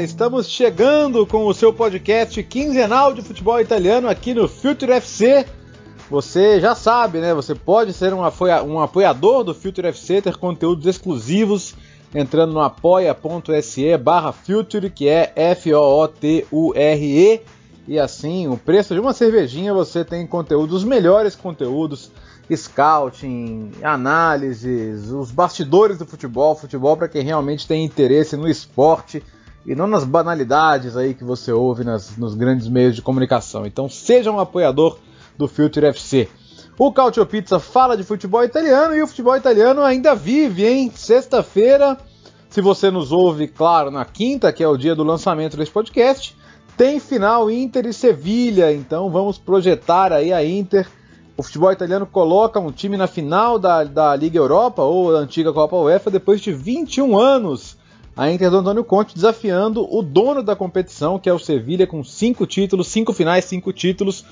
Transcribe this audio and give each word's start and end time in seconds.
Estamos 0.00 0.48
chegando 0.48 1.26
com 1.26 1.44
o 1.44 1.52
seu 1.52 1.72
podcast 1.72 2.40
quinzenal 2.44 3.12
de 3.12 3.22
futebol 3.22 3.60
italiano 3.60 4.08
aqui 4.08 4.32
no 4.32 4.46
Future 4.46 4.92
FC. 4.92 5.44
Você 6.08 6.60
já 6.60 6.76
sabe, 6.76 7.18
né? 7.18 7.34
Você 7.34 7.56
pode 7.56 7.92
ser 7.92 8.14
um, 8.14 8.20
um 8.20 8.80
apoiador 8.80 9.42
do 9.42 9.52
Future 9.52 9.88
FC, 9.88 10.22
ter 10.22 10.36
conteúdos 10.36 10.86
exclusivos 10.86 11.74
entrando 12.14 12.52
no 12.52 12.60
apoia.se 12.60 13.96
barra 13.96 14.30
Future, 14.30 14.90
que 14.90 15.08
é 15.08 15.32
F-O-O-T-U-R-E. 15.34 17.40
E 17.88 17.98
assim, 17.98 18.46
o 18.46 18.56
preço 18.56 18.94
de 18.94 19.00
uma 19.00 19.12
cervejinha 19.12 19.74
você 19.74 20.04
tem 20.04 20.24
conteúdos, 20.24 20.76
os 20.76 20.84
melhores 20.84 21.34
conteúdos 21.34 22.12
scouting, 22.54 23.72
análises, 23.82 25.10
os 25.10 25.32
bastidores 25.32 25.98
do 25.98 26.06
futebol, 26.06 26.54
futebol 26.54 26.96
para 26.96 27.08
quem 27.08 27.24
realmente 27.24 27.66
tem 27.66 27.84
interesse 27.84 28.36
no 28.36 28.48
esporte 28.48 29.20
e 29.68 29.74
não 29.74 29.86
nas 29.86 30.02
banalidades 30.02 30.96
aí 30.96 31.12
que 31.12 31.22
você 31.22 31.52
ouve 31.52 31.84
nas, 31.84 32.16
nos 32.16 32.34
grandes 32.34 32.66
meios 32.66 32.96
de 32.96 33.02
comunicação. 33.02 33.66
Então 33.66 33.86
seja 33.86 34.32
um 34.32 34.40
apoiador 34.40 34.98
do 35.36 35.46
Future 35.46 35.86
FC. 35.86 36.26
O 36.78 36.90
Cautio 36.90 37.26
Pizza 37.26 37.58
fala 37.58 37.94
de 37.94 38.02
futebol 38.02 38.42
italiano 38.42 38.96
e 38.96 39.02
o 39.02 39.06
futebol 39.06 39.36
italiano 39.36 39.82
ainda 39.82 40.14
vive, 40.14 40.66
hein? 40.66 40.90
Sexta-feira, 40.94 41.98
se 42.48 42.62
você 42.62 42.90
nos 42.90 43.12
ouve, 43.12 43.46
claro, 43.46 43.90
na 43.90 44.06
quinta, 44.06 44.52
que 44.52 44.64
é 44.64 44.68
o 44.68 44.76
dia 44.76 44.94
do 44.94 45.04
lançamento 45.04 45.56
desse 45.56 45.70
podcast, 45.70 46.34
tem 46.74 46.98
final 46.98 47.50
Inter 47.50 47.86
e 47.86 47.92
Sevilha, 47.92 48.72
então 48.72 49.10
vamos 49.10 49.36
projetar 49.36 50.14
aí 50.14 50.32
a 50.32 50.42
Inter 50.42 50.88
o 51.38 51.42
futebol 51.42 51.70
italiano 51.70 52.04
coloca 52.04 52.58
um 52.58 52.72
time 52.72 52.96
na 52.96 53.06
final 53.06 53.60
da, 53.60 53.84
da 53.84 54.16
Liga 54.16 54.36
Europa 54.36 54.82
ou 54.82 55.12
da 55.12 55.20
antiga 55.20 55.52
Copa 55.52 55.76
UEFA 55.76 56.10
depois 56.10 56.40
de 56.40 56.52
21 56.52 57.16
anos. 57.16 57.77
A 58.18 58.28
Inter 58.32 58.50
do 58.50 58.58
Antônio 58.58 58.82
Conte 58.82 59.14
desafiando 59.14 59.86
o 59.88 60.02
dono 60.02 60.42
da 60.42 60.56
competição, 60.56 61.20
que 61.20 61.30
é 61.30 61.32
o 61.32 61.38
Sevilha, 61.38 61.86
com 61.86 62.02
cinco 62.02 62.48
títulos, 62.48 62.88
cinco 62.88 63.12
finais, 63.12 63.44
cinco 63.44 63.72
títulos. 63.72 64.24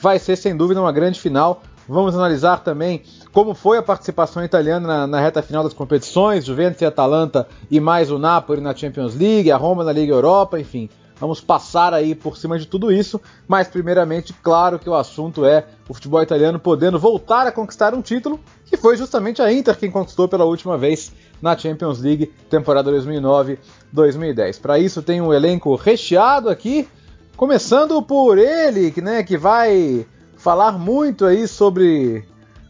Vai 0.00 0.18
ser 0.18 0.36
sem 0.36 0.56
dúvida 0.56 0.80
uma 0.80 0.90
grande 0.90 1.20
final. 1.20 1.60
Vamos 1.86 2.14
analisar 2.14 2.60
também 2.64 3.02
como 3.34 3.52
foi 3.52 3.76
a 3.76 3.82
participação 3.82 4.42
italiana 4.42 4.88
na, 4.88 5.06
na, 5.06 5.20
reta 5.20 5.42
final 5.42 5.62
das 5.62 5.74
competições, 5.74 6.46
Juventus 6.46 6.80
e 6.80 6.86
Atalanta 6.86 7.46
e 7.70 7.78
mais 7.80 8.10
o 8.10 8.18
Napoli 8.18 8.62
na 8.62 8.74
Champions 8.74 9.14
League, 9.14 9.52
a 9.52 9.58
Roma 9.58 9.84
na 9.84 9.92
Liga 9.92 10.14
Europa, 10.14 10.58
enfim. 10.58 10.88
Vamos 11.20 11.40
passar 11.40 11.92
aí 11.92 12.14
por 12.14 12.38
cima 12.38 12.58
de 12.58 12.66
tudo 12.66 12.90
isso, 12.90 13.20
mas 13.46 13.68
primeiramente, 13.68 14.32
claro 14.42 14.78
que 14.78 14.88
o 14.88 14.94
assunto 14.94 15.44
é 15.44 15.66
o 15.86 15.92
futebol 15.92 16.22
italiano 16.22 16.58
podendo 16.58 16.98
voltar 16.98 17.46
a 17.46 17.52
conquistar 17.52 17.94
um 17.94 18.00
título, 18.00 18.40
que 18.74 18.76
foi 18.76 18.96
justamente 18.96 19.40
a 19.40 19.52
Inter 19.52 19.78
quem 19.78 19.88
conquistou 19.88 20.26
pela 20.26 20.44
última 20.44 20.76
vez 20.76 21.12
na 21.40 21.56
Champions 21.56 22.00
League 22.00 22.32
temporada 22.50 22.90
2009-2010. 22.90 24.60
Para 24.60 24.80
isso 24.80 25.00
tem 25.00 25.20
um 25.20 25.32
elenco 25.32 25.76
recheado 25.76 26.48
aqui, 26.48 26.88
começando 27.36 28.02
por 28.02 28.36
ele, 28.36 28.92
né, 29.00 29.22
que 29.22 29.36
vai 29.36 30.04
falar 30.36 30.72
muito 30.72 31.24
aí 31.24 31.46
sobre 31.46 32.24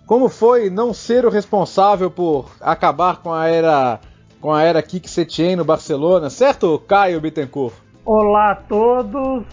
como 0.06 0.28
foi 0.28 0.68
não 0.68 0.92
ser 0.92 1.24
o 1.24 1.30
responsável 1.30 2.10
por 2.10 2.50
acabar 2.60 3.22
com 3.22 3.32
a 3.32 3.48
era 3.48 3.98
com 4.42 4.52
a 4.52 4.62
era 4.62 4.82
Kik 4.82 5.08
Setien 5.08 5.56
no 5.56 5.64
Barcelona, 5.64 6.28
certo, 6.28 6.78
Caio 6.86 7.18
Bittencourt? 7.18 7.72
Olá 8.04 8.50
a 8.50 8.56
todos. 8.56 9.46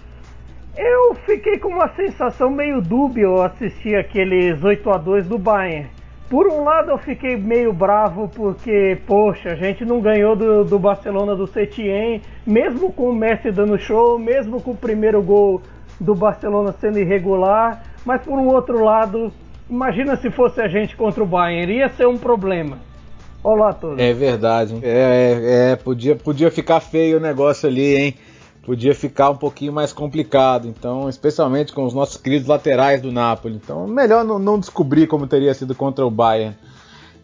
Eu 0.75 1.15
fiquei 1.25 1.57
com 1.59 1.69
uma 1.69 1.87
sensação 1.95 2.49
meio 2.49 2.81
dúbia 2.81 3.45
assistir 3.45 3.95
aqueles 3.95 4.61
8 4.61 4.89
a 4.89 4.97
2 4.97 5.27
do 5.27 5.37
Bayern. 5.37 6.00
Por 6.31 6.47
um 6.47 6.63
lado 6.63 6.91
eu 6.91 6.97
fiquei 6.97 7.35
meio 7.35 7.73
bravo 7.73 8.29
porque, 8.33 8.97
poxa, 9.05 9.49
a 9.49 9.55
gente 9.55 9.83
não 9.83 9.99
ganhou 9.99 10.33
do, 10.33 10.63
do 10.63 10.79
Barcelona 10.79 11.35
do 11.35 11.45
Setien, 11.45 12.21
mesmo 12.47 12.89
com 12.93 13.09
o 13.09 13.13
Messi 13.13 13.51
dando 13.51 13.77
show, 13.77 14.17
mesmo 14.17 14.61
com 14.61 14.71
o 14.71 14.75
primeiro 14.75 15.21
gol 15.21 15.61
do 15.99 16.15
Barcelona 16.15 16.73
sendo 16.79 16.99
irregular, 16.99 17.83
mas 18.05 18.21
por 18.21 18.39
um 18.39 18.47
outro 18.47 18.81
lado, 18.81 19.29
imagina 19.69 20.15
se 20.15 20.31
fosse 20.31 20.61
a 20.61 20.69
gente 20.69 20.95
contra 20.95 21.21
o 21.21 21.25
Bayern, 21.25 21.73
ia 21.73 21.89
ser 21.89 22.07
um 22.07 22.17
problema. 22.17 22.79
Olá 23.43 23.71
a 23.71 23.73
todos. 23.73 23.99
É 23.99 24.13
verdade, 24.13 24.79
é, 24.83 24.87
é, 24.87 25.71
é 25.71 25.75
podia, 25.75 26.15
podia 26.15 26.49
ficar 26.49 26.79
feio 26.79 27.17
o 27.17 27.19
negócio 27.19 27.67
ali, 27.67 27.93
hein? 27.97 28.15
Podia 28.63 28.93
ficar 28.93 29.29
um 29.29 29.35
pouquinho 29.35 29.73
mais 29.73 29.91
complicado. 29.91 30.67
Então, 30.67 31.09
especialmente 31.09 31.73
com 31.73 31.85
os 31.85 31.93
nossos 31.93 32.17
queridos 32.17 32.47
laterais 32.47 33.01
do 33.01 33.11
Napoli. 33.11 33.55
Então, 33.55 33.87
melhor 33.87 34.23
não, 34.23 34.39
não 34.39 34.59
descobrir 34.59 35.07
como 35.07 35.27
teria 35.27 35.53
sido 35.53 35.75
contra 35.75 36.05
o 36.05 36.11
Bayern. 36.11 36.55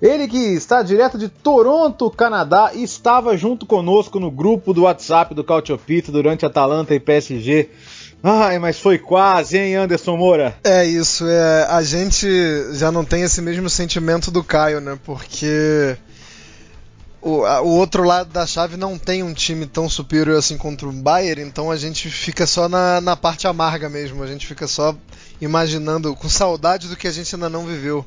Ele 0.02 0.28
que 0.28 0.38
está 0.38 0.84
direto 0.84 1.18
de 1.18 1.28
Toronto, 1.28 2.10
Canadá, 2.12 2.72
estava 2.76 3.36
junto 3.36 3.66
conosco 3.66 4.20
no 4.20 4.30
grupo 4.30 4.72
do 4.72 4.84
WhatsApp 4.84 5.34
do 5.34 5.44
Cautiopito 5.44 6.12
durante 6.12 6.46
Atalanta 6.46 6.94
e 6.94 7.00
PSG. 7.00 7.70
Ai, 8.22 8.60
mas 8.60 8.80
foi 8.80 9.00
quase, 9.00 9.58
hein, 9.58 9.76
Anderson 9.76 10.18
Moura? 10.18 10.56
É 10.64 10.86
isso, 10.86 11.26
é, 11.28 11.66
a 11.70 11.82
gente 11.82 12.28
já 12.74 12.92
não 12.92 13.04
tem 13.04 13.24
esse 13.24 13.42
mesmo 13.42 13.70
sentimento 13.70 14.30
do 14.30 14.44
Caio, 14.44 14.80
né? 14.80 14.98
Porque 15.04 15.98
o, 17.22 17.46
a, 17.46 17.62
o 17.62 17.70
outro 17.70 18.04
lado 18.04 18.32
da 18.32 18.46
chave 18.46 18.78
não 18.78 18.98
tem 18.98 19.24
um 19.24 19.34
time 19.34 19.66
tão 19.66 19.90
superior 19.90 20.38
assim 20.38 20.58
contra 20.58 20.88
o 20.88 20.92
Bayern, 20.92 21.42
então 21.42 21.72
a 21.72 21.76
gente 21.76 22.10
fica 22.10 22.46
só 22.46 22.70
na, 22.70 23.02
na 23.02 23.16
parte 23.16 23.48
amarga 23.48 23.90
mesmo, 23.90 24.24
a 24.24 24.28
gente 24.28 24.46
fica 24.46 24.68
só 24.68 24.96
imaginando, 25.42 26.16
com 26.16 26.30
saudade 26.30 26.88
do 26.88 26.96
que 26.96 27.08
a 27.08 27.12
gente 27.12 27.34
ainda 27.36 27.50
não 27.50 27.66
viveu, 27.66 28.06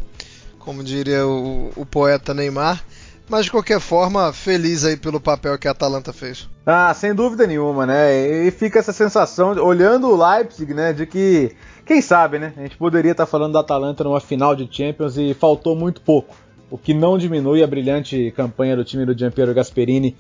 como 0.59 0.82
diria 0.82 1.26
o, 1.26 1.71
o 1.76 1.87
poeta 1.87 2.34
Neymar. 2.34 2.82
Mas 3.28 3.44
de 3.44 3.53
qualquer 3.53 3.78
forma, 3.78 4.32
feliz 4.32 4.84
aí 4.84 4.97
pelo 4.97 5.21
papel 5.21 5.56
que 5.56 5.69
a 5.69 5.71
Atalanta 5.71 6.12
fez. 6.12 6.48
Ah, 6.66 6.92
sem 6.92 7.15
dúvida 7.15 7.47
nenhuma, 7.47 7.87
né? 7.87 8.12
E 8.44 8.50
fica 8.50 8.81
essa 8.81 8.92
sensação, 8.92 9.53
olhando 9.53 10.09
o 10.09 10.16
Leipzig, 10.16 10.75
né, 10.75 10.92
de 10.92 11.06
que, 11.06 11.54
quem 11.87 12.03
sabe, 12.03 12.41
né? 12.41 12.53
A 12.56 12.62
gente 12.62 12.77
poderia 12.77 13.12
estar 13.12 13.27
falando 13.27 13.53
da 13.53 13.60
Atalanta 13.60 14.03
numa 14.03 14.21
final 14.21 14.56
de 14.56 14.69
Champions 14.69 15.16
e 15.16 15.32
faltou 15.32 15.77
muito 15.77 16.00
pouco 16.00 16.34
o 16.70 16.78
que 16.78 16.94
não 16.94 17.19
diminui 17.19 17.62
a 17.62 17.66
brilhante 17.66 18.32
campanha 18.36 18.76
do 18.76 18.84
time 18.84 19.04
do 19.04 19.16
Giampiero 19.16 19.53
Gasperini, 19.53 20.16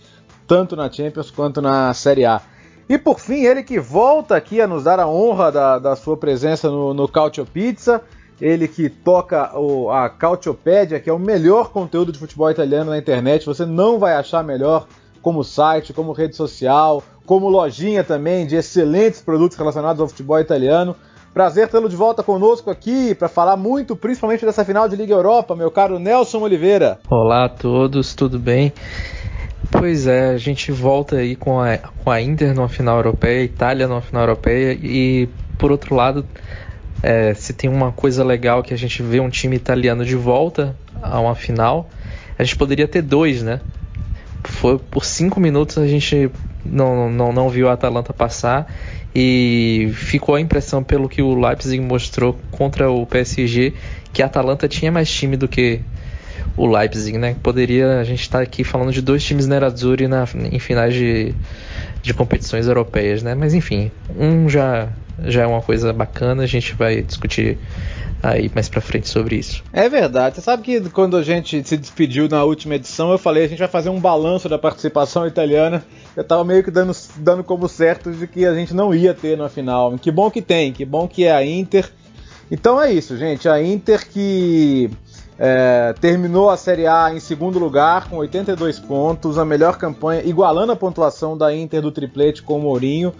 tanto 0.46 0.74
na 0.74 0.90
Champions 0.90 1.30
quanto 1.30 1.62
na 1.62 1.94
Série 1.94 2.24
A. 2.24 2.40
E 2.88 2.98
por 2.98 3.20
fim, 3.20 3.44
ele 3.44 3.62
que 3.62 3.78
volta 3.78 4.34
aqui 4.34 4.60
a 4.60 4.66
nos 4.66 4.84
dar 4.84 4.98
a 4.98 5.06
honra 5.06 5.52
da, 5.52 5.78
da 5.78 5.94
sua 5.94 6.16
presença 6.16 6.68
no, 6.68 6.92
no 6.92 7.06
Cautio 7.06 7.46
Pizza, 7.46 8.02
ele 8.40 8.66
que 8.66 8.88
toca 8.88 9.56
o, 9.56 9.90
a 9.90 10.08
Cautiopédia, 10.08 10.98
que 10.98 11.08
é 11.08 11.12
o 11.12 11.18
melhor 11.18 11.70
conteúdo 11.70 12.10
de 12.10 12.18
futebol 12.18 12.50
italiano 12.50 12.90
na 12.90 12.98
internet, 12.98 13.46
você 13.46 13.64
não 13.64 13.98
vai 13.98 14.14
achar 14.14 14.42
melhor 14.42 14.88
como 15.22 15.44
site, 15.44 15.92
como 15.92 16.12
rede 16.12 16.34
social, 16.34 17.02
como 17.26 17.48
lojinha 17.48 18.02
também 18.02 18.44
de 18.44 18.56
excelentes 18.56 19.20
produtos 19.20 19.56
relacionados 19.56 20.00
ao 20.00 20.08
futebol 20.08 20.40
italiano. 20.40 20.96
Prazer 21.32 21.68
tê-lo 21.68 21.88
de 21.88 21.94
volta 21.94 22.24
conosco 22.24 22.70
aqui 22.70 23.14
para 23.14 23.28
falar 23.28 23.56
muito, 23.56 23.94
principalmente 23.94 24.44
dessa 24.44 24.64
final 24.64 24.88
de 24.88 24.96
Liga 24.96 25.14
Europa, 25.14 25.54
meu 25.54 25.70
caro 25.70 25.96
Nelson 25.96 26.40
Oliveira. 26.40 26.98
Olá 27.08 27.44
a 27.44 27.48
todos, 27.48 28.16
tudo 28.16 28.36
bem? 28.36 28.72
Pois 29.70 30.08
é, 30.08 30.30
a 30.30 30.38
gente 30.38 30.72
volta 30.72 31.16
aí 31.16 31.36
com 31.36 31.60
a, 31.60 31.78
com 31.78 32.10
a 32.10 32.20
Inter 32.20 32.52
numa 32.52 32.68
final 32.68 32.96
europeia, 32.96 33.44
Itália 33.44 33.86
numa 33.86 34.00
final 34.02 34.24
europeia 34.24 34.76
e, 34.82 35.28
por 35.56 35.70
outro 35.70 35.94
lado, 35.94 36.26
é, 37.00 37.32
se 37.32 37.52
tem 37.52 37.70
uma 37.70 37.92
coisa 37.92 38.24
legal 38.24 38.60
que 38.60 38.74
a 38.74 38.76
gente 38.76 39.00
vê 39.00 39.20
um 39.20 39.30
time 39.30 39.54
italiano 39.54 40.04
de 40.04 40.16
volta 40.16 40.76
a 41.00 41.20
uma 41.20 41.36
final, 41.36 41.88
a 42.36 42.42
gente 42.42 42.56
poderia 42.56 42.88
ter 42.88 43.02
dois, 43.02 43.40
né? 43.40 43.60
Foi 44.42 44.80
por 44.80 45.04
cinco 45.04 45.38
minutos 45.38 45.78
a 45.78 45.86
gente 45.86 46.28
não, 46.64 47.08
não, 47.08 47.32
não 47.32 47.48
viu 47.48 47.68
a 47.68 47.74
Atalanta 47.74 48.12
passar 48.12 48.66
e 49.14 49.90
ficou 49.94 50.34
a 50.34 50.40
impressão 50.40 50.82
pelo 50.82 51.08
que 51.08 51.20
o 51.20 51.34
Leipzig 51.34 51.82
mostrou 51.82 52.38
contra 52.50 52.90
o 52.90 53.04
PSG 53.06 53.74
que 54.12 54.22
a 54.22 54.26
Atalanta 54.26 54.68
tinha 54.68 54.90
mais 54.90 55.10
time 55.10 55.36
do 55.36 55.48
que 55.48 55.80
o 56.56 56.66
Leipzig, 56.66 57.16
né? 57.16 57.36
Poderia 57.42 58.00
a 58.00 58.04
gente 58.04 58.22
estar 58.22 58.38
tá 58.38 58.44
aqui 58.44 58.64
falando 58.64 58.92
de 58.92 59.00
dois 59.00 59.22
times 59.24 59.46
Nerazzurri 59.46 60.08
na, 60.08 60.26
em 60.50 60.58
finais 60.58 60.94
de, 60.94 61.34
de 62.02 62.14
competições 62.14 62.66
europeias, 62.66 63.22
né? 63.22 63.34
Mas 63.34 63.54
enfim, 63.54 63.90
um 64.16 64.48
já 64.48 64.88
já 65.24 65.42
é 65.42 65.46
uma 65.46 65.60
coisa 65.60 65.92
bacana, 65.92 66.42
a 66.42 66.46
gente 66.46 66.74
vai 66.74 67.02
discutir 67.02 67.58
aí 68.22 68.50
mais 68.54 68.68
pra 68.68 68.80
frente 68.80 69.08
sobre 69.08 69.36
isso. 69.36 69.62
É 69.72 69.88
verdade. 69.88 70.36
Você 70.36 70.42
sabe 70.42 70.62
que 70.62 70.80
quando 70.90 71.16
a 71.16 71.22
gente 71.22 71.66
se 71.66 71.76
despediu 71.76 72.28
na 72.28 72.44
última 72.44 72.74
edição, 72.74 73.10
eu 73.10 73.18
falei 73.18 73.44
a 73.44 73.48
gente 73.48 73.58
vai 73.58 73.68
fazer 73.68 73.88
um 73.88 74.00
balanço 74.00 74.48
da 74.48 74.58
participação 74.58 75.26
italiana. 75.26 75.84
Eu 76.16 76.24
tava 76.24 76.44
meio 76.44 76.62
que 76.62 76.70
dando, 76.70 76.96
dando 77.16 77.44
como 77.44 77.68
certo 77.68 78.10
de 78.12 78.26
que 78.26 78.44
a 78.44 78.54
gente 78.54 78.74
não 78.74 78.94
ia 78.94 79.14
ter 79.14 79.36
na 79.36 79.48
final. 79.48 79.96
Que 79.98 80.10
bom 80.10 80.30
que 80.30 80.42
tem, 80.42 80.72
que 80.72 80.84
bom 80.84 81.08
que 81.08 81.24
é 81.24 81.32
a 81.32 81.44
Inter. 81.44 81.90
Então 82.50 82.80
é 82.80 82.92
isso, 82.92 83.16
gente. 83.16 83.48
A 83.48 83.62
Inter 83.62 84.08
que 84.08 84.90
é, 85.38 85.94
terminou 86.00 86.50
a 86.50 86.56
Série 86.56 86.86
A 86.86 87.14
em 87.14 87.20
segundo 87.20 87.58
lugar 87.58 88.10
com 88.10 88.16
82 88.16 88.78
pontos, 88.80 89.38
a 89.38 89.44
melhor 89.44 89.78
campanha, 89.78 90.22
igualando 90.22 90.72
a 90.72 90.76
pontuação 90.76 91.38
da 91.38 91.54
Inter 91.54 91.80
do 91.80 91.90
triplete 91.90 92.42
com 92.42 92.58
o 92.58 92.60
Mourinho. 92.60 93.14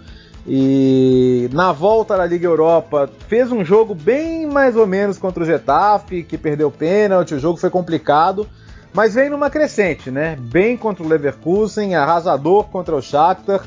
E 0.47 1.49
na 1.53 1.71
volta 1.71 2.17
da 2.17 2.25
Liga 2.25 2.47
Europa 2.47 3.09
fez 3.27 3.51
um 3.51 3.63
jogo 3.63 3.93
bem 3.93 4.47
mais 4.47 4.75
ou 4.75 4.87
menos 4.87 5.17
contra 5.17 5.43
o 5.43 5.45
Getafe, 5.45 6.23
que 6.23 6.37
perdeu 6.37 6.71
pênalti, 6.71 7.35
o 7.35 7.39
jogo 7.39 7.57
foi 7.57 7.69
complicado, 7.69 8.47
mas 8.93 9.13
vem 9.13 9.29
numa 9.29 9.49
crescente, 9.49 10.09
né? 10.09 10.35
Bem 10.39 10.75
contra 10.75 11.03
o 11.03 11.07
Leverkusen, 11.07 11.95
arrasador 11.95 12.65
contra 12.65 12.95
o 12.95 13.01
Shakhtar 13.01 13.61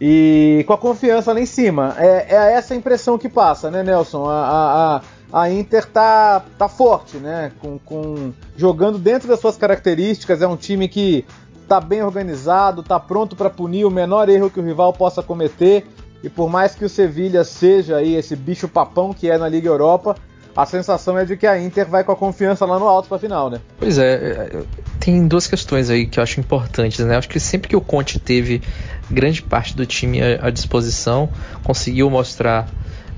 e 0.00 0.64
com 0.66 0.72
a 0.72 0.78
confiança 0.78 1.32
lá 1.32 1.40
em 1.40 1.46
cima. 1.46 1.94
É, 1.98 2.36
é 2.36 2.52
essa 2.52 2.74
a 2.74 2.76
impressão 2.76 3.18
que 3.18 3.28
passa, 3.28 3.70
né, 3.70 3.82
Nelson? 3.82 4.28
A, 4.28 5.02
a, 5.32 5.40
a 5.42 5.50
Inter 5.50 5.86
tá, 5.86 6.42
tá 6.56 6.68
forte, 6.68 7.16
né? 7.16 7.50
Com, 7.60 7.78
com, 7.78 8.32
jogando 8.56 8.98
dentro 8.98 9.26
das 9.26 9.40
suas 9.40 9.56
características, 9.56 10.40
é 10.40 10.46
um 10.46 10.56
time 10.56 10.86
que 10.86 11.24
tá 11.68 11.80
bem 11.80 12.02
organizado, 12.02 12.82
tá 12.82 12.98
pronto 12.98 13.34
para 13.36 13.50
punir 13.50 13.84
o 13.84 13.90
menor 13.90 14.28
erro 14.28 14.50
que 14.50 14.60
o 14.60 14.64
rival 14.64 14.92
possa 14.92 15.22
cometer. 15.22 15.86
E 16.22 16.28
por 16.28 16.48
mais 16.48 16.74
que 16.74 16.84
o 16.84 16.88
Sevilha 16.88 17.44
seja 17.44 17.96
aí 17.96 18.14
esse 18.14 18.34
bicho 18.34 18.68
papão 18.68 19.12
que 19.12 19.30
é 19.30 19.36
na 19.36 19.48
Liga 19.48 19.68
Europa, 19.68 20.16
a 20.56 20.64
sensação 20.64 21.18
é 21.18 21.24
de 21.24 21.36
que 21.36 21.46
a 21.46 21.60
Inter 21.60 21.86
vai 21.86 22.02
com 22.02 22.12
a 22.12 22.16
confiança 22.16 22.64
lá 22.64 22.78
no 22.78 22.88
alto 22.88 23.08
para 23.08 23.18
a 23.18 23.20
final, 23.20 23.50
né? 23.50 23.60
Pois 23.78 23.98
é, 23.98 24.14
é, 24.14 24.62
tem 24.98 25.28
duas 25.28 25.46
questões 25.46 25.90
aí 25.90 26.06
que 26.06 26.18
eu 26.18 26.22
acho 26.22 26.40
importantes, 26.40 27.04
né? 27.04 27.16
Acho 27.16 27.28
que 27.28 27.38
sempre 27.38 27.68
que 27.68 27.76
o 27.76 27.80
Conte 27.80 28.18
teve 28.18 28.62
grande 29.10 29.42
parte 29.42 29.76
do 29.76 29.84
time 29.84 30.20
à 30.40 30.48
disposição, 30.48 31.28
conseguiu 31.62 32.08
mostrar, 32.08 32.66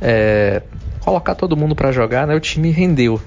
é, 0.00 0.62
colocar 1.00 1.36
todo 1.36 1.56
mundo 1.56 1.76
para 1.76 1.92
jogar, 1.92 2.26
né? 2.26 2.34
O 2.34 2.40
time 2.40 2.70
rendeu. 2.70 3.20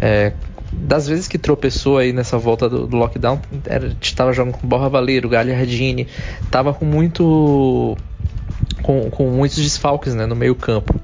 É, 0.00 0.32
das 0.76 1.06
vezes 1.06 1.28
que 1.28 1.38
tropeçou 1.38 1.98
aí 1.98 2.12
nessa 2.12 2.36
volta 2.38 2.68
do, 2.68 2.86
do 2.86 2.96
lockdown, 2.96 3.40
estava 4.00 4.32
jogando 4.32 4.54
com 4.54 4.66
Borra 4.66 4.88
Valeiro, 4.88 5.28
Gagliardini, 5.28 6.08
estava 6.42 6.74
com 6.74 6.84
muito 6.84 7.96
com, 8.82 9.10
com 9.10 9.30
muitos 9.30 9.58
desfalques 9.58 10.14
né, 10.14 10.26
no 10.26 10.36
meio 10.36 10.54
campo. 10.54 11.00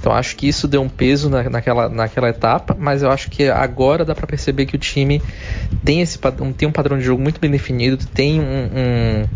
Então 0.00 0.12
acho 0.12 0.36
que 0.36 0.46
isso 0.46 0.68
deu 0.68 0.80
um 0.80 0.88
peso 0.88 1.28
na, 1.28 1.50
naquela, 1.50 1.88
naquela 1.88 2.28
etapa, 2.28 2.76
mas 2.78 3.02
eu 3.02 3.10
acho 3.10 3.28
que 3.28 3.48
agora 3.48 4.04
dá 4.04 4.14
para 4.14 4.26
perceber 4.26 4.66
que 4.66 4.76
o 4.76 4.78
time 4.78 5.20
tem, 5.84 6.00
esse, 6.00 6.18
tem 6.56 6.68
um 6.68 6.72
padrão 6.72 6.96
de 6.96 7.04
jogo 7.04 7.20
muito 7.20 7.40
bem 7.40 7.50
definido, 7.50 7.98
tem 8.14 8.40
um, 8.40 8.44
um 8.44 9.26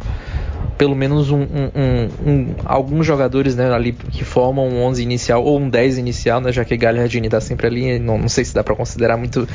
pelo 0.83 0.97
menos 0.97 1.31
um, 1.31 1.43
um, 1.43 2.55
alguns 2.65 3.07
jogadores 3.07 3.55
né, 3.55 3.73
ali 3.73 3.93
que 3.93 4.25
formam 4.25 4.69
um 4.69 4.83
11 4.83 5.01
inicial 5.01 5.45
ou 5.45 5.61
um 5.61 5.69
10 5.69 5.99
inicial, 5.99 6.41
né, 6.41 6.51
já 6.51 6.65
que 6.65 6.77
Gagliardini 6.77 7.29
está 7.29 7.41
sempre 7.41 7.69
ali, 7.69 8.01
não, 8.01 8.19
não, 8.19 8.29
sei 8.29 8.45
se 8.45 8.53
dá 8.53 8.65
para 8.65 8.75
considerar 8.75 9.17
muito 9.17 9.47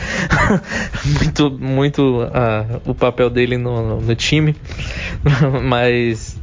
muito 1.20 1.52
muito 1.52 2.24
uh, 2.24 2.82
o 2.86 2.96
papel 2.96 3.30
dele 3.30 3.58
no, 3.58 4.00
no, 4.00 4.16
time, 4.16 4.56
mas 5.66 6.38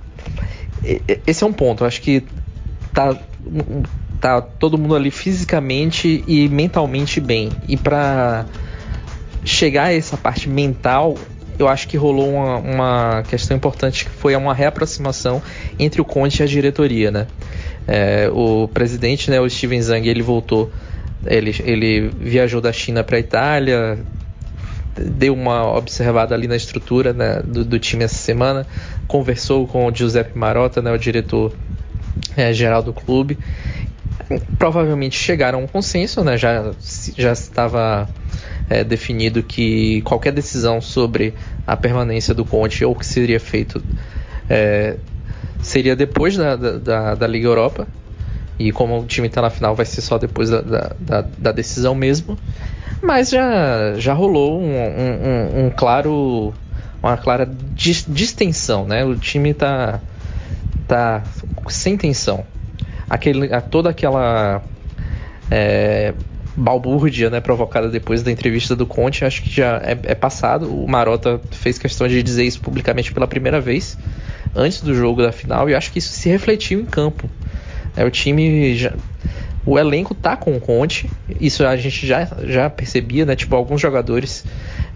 esse 1.26 1.42
é 1.42 1.46
um 1.46 1.52
ponto. 1.52 1.82
Acho 1.86 2.02
que 2.02 2.22
tá 2.92 3.18
tá 4.20 4.42
todo 4.42 4.76
mundo 4.76 4.94
ali 4.94 5.10
fisicamente 5.10 6.22
e 6.28 6.46
mentalmente 6.46 7.22
bem. 7.22 7.48
E 7.66 7.78
para 7.78 8.44
chegar 9.46 9.84
a 9.84 9.94
essa 9.94 10.18
parte 10.18 10.46
mental, 10.46 11.16
eu 11.58 11.68
acho 11.68 11.86
que 11.88 11.96
rolou 11.96 12.32
uma, 12.32 12.56
uma, 12.58 13.22
questão 13.22 13.56
importante 13.56 14.04
que 14.04 14.10
foi 14.10 14.34
uma 14.34 14.54
reaproximação 14.54 15.42
entre 15.78 16.00
o 16.00 16.04
Conte 16.04 16.40
e 16.40 16.42
a 16.42 16.46
diretoria, 16.46 17.10
né? 17.10 17.26
É, 17.86 18.28
o 18.32 18.66
presidente, 18.68 19.30
né, 19.30 19.40
o 19.40 19.48
Steven 19.48 19.80
Zang, 19.80 20.08
ele 20.08 20.22
voltou, 20.22 20.72
ele, 21.26 21.54
ele 21.64 22.10
viajou 22.18 22.60
da 22.60 22.72
China 22.72 23.04
para 23.04 23.16
a 23.16 23.20
Itália, 23.20 23.98
deu 24.96 25.34
uma 25.34 25.76
observada 25.76 26.34
ali 26.34 26.46
na 26.46 26.56
estrutura 26.56 27.12
né, 27.12 27.42
do, 27.44 27.64
do, 27.64 27.78
time 27.78 28.04
essa 28.04 28.14
semana, 28.14 28.66
conversou 29.06 29.66
com 29.66 29.86
o 29.86 29.94
Giuseppe 29.94 30.38
Marotta, 30.38 30.80
né, 30.80 30.92
o 30.92 30.98
diretor 30.98 31.52
é, 32.36 32.52
geral 32.52 32.82
do 32.82 32.92
clube, 32.92 33.38
provavelmente 34.58 35.16
chegaram 35.16 35.60
a 35.60 35.62
um 35.62 35.66
consenso, 35.66 36.22
né? 36.22 36.36
Já, 36.36 36.72
já 37.16 37.32
estava 37.32 38.08
é, 38.68 38.82
definido 38.82 39.42
que 39.42 40.00
qualquer 40.02 40.32
decisão 40.32 40.80
sobre 40.80 41.34
a 41.66 41.76
permanência 41.76 42.34
do 42.34 42.44
Conte 42.44 42.84
ou 42.84 42.92
o 42.92 42.94
que 42.94 43.06
seria 43.06 43.40
feito 43.40 43.82
é, 44.48 44.96
seria 45.60 45.94
depois 45.96 46.36
da, 46.36 46.56
da, 46.56 47.14
da, 47.14 47.26
Liga 47.26 47.46
Europa. 47.46 47.86
E 48.58 48.70
como 48.70 49.00
o 49.00 49.04
time 49.04 49.26
está 49.26 49.42
na 49.42 49.50
final, 49.50 49.74
vai 49.74 49.84
ser 49.84 50.00
só 50.00 50.16
depois 50.16 50.48
da, 50.48 50.60
da, 50.60 51.24
da, 51.36 51.52
decisão 51.52 51.94
mesmo. 51.94 52.38
Mas 53.02 53.30
já, 53.30 53.94
já 53.96 54.14
rolou 54.14 54.60
um, 54.60 54.76
um, 54.76 55.66
um 55.66 55.70
claro, 55.70 56.54
uma 57.02 57.16
clara 57.16 57.50
distensão, 57.74 58.86
né? 58.86 59.04
O 59.04 59.16
time 59.16 59.50
está 59.50 60.00
tá 60.86 61.24
sem 61.68 61.96
tensão 61.96 62.44
aquele, 63.08 63.52
a, 63.52 63.60
toda 63.60 63.90
aquela 63.90 64.62
é, 65.50 66.14
balbúrdia 66.56 67.30
né, 67.30 67.40
provocada 67.40 67.88
depois 67.88 68.22
da 68.22 68.30
entrevista 68.30 68.76
do 68.76 68.86
Conte, 68.86 69.24
acho 69.24 69.42
que 69.42 69.50
já 69.50 69.80
é, 69.84 69.98
é, 70.04 70.14
passado. 70.14 70.68
O 70.68 70.88
Marota 70.88 71.40
fez 71.50 71.78
questão 71.78 72.06
de 72.06 72.22
dizer 72.22 72.44
isso 72.44 72.60
publicamente 72.60 73.12
pela 73.12 73.26
primeira 73.26 73.60
vez, 73.60 73.98
antes 74.54 74.80
do 74.80 74.94
jogo 74.94 75.22
da 75.22 75.32
final, 75.32 75.68
e 75.68 75.74
acho 75.74 75.90
que 75.92 75.98
isso 75.98 76.12
se 76.12 76.28
refletiu 76.28 76.80
em 76.80 76.84
campo. 76.84 77.28
É, 77.96 78.04
o 78.04 78.10
time 78.10 78.76
já, 78.76 78.92
o 79.66 79.78
elenco 79.78 80.14
tá 80.14 80.36
com 80.36 80.54
o 80.54 80.60
Conte, 80.60 81.10
isso 81.40 81.64
a 81.64 81.76
gente 81.76 82.06
já, 82.06 82.28
já 82.44 82.68
percebia, 82.68 83.24
né? 83.24 83.34
Tipo, 83.34 83.56
alguns 83.56 83.80
jogadores 83.80 84.44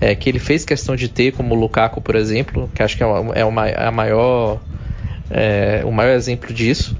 é, 0.00 0.14
que 0.14 0.28
ele 0.28 0.38
fez 0.38 0.64
questão 0.64 0.94
de 0.94 1.08
ter, 1.08 1.32
como 1.32 1.54
o 1.54 1.58
Lukaku, 1.58 2.00
por 2.00 2.14
exemplo, 2.14 2.70
que 2.75 2.82
acho 2.82 2.96
que 2.96 3.02
é, 3.02 3.06
uma, 3.06 3.34
é, 3.34 3.44
uma, 3.44 3.69
é 3.69 3.87
a 3.87 3.90
maior, 3.90 4.61
é, 5.31 5.82
o 5.84 5.90
maior 5.90 6.14
exemplo 6.14 6.52
disso. 6.52 6.94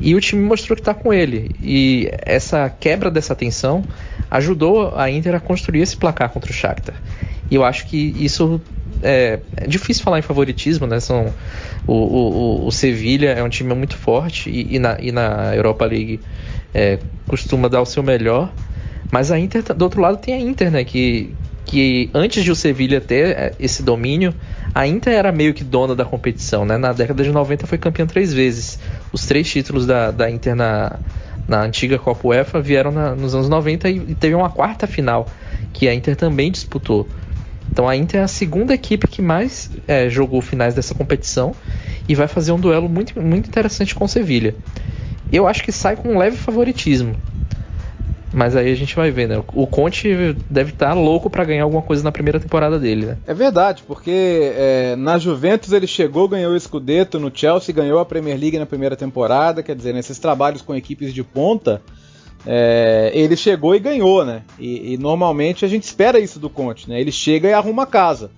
E 0.00 0.14
o 0.14 0.20
time 0.20 0.42
mostrou 0.42 0.76
que 0.76 0.80
está 0.80 0.94
com 0.94 1.12
ele. 1.12 1.50
E 1.62 2.10
essa 2.24 2.68
quebra 2.68 3.10
dessa 3.10 3.34
tensão 3.34 3.82
ajudou 4.30 4.94
a 4.96 5.10
Inter 5.10 5.34
a 5.34 5.40
construir 5.40 5.80
esse 5.80 5.96
placar 5.96 6.30
contra 6.30 6.50
o 6.50 6.54
Shakhtar. 6.54 6.94
E 7.50 7.54
eu 7.54 7.64
acho 7.64 7.86
que 7.86 8.14
isso 8.18 8.60
é, 9.02 9.40
é 9.56 9.66
difícil 9.66 10.04
falar 10.04 10.18
em 10.18 10.22
favoritismo, 10.22 10.86
né? 10.86 11.00
São, 11.00 11.32
o, 11.86 11.94
o, 11.94 12.66
o 12.66 12.72
Sevilha 12.72 13.30
é 13.30 13.42
um 13.42 13.48
time 13.48 13.74
muito 13.74 13.96
forte 13.96 14.50
e, 14.50 14.76
e, 14.76 14.78
na, 14.78 14.98
e 15.00 15.10
na 15.10 15.54
Europa 15.54 15.86
League 15.86 16.20
é, 16.74 16.98
costuma 17.26 17.68
dar 17.68 17.80
o 17.80 17.86
seu 17.86 18.02
melhor. 18.02 18.52
Mas 19.10 19.30
a 19.30 19.38
Inter, 19.38 19.62
do 19.62 19.82
outro 19.82 20.00
lado, 20.00 20.18
tem 20.18 20.34
a 20.34 20.38
Inter, 20.38 20.70
né? 20.70 20.84
Que, 20.84 21.34
que 21.64 22.10
antes 22.12 22.44
de 22.44 22.50
o 22.50 22.56
Sevilha 22.56 23.00
ter 23.00 23.28
é, 23.30 23.54
esse 23.58 23.82
domínio, 23.82 24.34
a 24.74 24.86
Inter 24.86 25.12
era 25.12 25.32
meio 25.32 25.54
que 25.54 25.64
dona 25.64 25.94
da 25.94 26.04
competição, 26.04 26.64
né? 26.64 26.76
Na 26.76 26.92
década 26.92 27.22
de 27.22 27.30
90 27.30 27.66
foi 27.66 27.78
campeã 27.78 28.06
três 28.06 28.32
vezes. 28.32 28.78
Os 29.12 29.26
três 29.26 29.50
títulos 29.50 29.86
da, 29.86 30.10
da 30.10 30.30
Inter 30.30 30.54
na, 30.54 30.98
na 31.46 31.62
antiga 31.62 31.98
Copa 31.98 32.28
UEFA 32.28 32.60
vieram 32.60 32.92
na, 32.92 33.14
nos 33.14 33.34
anos 33.34 33.48
90 33.48 33.88
e, 33.88 33.96
e, 33.96 34.14
teve 34.14 34.34
uma 34.34 34.50
quarta 34.50 34.86
final 34.86 35.26
que 35.72 35.88
a 35.88 35.94
Inter 35.94 36.14
também 36.14 36.52
disputou. 36.52 37.08
Então 37.70 37.88
a 37.88 37.96
Inter 37.96 38.20
é 38.20 38.24
a 38.24 38.28
segunda 38.28 38.74
equipe 38.74 39.06
que 39.06 39.22
mais 39.22 39.70
é, 39.86 40.08
jogou 40.08 40.40
finais 40.40 40.74
dessa 40.74 40.94
competição 40.94 41.54
e 42.08 42.14
vai 42.14 42.28
fazer 42.28 42.52
um 42.52 42.60
duelo 42.60 42.88
muito, 42.88 43.20
muito 43.20 43.48
interessante 43.48 43.94
com 43.94 44.04
o 44.04 44.08
Sevilha. 44.08 44.54
Eu 45.30 45.46
acho 45.46 45.62
que 45.62 45.72
sai 45.72 45.96
com 45.96 46.14
um 46.14 46.18
leve 46.18 46.36
favoritismo. 46.36 47.14
Mas 48.32 48.54
aí 48.54 48.70
a 48.70 48.74
gente 48.74 48.94
vai 48.94 49.10
ver, 49.10 49.26
né? 49.26 49.42
O 49.54 49.66
Conte 49.66 50.08
deve 50.50 50.70
estar 50.70 50.88
tá 50.88 50.94
louco 50.94 51.30
para 51.30 51.44
ganhar 51.44 51.62
alguma 51.62 51.80
coisa 51.80 52.02
na 52.02 52.12
primeira 52.12 52.38
temporada 52.38 52.78
dele, 52.78 53.06
né? 53.06 53.18
É 53.26 53.32
verdade, 53.32 53.82
porque 53.86 54.52
é, 54.54 54.96
na 54.96 55.18
Juventus 55.18 55.72
ele 55.72 55.86
chegou, 55.86 56.28
ganhou 56.28 56.52
o 56.52 56.60
Scudetto, 56.60 57.18
no 57.18 57.30
Chelsea 57.34 57.74
ganhou 57.74 57.98
a 57.98 58.04
Premier 58.04 58.38
League 58.38 58.58
na 58.58 58.66
primeira 58.66 58.96
temporada, 58.96 59.62
quer 59.62 59.74
dizer, 59.74 59.94
nesses 59.94 60.18
trabalhos 60.18 60.60
com 60.60 60.74
equipes 60.74 61.14
de 61.14 61.24
ponta, 61.24 61.80
é, 62.46 63.10
ele 63.14 63.36
chegou 63.36 63.74
e 63.74 63.78
ganhou, 63.78 64.24
né? 64.24 64.42
E, 64.58 64.94
e, 64.94 64.98
normalmente 64.98 65.64
a 65.64 65.68
gente 65.68 65.84
espera 65.84 66.20
isso 66.20 66.38
do 66.38 66.50
Conte, 66.50 66.88
né? 66.88 67.00
Ele 67.00 67.10
chega 67.10 67.48
e 67.48 67.52
arruma 67.52 67.86
casa. 67.86 68.30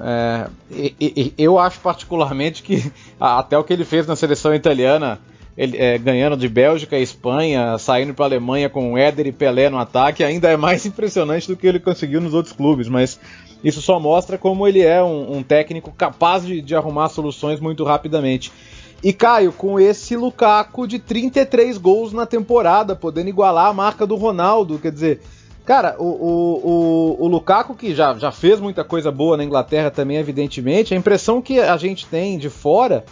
É, 0.00 0.48
e, 0.70 0.94
e, 1.00 1.34
eu 1.38 1.58
acho 1.58 1.80
particularmente 1.80 2.62
que 2.62 2.92
até 3.18 3.56
o 3.56 3.62
que 3.62 3.72
ele 3.72 3.84
fez 3.84 4.06
na 4.06 4.16
seleção 4.16 4.54
italiana 4.54 5.20
ele, 5.56 5.76
é, 5.76 5.98
ganhando 5.98 6.36
de 6.36 6.48
Bélgica 6.48 6.98
e 6.98 7.02
Espanha, 7.02 7.76
saindo 7.78 8.14
para 8.14 8.24
a 8.24 8.28
Alemanha 8.28 8.68
com 8.68 8.96
Éder 8.96 9.26
e 9.26 9.32
Pelé 9.32 9.68
no 9.68 9.78
ataque, 9.78 10.24
ainda 10.24 10.48
é 10.48 10.56
mais 10.56 10.84
impressionante 10.86 11.48
do 11.48 11.56
que 11.56 11.66
ele 11.66 11.80
conseguiu 11.80 12.20
nos 12.20 12.34
outros 12.34 12.54
clubes. 12.54 12.88
Mas 12.88 13.18
isso 13.62 13.82
só 13.82 14.00
mostra 14.00 14.38
como 14.38 14.66
ele 14.66 14.80
é 14.80 15.02
um, 15.02 15.38
um 15.38 15.42
técnico 15.42 15.92
capaz 15.92 16.46
de, 16.46 16.60
de, 16.60 16.74
arrumar 16.74 17.08
soluções 17.08 17.60
muito 17.60 17.84
rapidamente. 17.84 18.52
E 19.02 19.12
Caio, 19.12 19.52
com 19.52 19.80
esse 19.80 20.14
Lukaku 20.14 20.86
de 20.86 20.98
33 20.98 21.78
gols 21.78 22.12
na 22.12 22.26
temporada, 22.26 22.94
podendo 22.94 23.28
igualar 23.28 23.66
a 23.66 23.72
marca 23.72 24.06
do 24.06 24.14
Ronaldo, 24.14 24.78
quer 24.78 24.92
dizer, 24.92 25.20
cara, 25.64 25.96
o, 25.98 26.04
o, 26.04 27.16
o, 27.18 27.24
o 27.24 27.28
Lukaku 27.28 27.74
que 27.74 27.94
já, 27.94 28.14
já 28.14 28.30
fez 28.30 28.60
muita 28.60 28.84
coisa 28.84 29.10
boa 29.10 29.38
na 29.38 29.44
Inglaterra 29.44 29.90
também, 29.90 30.18
evidentemente, 30.18 30.92
a 30.92 30.96
impressão 30.96 31.40
que 31.40 31.58
a 31.58 31.76
gente 31.78 32.06
tem 32.06 32.38
de 32.38 32.50
fora 32.50 33.04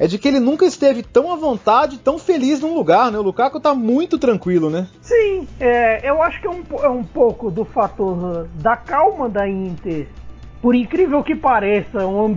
é 0.00 0.08
de 0.08 0.18
que 0.18 0.26
ele 0.26 0.40
nunca 0.40 0.64
esteve 0.64 1.02
tão 1.02 1.32
à 1.32 1.36
vontade, 1.36 1.98
tão 1.98 2.18
feliz 2.18 2.60
num 2.60 2.74
lugar, 2.74 3.12
né? 3.12 3.18
O 3.18 3.22
Lukaku 3.22 3.60
tá 3.60 3.74
muito 3.74 4.18
tranquilo, 4.18 4.68
né? 4.68 4.88
Sim, 5.00 5.46
é, 5.60 6.08
eu 6.08 6.20
acho 6.22 6.40
que 6.40 6.46
é 6.48 6.50
um, 6.50 6.64
é 6.82 6.88
um 6.88 7.04
pouco 7.04 7.50
do 7.50 7.64
fator 7.64 8.48
da 8.54 8.76
calma 8.76 9.28
da 9.28 9.48
Inter 9.48 10.08
por 10.60 10.74
incrível 10.74 11.22
que 11.22 11.34
pareça, 11.34 12.06
um 12.06 12.34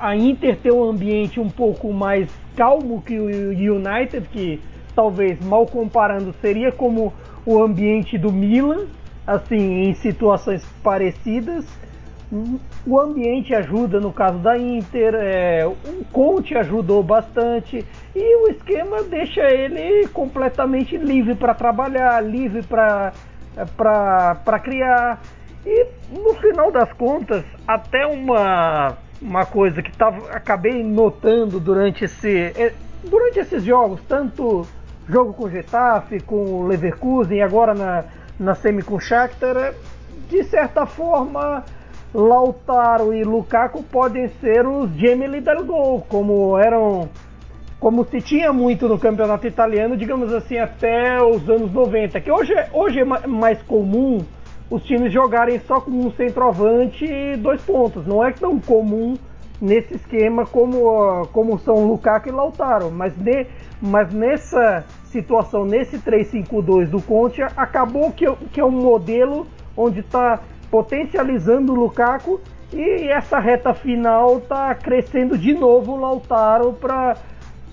a 0.00 0.16
Inter 0.16 0.56
tem 0.56 0.72
um 0.72 0.82
ambiente 0.82 1.38
um 1.38 1.50
pouco 1.50 1.92
mais 1.92 2.26
calmo 2.56 3.02
que 3.02 3.18
o 3.18 3.26
United, 3.26 4.26
que 4.30 4.60
talvez 4.94 5.38
mal 5.44 5.66
comparando 5.66 6.34
seria 6.40 6.72
como 6.72 7.12
o 7.44 7.62
ambiente 7.62 8.16
do 8.16 8.32
Milan, 8.32 8.86
assim, 9.26 9.82
em 9.82 9.94
situações 9.94 10.64
parecidas. 10.82 11.66
O 12.84 13.00
ambiente 13.00 13.54
ajuda 13.54 14.00
no 14.00 14.12
caso 14.12 14.38
da 14.38 14.58
Inter, 14.58 15.14
é, 15.14 15.64
o 15.64 16.04
Conte 16.12 16.56
ajudou 16.56 17.00
bastante 17.00 17.86
e 18.14 18.36
o 18.42 18.48
esquema 18.48 19.04
deixa 19.04 19.42
ele 19.42 20.08
completamente 20.08 20.96
livre 20.96 21.36
para 21.36 21.54
trabalhar, 21.54 22.20
livre 22.20 22.64
para 22.64 24.58
criar. 24.58 25.20
E 25.64 25.86
no 26.10 26.34
final 26.34 26.72
das 26.72 26.92
contas, 26.94 27.44
até 27.66 28.04
uma, 28.06 28.96
uma 29.22 29.46
coisa 29.46 29.80
que 29.80 29.96
tava, 29.96 30.28
acabei 30.32 30.82
notando 30.82 31.60
durante, 31.60 32.04
esse, 32.04 32.52
é, 32.56 32.72
durante 33.04 33.38
esses 33.38 33.62
jogos, 33.62 34.00
tanto 34.08 34.66
jogo 35.08 35.32
com 35.32 35.48
Getafe, 35.48 36.20
com 36.20 36.44
o 36.44 36.66
Leverkusen 36.66 37.38
e 37.38 37.42
agora 37.42 37.72
na, 37.72 38.04
na 38.38 38.56
semi 38.56 38.82
com 38.82 38.98
Shakhtar, 38.98 39.56
é, 39.56 39.74
de 40.28 40.42
certa 40.42 40.86
forma 40.86 41.64
Lautaro 42.14 43.12
e 43.12 43.22
Lukaku 43.24 43.82
podem 43.82 44.28
ser 44.40 44.66
os 44.66 44.90
Gemelli 44.92 45.40
del 45.40 45.64
gol, 45.64 46.04
como 46.08 46.58
eram 46.58 47.08
como 47.78 48.04
se 48.06 48.20
tinha 48.20 48.52
muito 48.52 48.88
no 48.88 48.98
campeonato 48.98 49.46
italiano, 49.46 49.96
digamos 49.96 50.32
assim, 50.32 50.56
até 50.56 51.22
os 51.22 51.48
anos 51.48 51.70
90, 51.72 52.20
que 52.20 52.30
hoje, 52.30 52.52
é, 52.54 52.70
hoje 52.72 53.00
é 53.00 53.04
mais 53.04 53.60
comum 53.62 54.24
os 54.70 54.82
times 54.82 55.12
jogarem 55.12 55.60
só 55.60 55.80
com 55.80 55.90
um 55.90 56.10
centroavante 56.12 57.04
e 57.04 57.36
dois 57.36 57.60
pontos. 57.62 58.06
Não 58.06 58.24
é 58.24 58.32
tão 58.32 58.58
comum 58.58 59.16
nesse 59.60 59.94
esquema 59.94 60.44
como, 60.44 61.26
como 61.32 61.58
são 61.58 61.86
Lukaku 61.86 62.28
e 62.28 62.32
Lautaro, 62.32 62.90
mas, 62.90 63.14
mas 63.80 64.12
nessa 64.12 64.84
situação, 65.04 65.64
nesse 65.64 65.98
3-5-2 65.98 66.86
do 66.86 67.00
Conte, 67.00 67.42
acabou 67.42 68.10
que, 68.10 68.26
que 68.52 68.60
é 68.60 68.64
um 68.64 68.70
modelo 68.70 69.46
onde 69.76 70.00
está 70.00 70.40
potencializando 70.70 71.72
o 71.72 71.76
Lukaku 71.76 72.40
e 72.72 73.08
essa 73.08 73.38
reta 73.38 73.72
final 73.72 74.38
está 74.38 74.74
crescendo 74.74 75.38
de 75.38 75.54
novo 75.54 75.92
o 75.92 76.00
Lautaro 76.00 76.72
para 76.72 77.16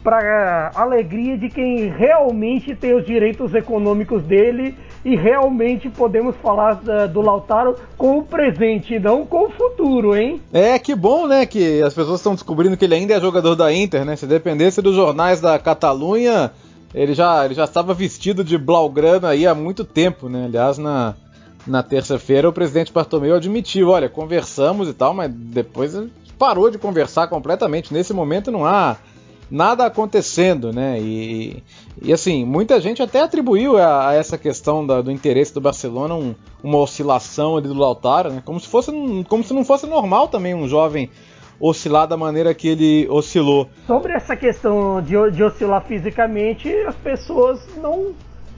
para 0.04 0.72
alegria 0.76 1.38
de 1.38 1.50
quem 1.50 1.88
realmente 1.88 2.76
tem 2.76 2.94
os 2.94 3.06
direitos 3.06 3.56
econômicos 3.56 4.22
dele 4.22 4.76
e 5.06 5.16
realmente 5.16 5.90
podemos 5.90 6.36
falar 6.36 6.76
da, 6.76 7.08
do 7.08 7.22
Lautaro 7.22 7.76
com 7.98 8.18
o 8.20 8.24
presente, 8.24 9.00
não 9.00 9.26
com 9.26 9.48
o 9.48 9.50
futuro, 9.50 10.16
hein? 10.16 10.42
É, 10.52 10.78
que 10.78 10.94
bom, 10.94 11.26
né, 11.26 11.46
que 11.46 11.82
as 11.82 11.94
pessoas 11.94 12.20
estão 12.20 12.34
descobrindo 12.34 12.76
que 12.76 12.84
ele 12.84 12.96
ainda 12.96 13.14
é 13.14 13.22
jogador 13.22 13.56
da 13.56 13.74
Inter, 13.74 14.04
né? 14.04 14.18
Se 14.18 14.28
dependesse 14.28 14.82
dos 14.82 14.96
jornais 14.96 15.40
da 15.40 15.58
Catalunha, 15.58 16.52
ele 16.94 17.14
já, 17.14 17.46
ele 17.46 17.54
já 17.54 17.64
estava 17.64 17.94
vestido 17.94 18.44
de 18.44 18.58
blaugrana 18.58 19.30
aí 19.30 19.48
há 19.48 19.56
muito 19.56 19.84
tempo, 19.86 20.28
né? 20.28 20.46
Aliás, 20.46 20.78
na, 20.78 21.16
na 21.66 21.82
terça-feira 21.82 22.50
o 22.50 22.54
presidente 22.54 22.92
Bartomeu 22.92 23.36
admitiu, 23.36 23.90
olha, 23.90 24.10
conversamos 24.10 24.88
e 24.88 24.94
tal, 24.94 25.14
mas 25.14 25.32
depois 25.32 25.94
parou 26.38 26.70
de 26.70 26.78
conversar 26.78 27.28
completamente. 27.28 27.94
Nesse 27.94 28.14
momento 28.14 28.52
não 28.52 28.66
há 28.66 28.98
nada 29.50 29.86
acontecendo, 29.86 30.74
né? 30.74 31.00
E, 31.00 31.64
e 32.02 32.12
assim, 32.12 32.44
muita 32.44 32.82
gente 32.82 33.02
até 33.02 33.22
atribuiu 33.22 33.78
a, 33.78 34.10
a 34.10 34.14
essa 34.14 34.38
questão 34.38 34.86
da, 34.86 35.02
do 35.02 35.12
interesse 35.12 35.54
do 35.54 35.62
Barcelona 35.62 36.16
um, 36.16 36.34
uma 36.64 36.80
oscilação 36.80 37.56
ali 37.56 37.68
do 37.68 37.74
Lautaro, 37.74 38.32
né? 38.32 38.42
Como 38.44 38.60
se 38.60 38.68
fosse 38.68 38.92
como 39.30 39.44
se 39.44 39.54
não 39.54 39.64
fosse 39.64 39.86
normal 39.86 40.28
também 40.28 40.54
um 40.54 40.68
jovem 40.68 41.10
oscilar 41.60 42.08
da 42.08 42.18
maneira 42.18 42.54
que 42.54 42.68
ele 42.68 43.08
oscilou. 43.10 43.70
Sobre 43.86 44.14
essa 44.14 44.36
questão 44.36 45.02
de, 45.02 45.14
de 45.32 45.44
oscilar 45.44 45.86
fisicamente, 45.86 46.70
as 46.88 46.96
pessoas 46.96 47.60
não. 47.78 48.14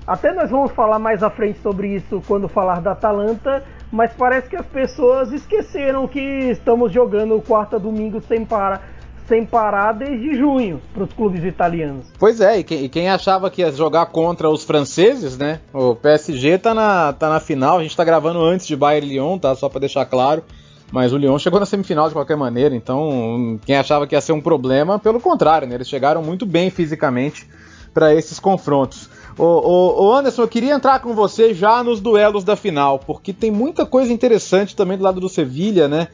Até 0.08 0.32
nós 0.34 0.52
vamos 0.52 0.72
falar 0.72 1.00
mais 1.00 1.24
à 1.24 1.32
frente 1.32 1.60
sobre 1.62 1.96
isso 1.96 2.22
quando 2.28 2.48
falar 2.48 2.80
da 2.80 2.92
Atalanta, 2.92 3.64
mas 3.92 4.12
parece 4.14 4.48
que 4.48 4.56
as 4.56 4.66
pessoas 4.66 5.32
esqueceram 5.32 6.08
que 6.08 6.20
estamos 6.20 6.92
jogando 6.92 7.42
quarta 7.42 7.80
domingo 7.80 8.22
sem 8.22 8.46
parar 8.46 8.94
sem 9.28 9.44
parar 9.44 9.94
desde 9.94 10.36
junho 10.36 10.80
para 10.94 11.04
os 11.04 11.12
clubes 11.12 11.44
italianos. 11.44 12.06
Pois 12.20 12.40
é, 12.40 12.60
e 12.60 12.64
quem, 12.64 12.84
e 12.84 12.90
quem, 12.90 13.10
achava 13.10 13.50
que 13.50 13.62
ia 13.62 13.72
jogar 13.72 14.06
contra 14.06 14.48
os 14.48 14.64
franceses, 14.64 15.36
né? 15.36 15.62
O 15.74 15.96
PSG 15.96 16.60
tá 16.60 16.76
na, 16.76 17.12
tá 17.12 17.28
na 17.28 17.40
final, 17.40 17.80
a 17.80 17.82
gente 17.82 17.98
tá 17.98 18.04
gravando 18.04 18.40
antes 18.44 18.68
de 18.68 18.76
Bayern 18.76 19.08
e 19.08 19.14
Lyon, 19.14 19.40
tá? 19.40 19.56
Só 19.56 19.68
para 19.68 19.80
deixar 19.80 20.06
claro. 20.06 20.44
Mas 20.92 21.12
o 21.12 21.18
Lyon 21.18 21.40
chegou 21.40 21.60
na 21.60 21.66
semifinal 21.66 22.08
de 22.08 22.14
qualquer 22.14 22.38
maneira, 22.38 22.76
então 22.76 23.60
quem 23.66 23.76
achava 23.76 24.06
que 24.06 24.14
ia 24.14 24.22
ser 24.22 24.34
um 24.34 24.42
problema, 24.42 25.00
pelo 25.00 25.20
contrário, 25.20 25.68
né? 25.68 25.74
Eles 25.74 25.90
chegaram 25.90 26.22
muito 26.22 26.46
bem 26.46 26.70
fisicamente 26.70 27.48
para 27.96 28.14
esses 28.14 28.40
confrontos. 28.40 29.10
Ô, 29.38 30.14
Anderson, 30.14 30.42
eu 30.42 30.48
queria 30.50 30.74
entrar 30.74 31.00
com 31.00 31.16
você 31.16 31.54
já 31.54 31.82
nos 31.82 32.02
duelos 32.02 32.44
da 32.44 32.58
final, 32.58 33.00
porque 33.00 33.32
tem 33.32 33.50
muita 33.50 33.86
coisa 33.86 34.12
interessante 34.12 34.76
também 34.76 34.98
do 34.98 35.04
lado 35.04 35.22
do 35.22 35.30
Sevilha, 35.30 35.88
né? 35.88 36.10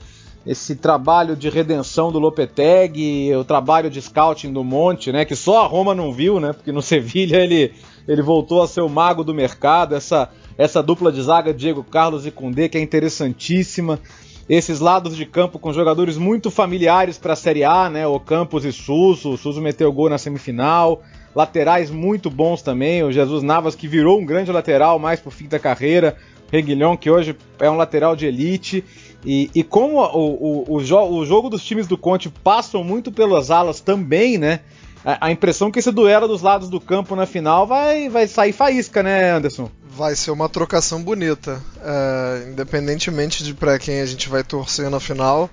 esse 0.46 0.76
trabalho 0.76 1.36
de 1.36 1.50
redenção 1.50 2.12
do 2.12 2.18
Lopetegui, 2.18 3.36
o 3.36 3.44
trabalho 3.44 3.92
de 3.92 4.02
scouting 4.02 4.52
do 4.52 4.64
Monte, 4.64 5.12
né, 5.12 5.24
que 5.24 5.36
só 5.36 5.64
a 5.64 5.68
Roma 5.68 5.94
não 5.94 6.12
viu, 6.12 6.40
né, 6.40 6.52
porque 6.52 6.72
no 6.72 6.82
Sevilha 6.82 7.38
ele, 7.38 7.74
ele 8.08 8.24
voltou 8.24 8.62
a 8.64 8.68
ser 8.68 8.82
o 8.82 8.90
mago 8.90 9.24
do 9.24 9.36
mercado, 9.36 9.94
essa, 9.94 10.30
essa 10.58 10.82
dupla 10.82 11.12
de 11.12 11.22
zaga 11.22 11.54
Diego 11.54 11.84
Carlos 11.84 12.26
e 12.26 12.32
Koundé 12.32 12.68
que 12.68 12.76
é 12.78 12.82
interessantíssima, 12.82 14.00
esses 14.50 14.80
lados 14.80 15.16
de 15.16 15.28
campo 15.28 15.60
com 15.60 15.72
jogadores 15.72 16.18
muito 16.18 16.50
familiares 16.50 17.20
para 17.20 17.34
a 17.34 17.36
Série 17.36 17.64
A, 17.64 17.88
né, 17.88 18.08
o 18.08 18.20
Campos 18.20 18.66
e 18.66 18.72
Suso, 18.72 19.34
o 19.34 19.38
Suso 19.38 19.62
meteu 19.62 19.94
gol 19.94 20.10
na 20.10 20.18
semifinal, 20.18 21.04
laterais 21.34 21.90
muito 21.90 22.30
bons 22.30 22.62
também, 22.62 23.04
o 23.04 23.12
Jesus 23.12 23.44
Navas 23.44 23.76
que 23.76 23.88
virou 23.88 24.20
um 24.20 24.26
grande 24.26 24.52
lateral 24.52 25.00
mais 25.00 25.20
pro 25.20 25.32
fim 25.32 25.48
da 25.48 25.60
carreira, 25.60 26.18
Reguilhão 26.52 26.98
que 26.98 27.10
hoje 27.10 27.36
é 27.60 27.70
um 27.70 27.78
lateral 27.78 28.16
de 28.16 28.26
elite, 28.26 28.84
e, 29.26 29.50
e 29.56 29.64
como 29.64 30.00
o, 30.00 30.66
o, 30.66 30.76
o, 30.76 30.84
jo 30.84 31.00
o, 31.00 31.26
jogo 31.26 31.50
dos 31.50 31.64
times 31.64 31.88
do 31.88 31.98
Conte 31.98 32.30
passam 32.30 32.84
muito 32.84 33.12
pelas 33.12 33.52
alas 33.52 33.80
também, 33.80 34.38
né? 34.38 34.60
A, 35.04 35.32
impressão 35.32 35.72
que 35.72 35.80
esse 35.80 35.92
duelo 35.92 36.28
dos 36.28 36.44
lados 36.44 36.70
do 36.70 36.80
campo 36.80 37.16
na 37.16 37.26
final 37.26 37.66
vai, 37.66 38.08
vai 38.08 38.28
sair 38.28 38.52
faísca, 38.52 39.02
né, 39.02 39.32
Anderson? 39.32 39.68
Vai 39.90 40.16
ser 40.16 40.30
uma 40.30 40.48
trocação 40.48 41.02
bonita. 41.02 41.60
É, 41.82 42.50
independentemente 42.52 43.44
de 43.44 43.56
para 43.56 43.80
quem 43.80 44.00
a 44.00 44.06
gente 44.06 44.30
vai 44.30 44.44
torcer 44.44 44.92
na 44.92 45.00
final, 45.00 45.50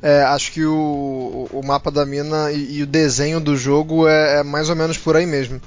é, 0.00 0.22
acho 0.22 0.52
que 0.52 0.64
o, 0.64 1.48
o, 1.52 1.60
mapa 1.66 1.90
da 1.90 2.06
mina 2.06 2.52
e, 2.52 2.78
e 2.78 2.82
o 2.82 2.86
desenho 2.86 3.40
do 3.40 3.56
jogo 3.56 4.06
é, 4.06 4.40
é, 4.40 4.42
mais 4.44 4.70
ou 4.70 4.76
menos 4.76 4.96
por 4.96 5.16
aí 5.16 5.26
mesmo. 5.26 5.60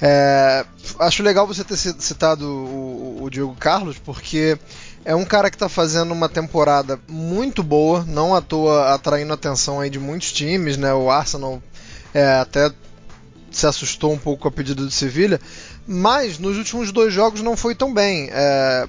É, 0.00 0.64
acho 0.98 1.22
legal 1.22 1.46
você 1.46 1.64
ter 1.64 1.76
citado 1.76 2.46
o, 2.46 3.22
o 3.22 3.30
Diogo 3.30 3.56
Carlos, 3.56 3.98
porque 3.98 4.58
é 5.04 5.14
um 5.14 5.24
cara 5.24 5.48
que 5.48 5.56
está 5.56 5.70
fazendo 5.70 6.12
uma 6.12 6.28
temporada 6.28 7.00
muito 7.08 7.62
boa, 7.62 8.04
não 8.06 8.34
à 8.34 8.42
toa 8.42 8.92
atraindo 8.92 9.32
a 9.32 9.36
atenção 9.36 9.80
aí 9.80 9.88
de 9.88 9.98
muitos 9.98 10.32
times, 10.32 10.76
né? 10.76 10.92
O 10.92 11.10
Arsenal 11.10 11.62
é, 12.12 12.34
até 12.34 12.70
se 13.50 13.66
assustou 13.66 14.12
um 14.12 14.18
pouco 14.18 14.42
com 14.42 14.48
a 14.48 14.52
pedida 14.52 14.82
do 14.82 14.90
Sevilha, 14.90 15.40
mas 15.86 16.38
nos 16.38 16.58
últimos 16.58 16.92
dois 16.92 17.12
jogos 17.12 17.40
não 17.40 17.56
foi 17.56 17.74
tão 17.74 17.94
bem. 17.94 18.28
É, 18.30 18.86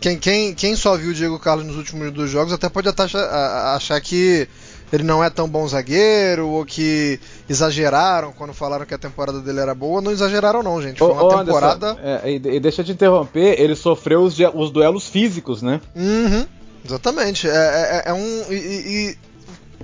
quem, 0.00 0.18
quem, 0.18 0.54
quem 0.54 0.76
só 0.76 0.96
viu 0.96 1.10
o 1.10 1.14
Diego 1.14 1.38
Carlos 1.38 1.66
nos 1.66 1.76
últimos 1.76 2.12
dois 2.12 2.30
jogos 2.30 2.52
até 2.52 2.68
pode 2.68 2.88
achar, 2.88 3.74
achar 3.74 4.00
que 4.00 4.48
ele 4.92 5.02
não 5.02 5.22
é 5.22 5.28
tão 5.28 5.48
bom 5.48 5.66
zagueiro, 5.68 6.48
ou 6.48 6.64
que 6.64 7.20
exageraram 7.48 8.32
quando 8.32 8.54
falaram 8.54 8.86
que 8.86 8.94
a 8.94 8.98
temporada 8.98 9.40
dele 9.40 9.60
era 9.60 9.74
boa. 9.74 10.00
Não 10.00 10.10
exageraram, 10.10 10.62
não, 10.62 10.80
gente. 10.80 10.98
Foi 10.98 11.12
uma 11.12 11.22
ô, 11.22 11.44
temporada. 11.44 11.90
Anderson, 11.90 12.08
é, 12.24 12.30
e, 12.30 12.34
e, 12.36 12.60
deixa 12.60 12.80
eu 12.80 12.86
te 12.86 12.92
interromper, 12.92 13.60
ele 13.60 13.74
sofreu 13.74 14.22
os, 14.22 14.36
os 14.54 14.70
duelos 14.70 15.06
físicos, 15.06 15.60
né? 15.60 15.80
Uhum, 15.94 16.46
exatamente. 16.84 17.48
É, 17.48 17.52
é, 17.52 18.02
é 18.06 18.12
um. 18.14 18.52
E, 18.52 18.54
e, 18.54 19.18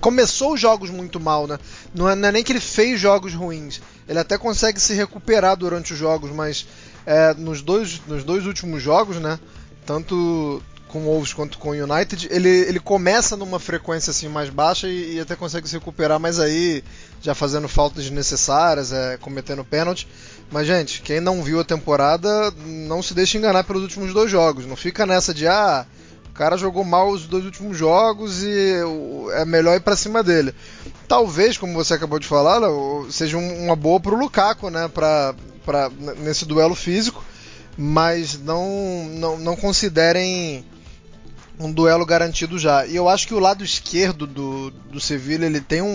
começou 0.01 0.55
os 0.55 0.61
jogos 0.61 0.91
muito 0.91 1.21
mal, 1.21 1.47
né? 1.47 1.59
Não 1.95 2.09
é, 2.09 2.15
não 2.15 2.29
é, 2.29 2.33
nem 2.33 2.43
que 2.43 2.53
ele 2.53 2.61
fez 2.61 2.99
jogos 2.99 3.35
ruins. 3.35 3.81
Ele 4.09 4.19
até 4.19 4.39
consegue 4.39 4.81
se 4.81 4.95
recuperar 4.95 5.57
durante 5.57 5.93
os 5.93 5.99
jogos, 5.99 6.31
mas 6.31 6.67
é, 7.07 7.35
nos, 7.35 7.63
dois, 7.63 8.01
nos 8.07 8.25
dois 8.25 8.47
últimos 8.47 8.83
jogos, 8.83 9.17
né? 9.17 9.39
Tanto 9.87 10.63
com 10.89 11.01
o 11.01 11.05
Wolves 11.07 11.33
quanto 11.33 11.59
com 11.59 11.71
o 11.71 11.73
United, 11.73 12.29
ele, 12.31 12.49
ele 12.49 12.79
começa 12.79 13.37
numa 13.37 13.59
frequência 13.59 14.13
assim 14.13 14.29
mais 14.29 14.49
baixa 14.49 14.87
e, 14.87 15.17
e, 15.17 15.21
até 15.21 15.35
consegue 15.35 15.69
se 15.69 15.75
recuperar, 15.75 16.21
mas 16.21 16.39
aí 16.39 16.85
já 17.21 17.35
fazendo 17.35 17.69
faltas 17.69 18.05
desnecessárias, 18.05 18.93
é, 18.93 19.17
cometendo 19.17 19.65
pênalti. 19.65 20.07
Mas, 20.53 20.69
gente, 20.69 21.03
quem 21.03 21.21
não 21.21 21.43
viu 21.43 21.59
a 21.59 21.65
temporada, 21.65 22.53
não 22.65 23.03
se 23.03 23.13
deixe 23.13 23.37
enganar 23.37 23.65
pelos 23.65 23.83
últimos 23.83 24.15
dois 24.15 24.31
jogos. 24.31 24.67
Não 24.67 24.77
fica 24.77 25.05
nessa 25.05 25.35
de, 25.35 25.49
ah, 25.49 25.85
o 26.31 26.33
cara 26.33 26.57
jogou 26.57 26.85
mal 26.85 27.11
os 27.11 27.27
dois 27.27 27.45
últimos 27.45 27.77
jogos 27.77 28.45
e 28.45 28.75
é 29.33 29.45
melhor 29.45 29.75
ir 29.75 29.81
para 29.81 29.97
cima 29.97 30.23
dele. 30.23 30.55
Talvez, 31.09 31.59
como 31.59 31.75
você 31.75 31.95
acabou 31.95 32.21
de 32.21 32.27
falar, 32.29 32.61
seja 33.11 33.37
uma 33.37 33.75
boa 33.75 33.99
pro 33.99 34.17
Lukaku, 34.17 34.71
né, 34.71 34.89
pra, 34.89 35.35
pra, 35.65 35.91
nesse 36.19 36.45
duelo 36.45 36.75
físico, 36.77 37.25
mas 37.77 38.39
não, 38.39 39.09
não, 39.11 39.39
não 39.39 39.57
considerem 39.57 40.65
um 41.59 41.71
duelo 41.71 42.05
garantido 42.05 42.59
já. 42.59 42.87
E 42.87 42.97
eu 42.97 43.09
acho 43.09 43.27
que 43.27 43.35
o 43.35 43.39
lado 43.39 43.65
esquerdo 43.65 44.27
do, 44.27 44.71
do 44.71 45.01
Sevilla 45.01 45.47
ele 45.47 45.61
tem 45.61 45.83
um, 45.83 45.87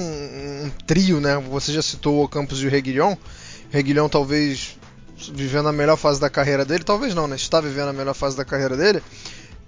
um 0.65 0.69
trio, 0.85 1.19
né? 1.19 1.37
Você 1.49 1.73
já 1.73 1.81
citou 1.81 2.23
o 2.23 2.29
Campos 2.29 2.61
e 2.61 2.67
o 2.67 2.69
Reguilhão. 2.69 3.17
Reguilhão 3.69 4.09
talvez 4.09 4.77
vivendo 5.33 5.67
a 5.67 5.73
melhor 5.73 5.97
fase 5.97 6.19
da 6.19 6.29
carreira 6.29 6.63
dele, 6.63 6.83
talvez 6.83 7.13
não, 7.13 7.27
né? 7.27 7.35
Está 7.35 7.59
vivendo 7.59 7.89
a 7.89 7.93
melhor 7.93 8.13
fase 8.13 8.37
da 8.37 8.45
carreira 8.45 8.77
dele. 8.77 9.03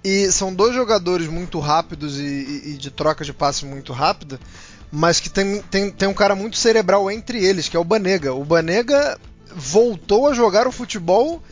E 0.02 0.32
são 0.32 0.52
dois 0.52 0.74
jogadores 0.74 1.28
muito 1.28 1.60
rápidos 1.60 2.18
e, 2.18 2.22
e, 2.22 2.62
e 2.70 2.76
de 2.76 2.90
troca 2.90 3.24
de 3.24 3.32
passe 3.32 3.64
muito 3.64 3.92
rápida, 3.92 4.40
mas 4.90 5.20
que 5.20 5.30
tem, 5.30 5.62
tem, 5.62 5.90
tem 5.90 6.08
um 6.08 6.14
cara 6.14 6.34
muito 6.34 6.56
cerebral 6.56 7.10
entre 7.10 7.44
eles, 7.44 7.68
que 7.68 7.76
é 7.76 7.80
o 7.80 7.84
Banega. 7.84 8.34
O 8.34 8.44
Banega 8.44 9.18
voltou 9.54 10.26
a 10.26 10.34
jogar 10.34 10.66
o 10.66 10.72
futebol 10.72 11.42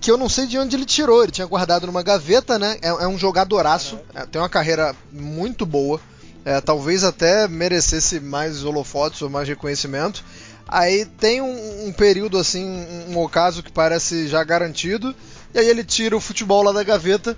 que 0.00 0.10
eu 0.10 0.16
não 0.16 0.28
sei 0.28 0.46
de 0.46 0.58
onde 0.58 0.76
ele 0.76 0.84
tirou. 0.84 1.22
Ele 1.22 1.32
tinha 1.32 1.46
guardado 1.46 1.86
numa 1.86 2.02
gaveta, 2.02 2.58
né? 2.58 2.78
É, 2.82 2.88
é 2.88 3.08
um 3.08 3.18
jogadoraço, 3.18 3.98
é, 4.14 4.26
tem 4.26 4.40
uma 4.40 4.48
carreira 4.48 4.94
muito 5.12 5.66
boa. 5.66 6.00
É, 6.44 6.60
talvez 6.60 7.04
até 7.04 7.46
merecesse 7.46 8.20
mais 8.20 8.64
holofotes 8.64 9.20
ou 9.22 9.28
mais 9.28 9.48
reconhecimento. 9.48 10.24
Aí 10.66 11.04
tem 11.04 11.40
um, 11.40 11.86
um, 11.86 11.92
período 11.92 12.38
assim, 12.38 12.86
um 13.08 13.18
ocaso 13.18 13.62
que 13.62 13.72
parece 13.72 14.28
já 14.28 14.44
garantido, 14.44 15.14
e 15.54 15.58
aí 15.58 15.66
ele 15.66 15.82
tira 15.82 16.14
o 16.14 16.20
futebol 16.20 16.62
lá 16.62 16.72
da 16.72 16.82
gaveta 16.82 17.36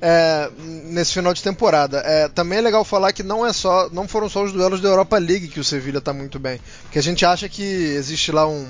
é, 0.00 0.48
nesse 0.84 1.12
final 1.12 1.34
de 1.34 1.42
temporada. 1.42 1.98
É, 2.04 2.28
também 2.28 2.58
é 2.58 2.62
legal 2.62 2.84
falar 2.84 3.12
que 3.12 3.22
não 3.22 3.44
é 3.44 3.52
só, 3.52 3.88
não 3.90 4.06
foram 4.06 4.28
só 4.28 4.44
os 4.44 4.52
duelos 4.52 4.80
da 4.80 4.88
Europa 4.88 5.18
League 5.18 5.48
que 5.48 5.58
o 5.58 5.64
Sevilla 5.64 5.98
está 5.98 6.12
muito 6.12 6.38
bem, 6.38 6.60
porque 6.82 7.00
a 7.00 7.02
gente 7.02 7.26
acha 7.26 7.48
que 7.48 7.62
existe 7.62 8.30
lá 8.30 8.46
um 8.46 8.66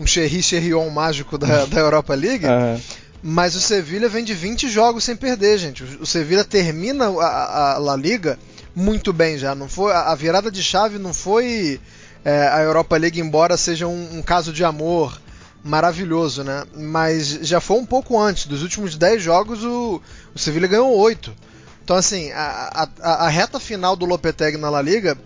um 0.00 0.06
Cherry 0.06 0.42
Cherrion 0.42 0.88
mágico 0.88 1.36
da, 1.36 1.66
da 1.66 1.78
Europa 1.78 2.14
League. 2.14 2.46
Uhum. 2.50 2.80
Mas 3.22 3.54
o 3.54 3.60
Sevilha 3.60 4.08
vem 4.08 4.24
de 4.24 4.32
20 4.32 4.70
jogos 4.70 5.04
sem 5.04 5.14
perder, 5.14 5.58
gente. 5.58 5.84
O 6.00 6.06
Sevilha 6.06 6.42
termina 6.42 7.04
a, 7.06 7.26
a, 7.26 7.74
a 7.74 7.78
La 7.78 7.94
Liga 7.94 8.38
muito 8.74 9.12
bem 9.12 9.36
já. 9.36 9.54
Não 9.54 9.68
foi 9.68 9.92
a 9.92 10.14
virada 10.14 10.50
de 10.50 10.62
chave 10.62 10.98
não 10.98 11.12
foi 11.12 11.78
é, 12.24 12.48
a 12.48 12.60
Europa 12.60 12.96
League, 12.96 13.20
embora 13.20 13.58
seja 13.58 13.86
um, 13.86 14.18
um, 14.18 14.22
caso 14.22 14.54
de 14.54 14.64
amor 14.64 15.20
maravilhoso, 15.62 16.42
né? 16.42 16.64
Mas 16.74 17.40
já 17.42 17.60
foi 17.60 17.76
um 17.76 17.84
pouco 17.84 18.18
antes. 18.18 18.46
Dos 18.46 18.62
últimos 18.62 18.96
10 18.96 19.22
jogos, 19.22 19.62
o, 19.62 20.00
o 20.34 20.38
Sevilha 20.38 20.66
ganhou 20.66 20.96
8. 20.96 21.34
Então, 21.84 21.96
assim, 21.96 22.30
a, 22.32 22.88
a, 23.02 23.26
a 23.26 23.28
reta 23.28 23.60
final 23.60 23.96
do 23.96 24.06
Lopetegui 24.06 24.56
na 24.56 24.70
La 24.70 24.80
Liga 24.80 25.18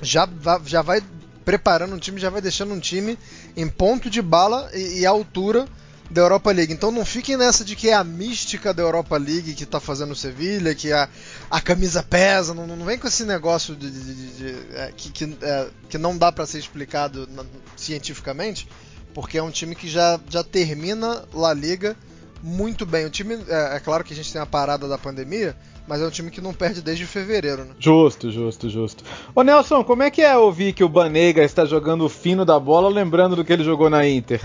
já, 0.00 0.26
já 0.64 0.80
vai 0.80 1.02
preparando 1.48 1.94
um 1.94 1.98
time, 1.98 2.20
já 2.20 2.28
vai 2.28 2.42
deixando 2.42 2.74
um 2.74 2.78
time 2.78 3.18
em 3.56 3.66
ponto 3.66 4.10
de 4.10 4.20
bala 4.20 4.68
e, 4.74 5.00
e 5.00 5.06
altura 5.06 5.66
da 6.10 6.20
Europa 6.20 6.52
League. 6.52 6.74
Então 6.74 6.90
não 6.90 7.06
fiquem 7.06 7.38
nessa 7.38 7.64
de 7.64 7.74
que 7.74 7.88
é 7.88 7.94
a 7.94 8.04
mística 8.04 8.74
da 8.74 8.82
Europa 8.82 9.16
League 9.16 9.54
que 9.54 9.64
está 9.64 9.80
fazendo 9.80 10.10
o 10.10 10.14
Sevilha, 10.14 10.74
que 10.74 10.92
a, 10.92 11.08
a 11.50 11.58
camisa 11.58 12.02
pesa, 12.02 12.52
não, 12.52 12.66
não 12.66 12.84
vem 12.84 12.98
com 12.98 13.08
esse 13.08 13.24
negócio 13.24 13.74
de, 13.74 13.90
de, 13.90 14.14
de, 14.14 14.36
de 14.36 14.76
é, 14.76 14.92
que, 14.94 15.10
que, 15.10 15.38
é, 15.40 15.68
que, 15.88 15.96
não 15.96 16.18
dá 16.18 16.30
para 16.30 16.44
ser 16.44 16.58
explicado 16.58 17.26
na, 17.30 17.46
cientificamente, 17.74 18.68
porque 19.14 19.38
é 19.38 19.42
um 19.42 19.50
time 19.50 19.74
que 19.74 19.88
já, 19.88 20.20
já 20.28 20.44
termina 20.44 21.24
La 21.32 21.54
Liga 21.54 21.96
muito 22.42 22.84
bem. 22.84 23.06
O 23.06 23.10
time, 23.10 23.38
é, 23.48 23.76
é 23.76 23.80
claro 23.80 24.04
que 24.04 24.12
a 24.12 24.16
gente 24.16 24.30
tem 24.30 24.42
a 24.42 24.44
parada 24.44 24.86
da 24.86 24.98
pandemia, 24.98 25.56
mas 25.88 26.02
é 26.02 26.06
um 26.06 26.10
time 26.10 26.30
que 26.30 26.40
não 26.40 26.52
perde 26.52 26.82
desde 26.82 27.06
fevereiro, 27.06 27.64
né? 27.64 27.70
Justo, 27.78 28.30
justo, 28.30 28.68
justo. 28.68 29.02
Ô 29.34 29.42
Nelson, 29.42 29.82
como 29.82 30.02
é 30.02 30.10
que 30.10 30.20
é 30.20 30.36
ouvir 30.36 30.74
que 30.74 30.84
o 30.84 30.88
Banega 30.88 31.42
está 31.42 31.64
jogando 31.64 32.04
o 32.04 32.08
fino 32.08 32.44
da 32.44 32.60
bola, 32.60 32.88
lembrando 32.90 33.34
do 33.34 33.44
que 33.44 33.52
ele 33.52 33.64
jogou 33.64 33.88
na 33.88 34.06
Inter? 34.06 34.40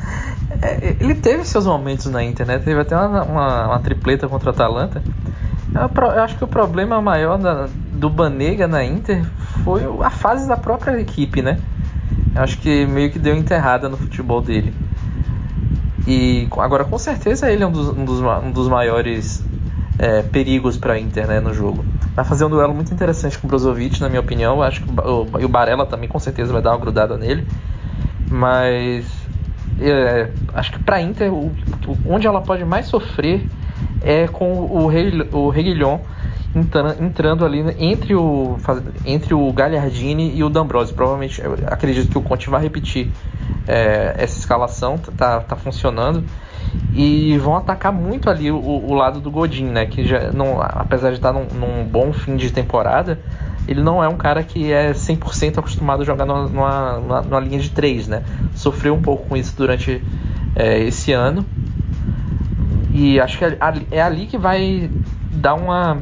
é, 0.60 0.96
ele 1.00 1.14
teve 1.14 1.44
seus 1.44 1.66
momentos 1.66 2.06
na 2.06 2.22
Inter, 2.22 2.46
né? 2.46 2.58
Teve 2.58 2.80
até 2.80 2.94
uma, 2.94 3.22
uma, 3.22 3.66
uma 3.68 3.80
tripleta 3.80 4.28
contra 4.28 4.50
o 4.50 4.52
Atalanta. 4.52 5.02
Eu, 5.74 6.02
eu, 6.02 6.22
acho 6.22 6.36
que 6.36 6.44
o 6.44 6.48
problema 6.48 7.00
maior 7.00 7.38
da, 7.38 7.66
do 7.92 8.10
Banega 8.10 8.68
na 8.68 8.84
Inter 8.84 9.24
foi 9.64 9.82
a 10.02 10.10
fase 10.10 10.46
da 10.46 10.56
própria 10.56 11.00
equipe, 11.00 11.40
né? 11.40 11.58
Eu 12.34 12.42
acho 12.42 12.58
que 12.58 12.84
meio 12.86 13.10
que 13.10 13.18
deu 13.18 13.34
enterrada 13.34 13.88
no 13.88 13.96
futebol 13.96 14.42
dele. 14.42 14.74
E 16.06 16.46
agora, 16.58 16.84
com 16.84 16.98
certeza, 16.98 17.50
ele 17.50 17.64
é 17.64 17.66
um 17.66 17.72
dos, 17.72 17.88
um 17.88 18.04
dos, 18.04 18.20
um 18.20 18.50
dos 18.50 18.68
maiores 18.68 19.42
é, 19.98 20.22
perigos 20.22 20.76
para 20.76 20.94
a 20.94 20.98
Inter 20.98 21.26
né, 21.26 21.40
no 21.40 21.52
jogo. 21.52 21.84
Vai 22.14 22.24
fazer 22.24 22.44
um 22.44 22.50
duelo 22.50 22.74
muito 22.74 22.92
interessante 22.92 23.38
com 23.38 23.46
o 23.46 23.48
Brozovic, 23.48 24.00
na 24.00 24.08
minha 24.08 24.20
opinião. 24.20 24.62
Acho 24.62 24.82
que 24.82 24.90
o, 24.90 24.94
o, 24.94 25.44
o 25.44 25.48
Barella 25.48 25.86
também 25.86 26.08
com 26.08 26.18
certeza 26.18 26.52
vai 26.52 26.62
dar 26.62 26.70
uma 26.70 26.78
grudada 26.78 27.16
nele. 27.16 27.46
Mas 28.30 29.06
é, 29.80 30.30
acho 30.52 30.72
que 30.72 30.78
para 30.78 30.96
a 30.96 31.02
Inter, 31.02 31.32
o, 31.32 31.52
onde 32.06 32.26
ela 32.26 32.40
pode 32.40 32.64
mais 32.64 32.86
sofrer 32.86 33.46
é 34.02 34.26
com 34.28 34.52
o, 34.52 34.90
o 35.32 35.48
Reguilhon 35.48 35.98
entrando 37.00 37.44
ali 37.44 37.64
entre 37.80 38.14
o, 38.14 38.56
entre 39.04 39.34
o 39.34 39.52
Gagliardini 39.52 40.36
e 40.36 40.44
o 40.44 40.48
D'Ambrosio. 40.48 40.94
Provavelmente, 40.94 41.42
acredito 41.66 42.10
que 42.10 42.18
o 42.18 42.22
Conte 42.22 42.48
vai 42.48 42.62
repetir 42.62 43.10
é, 43.66 44.14
essa 44.16 44.38
escalação, 44.38 44.96
tá, 44.96 45.40
tá 45.40 45.56
funcionando 45.56 46.24
e 46.94 47.36
vão 47.38 47.56
atacar 47.56 47.92
muito 47.92 48.30
ali 48.30 48.52
o, 48.52 48.56
o, 48.56 48.94
lado 48.94 49.20
do 49.20 49.28
Godin, 49.28 49.64
né? 49.64 49.84
Que 49.84 50.06
já 50.06 50.30
não, 50.30 50.62
apesar 50.62 51.10
de 51.10 51.16
estar 51.16 51.32
num, 51.32 51.46
num, 51.46 51.84
bom 51.84 52.12
fim 52.12 52.36
de 52.36 52.52
temporada, 52.52 53.18
ele 53.66 53.82
não 53.82 54.02
é 54.02 54.08
um 54.08 54.16
cara 54.16 54.44
que 54.44 54.72
é 54.72 54.92
100% 54.92 55.58
acostumado 55.58 56.02
a 56.02 56.04
jogar 56.04 56.24
numa, 56.24 56.48
numa, 56.48 57.22
numa, 57.22 57.40
linha 57.40 57.58
de 57.58 57.70
3, 57.70 58.06
né? 58.06 58.22
Sofreu 58.54 58.94
um 58.94 59.02
pouco 59.02 59.26
com 59.28 59.36
isso 59.36 59.56
durante 59.56 60.00
é, 60.54 60.78
esse 60.84 61.12
ano. 61.12 61.44
E 62.92 63.18
acho 63.18 63.38
que 63.38 63.44
é, 63.44 63.58
é 63.90 64.00
ali 64.00 64.26
que 64.26 64.38
vai 64.38 64.88
dar 65.32 65.54
uma, 65.54 65.98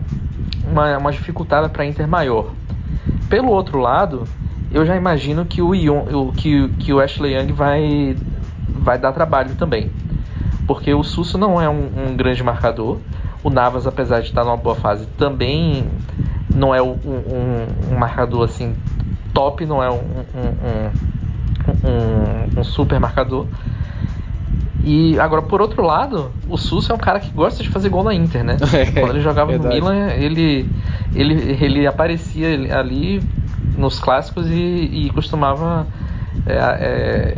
uma, 0.70 0.98
uma 0.98 1.10
dificultada 1.10 1.70
para 1.70 1.86
Inter 1.86 2.06
maior. 2.06 2.50
Pelo 3.30 3.48
outro 3.48 3.78
lado, 3.78 4.24
eu 4.70 4.84
já 4.84 4.94
imagino 4.94 5.46
que 5.46 5.62
o, 5.62 6.32
que, 6.36 6.68
que 6.78 6.92
o 6.92 7.00
Ashley 7.00 7.34
Young 7.34 7.50
vai, 7.52 8.14
vai 8.68 8.98
dar 8.98 9.12
trabalho 9.12 9.54
também 9.54 9.90
porque 10.72 10.94
o 10.94 11.04
Susso 11.04 11.36
não 11.36 11.60
é 11.60 11.68
um, 11.68 11.84
um, 11.84 12.16
grande 12.16 12.42
marcador. 12.42 12.96
O 13.44 13.50
Navas, 13.50 13.86
apesar 13.86 14.20
de 14.20 14.28
estar 14.28 14.42
numa 14.42 14.56
boa 14.56 14.74
fase, 14.74 15.04
também 15.18 15.84
não 16.54 16.74
é 16.74 16.80
um, 16.80 16.92
um, 17.04 17.92
um 17.92 17.98
marcador 17.98 18.44
assim 18.44 18.74
top, 19.34 19.66
não 19.66 19.82
é 19.82 19.90
um, 19.90 20.00
super 22.64 22.98
marcador. 22.98 23.46
E 24.82 25.20
agora, 25.20 25.42
por 25.42 25.60
outro 25.60 25.82
lado, 25.82 26.32
o 26.48 26.56
Susso 26.56 26.90
é 26.90 26.94
um 26.94 26.98
cara 26.98 27.20
que 27.20 27.30
gosta 27.30 27.62
de 27.62 27.68
fazer 27.68 27.90
gol 27.90 28.02
na 28.02 28.14
Inter, 28.14 28.42
né? 28.42 28.56
É, 28.72 28.86
Quando 28.98 29.10
ele 29.10 29.20
jogava 29.20 29.52
no 29.52 29.68
Milan, 29.68 30.08
ele, 30.12 30.66
ele, 31.14 31.34
ele 31.60 31.86
aparecia 31.86 32.48
ali 32.78 33.22
nos 33.76 33.98
clássicos 33.98 34.48
e, 34.48 34.54
e 34.54 35.10
costumava 35.10 35.86
é, 36.46 36.54
é, 36.56 37.36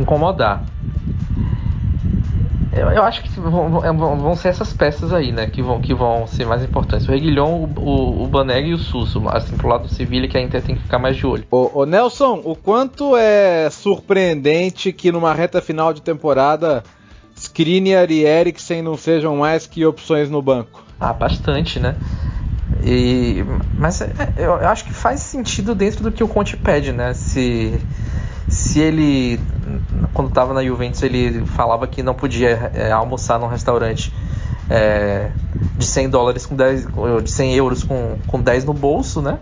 incomodar. 0.00 0.64
Eu, 2.72 2.88
eu 2.90 3.02
acho 3.02 3.22
que 3.22 3.40
vão, 3.40 3.80
vão, 3.80 4.36
ser 4.36 4.48
essas 4.48 4.72
peças 4.72 5.12
aí, 5.12 5.32
né? 5.32 5.46
Que 5.46 5.62
vão, 5.62 5.80
que 5.80 5.94
vão 5.94 6.26
ser 6.26 6.46
mais 6.46 6.62
importantes. 6.62 7.08
O 7.08 7.10
Reguilhon, 7.10 7.64
o, 7.64 7.80
o, 7.80 8.24
o 8.24 8.26
Banega 8.26 8.68
e 8.68 8.74
o 8.74 8.78
Susso. 8.78 9.22
Assim, 9.28 9.56
pro 9.56 9.68
lado 9.68 9.82
do 9.82 9.88
Sevilha, 9.88 10.28
que 10.28 10.36
a 10.36 10.40
Inter 10.42 10.62
tem 10.62 10.76
que 10.76 10.82
ficar 10.82 10.98
mais 10.98 11.16
de 11.16 11.26
olho. 11.26 11.44
Ô, 11.50 11.70
ô, 11.80 11.86
Nelson, 11.86 12.42
o 12.44 12.54
quanto 12.54 13.16
é 13.16 13.70
surpreendente 13.70 14.92
que 14.92 15.10
numa 15.10 15.32
reta 15.32 15.62
final 15.62 15.94
de 15.94 16.02
temporada 16.02 16.82
Skriniar 17.34 18.10
e 18.10 18.24
Eriksen 18.24 18.82
não 18.82 18.96
sejam 18.96 19.36
mais 19.36 19.66
que 19.66 19.86
opções 19.86 20.28
no 20.28 20.42
banco? 20.42 20.84
Ah, 21.00 21.12
bastante, 21.12 21.80
né? 21.80 21.96
E, 22.84 23.44
mas 23.78 24.02
é, 24.02 24.10
eu 24.36 24.54
acho 24.54 24.84
que 24.84 24.92
faz 24.92 25.20
sentido 25.20 25.74
dentro 25.74 26.02
do 26.02 26.12
que 26.12 26.22
o 26.22 26.28
Conte 26.28 26.56
pede, 26.56 26.92
né? 26.92 27.14
Se 27.14 27.80
se 28.48 28.80
ele, 28.80 29.38
quando 30.12 30.28
estava 30.28 30.54
na 30.54 30.64
Juventus, 30.64 31.02
ele 31.02 31.44
falava 31.46 31.86
que 31.86 32.02
não 32.02 32.14
podia 32.14 32.70
é, 32.74 32.90
almoçar 32.90 33.38
num 33.38 33.46
restaurante 33.46 34.12
é, 34.70 35.30
de 35.76 35.84
100 35.84 36.10
dólares 36.10 36.46
com 36.46 36.54
10, 36.54 36.86
de 37.22 37.30
100 37.30 37.54
euros 37.54 37.82
com, 37.82 38.16
com 38.26 38.40
10 38.40 38.64
no 38.64 38.74
bolso, 38.74 39.22
né? 39.22 39.38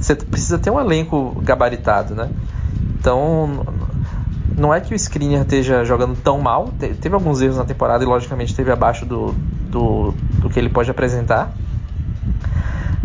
Você 0.00 0.14
precisa 0.14 0.58
ter 0.58 0.70
um 0.70 0.78
elenco 0.78 1.40
gabaritado, 1.42 2.14
né? 2.14 2.28
Então, 2.98 3.64
não 4.56 4.72
é 4.74 4.80
que 4.80 4.92
o 4.92 4.96
Skriniar 4.96 5.42
esteja 5.42 5.84
jogando 5.84 6.16
tão 6.16 6.40
mal, 6.40 6.70
teve 6.78 7.14
alguns 7.14 7.40
erros 7.40 7.56
na 7.56 7.64
temporada 7.64 8.02
e 8.02 8.06
logicamente 8.06 8.50
esteve 8.50 8.70
abaixo 8.70 9.04
do, 9.04 9.32
do, 9.70 10.14
do 10.40 10.50
que 10.50 10.58
ele 10.58 10.68
pode 10.68 10.90
apresentar. 10.90 11.52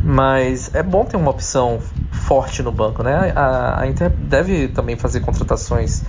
Mas 0.04 0.74
é 0.74 0.82
bom 0.82 1.06
ter 1.06 1.16
uma 1.16 1.30
opção 1.30 1.80
forte 2.12 2.64
no 2.64 2.72
banco, 2.72 3.04
né? 3.04 3.32
A, 3.36 3.82
a 3.82 3.88
Inter 3.88 4.10
deve 4.10 4.68
também 4.70 4.96
fazer 4.96 5.20
contratações 5.20 6.04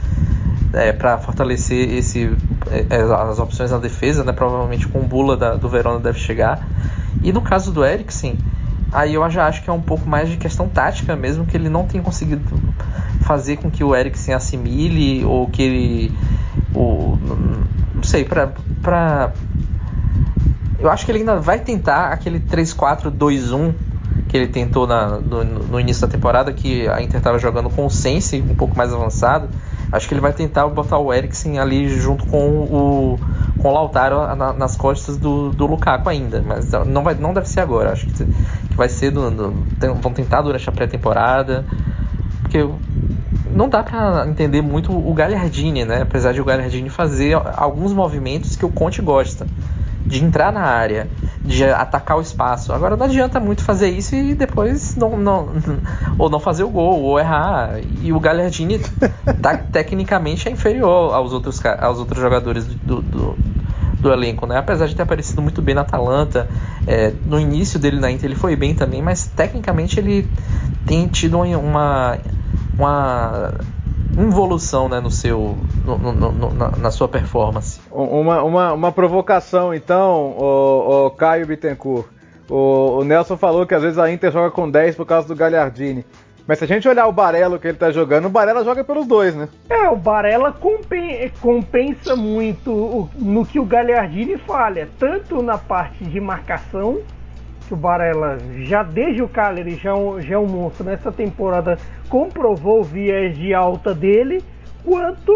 é, 0.73 0.93
para 0.93 1.19
fortalecer 1.19 1.93
esse, 1.95 2.35
é, 2.71 2.87
é, 2.89 3.03
as 3.03 3.39
opções 3.39 3.71
na 3.71 3.79
defesa, 3.79 4.25
né? 4.25 4.33
Provavelmente 4.33 4.89
com 4.89 5.01
o 5.01 5.03
Bula 5.03 5.37
da, 5.37 5.55
do 5.55 5.69
Verona 5.69 5.99
deve 5.99 6.19
chegar. 6.19 6.67
E 7.23 7.33
no 7.33 7.41
caso 7.41 7.71
do 7.71 7.85
Eriksen, 7.85 8.39
aí 8.93 9.15
eu 9.15 9.31
já 9.31 9.47
acho 9.47 9.63
que 9.63 9.71
é 9.71 9.73
um 9.73 9.81
pouco 9.81 10.09
mais 10.09 10.29
de 10.29 10.37
questão 10.37 10.69
tática 10.69 11.15
mesmo, 11.15 11.45
que 11.45 11.57
ele 11.57 11.69
não 11.69 11.87
tem 11.87 12.01
conseguido 12.01 12.43
fazer 13.23 13.57
com 13.57 13.71
que 13.71 13.85
o 13.85 13.95
Eriksen 13.95 14.35
assimile 14.35 15.25
ou 15.25 15.47
que 15.49 15.63
ele. 15.63 16.19
O, 16.75 17.19
não 17.95 18.03
sei, 18.03 18.25
para 18.25 19.33
eu 20.83 20.91
acho 20.91 21.05
que 21.05 21.13
ele 21.13 21.21
ainda 21.21 21.37
vai 21.39 21.61
tentar 21.61 22.09
aquele 22.09 22.41
3-4-2-1 22.41 23.73
que 24.29 24.37
ele 24.37 24.49
tentou 24.49 24.85
na, 24.87 25.21
no, 25.21 25.45
no, 25.45 25.79
início 25.79 26.05
da 26.05 26.11
temporada, 26.11 26.53
que 26.53 26.89
a 26.89 27.01
Inter 27.01 27.19
estava 27.19 27.39
jogando 27.39 27.71
com 27.71 27.87
o 27.87 27.91
Sense 27.91 28.41
um 28.41 28.55
pouco 28.55 28.77
mais 28.77 28.93
avançado. 28.93 29.49
Acho 29.93 30.09
que 30.09 30.15
ele 30.15 30.23
vai 30.23 30.33
tentar 30.33 30.67
botar 30.69 30.99
o 30.99 31.13
Eriksen 31.13 31.59
ali 31.59 31.87
junto 31.89 32.27
com 32.27 32.49
o, 32.49 33.21
com 33.59 33.69
o 33.69 33.73
Lautaro 33.73 34.35
na, 34.35 34.53
nas 34.55 34.75
costas 34.75 35.19
do, 35.19 35.51
do 35.51 35.67
Lukaku 35.67 36.09
ainda. 36.09 36.43
Mas 36.45 36.73
não, 36.87 37.03
vai, 37.03 37.15
não 37.15 37.35
deve 37.35 37.47
ser 37.47 37.61
agora. 37.61 37.93
Acho 37.93 38.07
que, 38.07 38.25
que 38.25 38.75
vai 38.75 38.89
ser. 38.89 39.11
Do, 39.11 39.31
do, 39.31 39.95
vão 40.01 40.13
tentar 40.13 40.41
durante 40.41 40.67
a 40.67 40.73
pré-temporada. 40.73 41.67
Porque 42.41 42.67
não 43.51 43.69
dá 43.69 43.83
para 43.83 44.27
entender 44.27 44.63
muito 44.63 44.93
o 44.93 45.13
Gagliardini, 45.13 45.85
né? 45.85 46.01
Apesar 46.03 46.33
de 46.33 46.41
o 46.41 46.45
Gagliardini 46.45 46.89
fazer 46.89 47.35
alguns 47.57 47.93
movimentos 47.93 48.57
que 48.57 48.65
o 48.65 48.71
Conte 48.71 49.03
gosta 49.03 49.47
de 50.05 50.25
entrar 50.25 50.53
na 50.53 50.63
área, 50.63 51.09
de 51.41 51.65
atacar 51.65 52.19
o 52.19 52.21
espaço. 52.21 52.73
Agora 52.73 52.97
não 52.97 53.07
adianta 53.07 53.39
muito 53.39 53.63
fazer 53.63 53.91
isso 53.91 54.15
e 54.15 54.35
depois 54.35 54.97
não, 54.97 55.17
não 55.17 55.49
ou 56.19 56.29
não 56.29 56.41
fazer 56.41 56.65
o 56.65 56.69
gol 56.69 57.03
ou 57.03 57.19
errar. 57.19 57.81
E 58.01 58.13
o 58.13 58.21
Gagliardini 58.21 58.81
tá, 59.41 59.57
tecnicamente 59.71 60.49
é 60.49 60.53
inferior 60.53 61.15
aos 61.15 61.33
outros, 61.33 61.65
aos 61.65 61.99
outros 61.99 62.21
jogadores 62.21 62.65
do, 62.67 63.01
do, 63.01 63.39
do 64.01 64.13
elenco, 64.13 64.47
né? 64.47 64.59
Apesar 64.59 64.87
de 64.87 64.97
ter 64.97 65.03
aparecido 65.03 65.41
muito 65.41 65.63
bem 65.63 65.75
na 65.75 65.83
Atalanta, 65.83 66.49
é, 66.87 67.13
no 67.25 67.39
início 67.39 67.79
dele 67.79 68.01
na 68.01 68.11
Inter 68.11 68.27
ele 68.27 68.37
foi 68.37 68.57
bem 68.57 68.75
também, 68.75 69.01
mas 69.01 69.27
tecnicamente 69.27 69.99
ele 69.99 70.29
tem 70.85 71.07
tido 71.07 71.41
uma, 71.41 72.19
uma 72.77 73.55
involução 74.17 74.89
né, 74.89 75.01
no 75.01 75.11
seu, 75.11 75.57
no, 75.85 75.99
no, 75.99 76.13
no, 76.13 76.55
na, 76.55 76.71
na, 76.71 76.91
sua 76.91 77.09
performance. 77.09 77.81
Uma, 77.91 78.43
uma, 78.43 78.73
uma 78.73 78.93
provocação, 78.93 79.73
então, 79.73 80.35
o, 80.39 81.07
o 81.07 81.11
Caio 81.11 81.47
Bittencourt. 81.47 82.07
O, 82.49 82.99
o, 82.99 83.05
Nelson 83.05 83.37
falou 83.37 83.67
que 83.67 83.75
às 83.75 83.83
vezes 83.83 83.99
a 83.99 84.11
Inter 84.11 84.31
joga 84.31 84.51
com 84.51 84.71
10 84.71 84.97
por 84.97 85.07
causa 85.07 85.27
do 85.27 85.35
Gagliardini. 85.35 86.05
Mas 86.47 86.59
se 86.59 86.65
a 86.65 86.69
gente 86.69 86.89
olhar 86.89 87.07
o 87.07 87.13
Barelo 87.13 87.59
que 87.59 87.69
ele 87.69 87.79
tá 87.79 87.91
jogando, 87.91 88.27
o 88.27 88.29
Barella 88.31 88.65
joga 88.65 88.83
pelos 88.83 89.07
dois, 89.07 89.35
né? 89.35 89.49
É, 89.71 89.89
o 89.89 89.97
Barella 89.97 90.53
compensa 91.41 92.17
muito 92.17 93.09
no 93.17 93.47
que 93.47 93.61
o 93.61 93.65
Gagliardini 93.65 94.37
falha, 94.39 94.89
tanto 94.99 95.41
na 95.41 95.57
parte 95.57 96.05
de 96.05 96.21
marcação 96.21 97.01
Barella 97.77 98.39
já 98.61 98.83
desde 98.83 99.23
o 99.23 99.29
Cagliari 99.29 99.77
já, 99.77 99.93
é 99.93 100.21
já 100.21 100.35
é 100.35 100.39
um 100.39 100.47
monstro 100.47 100.85
nessa 100.85 101.11
temporada 101.11 101.79
comprovou 102.09 102.81
o 102.81 102.85
viés 102.85 103.37
de 103.37 103.55
alta 103.55 103.95
dele 103.95 104.43
quanto 104.85 105.33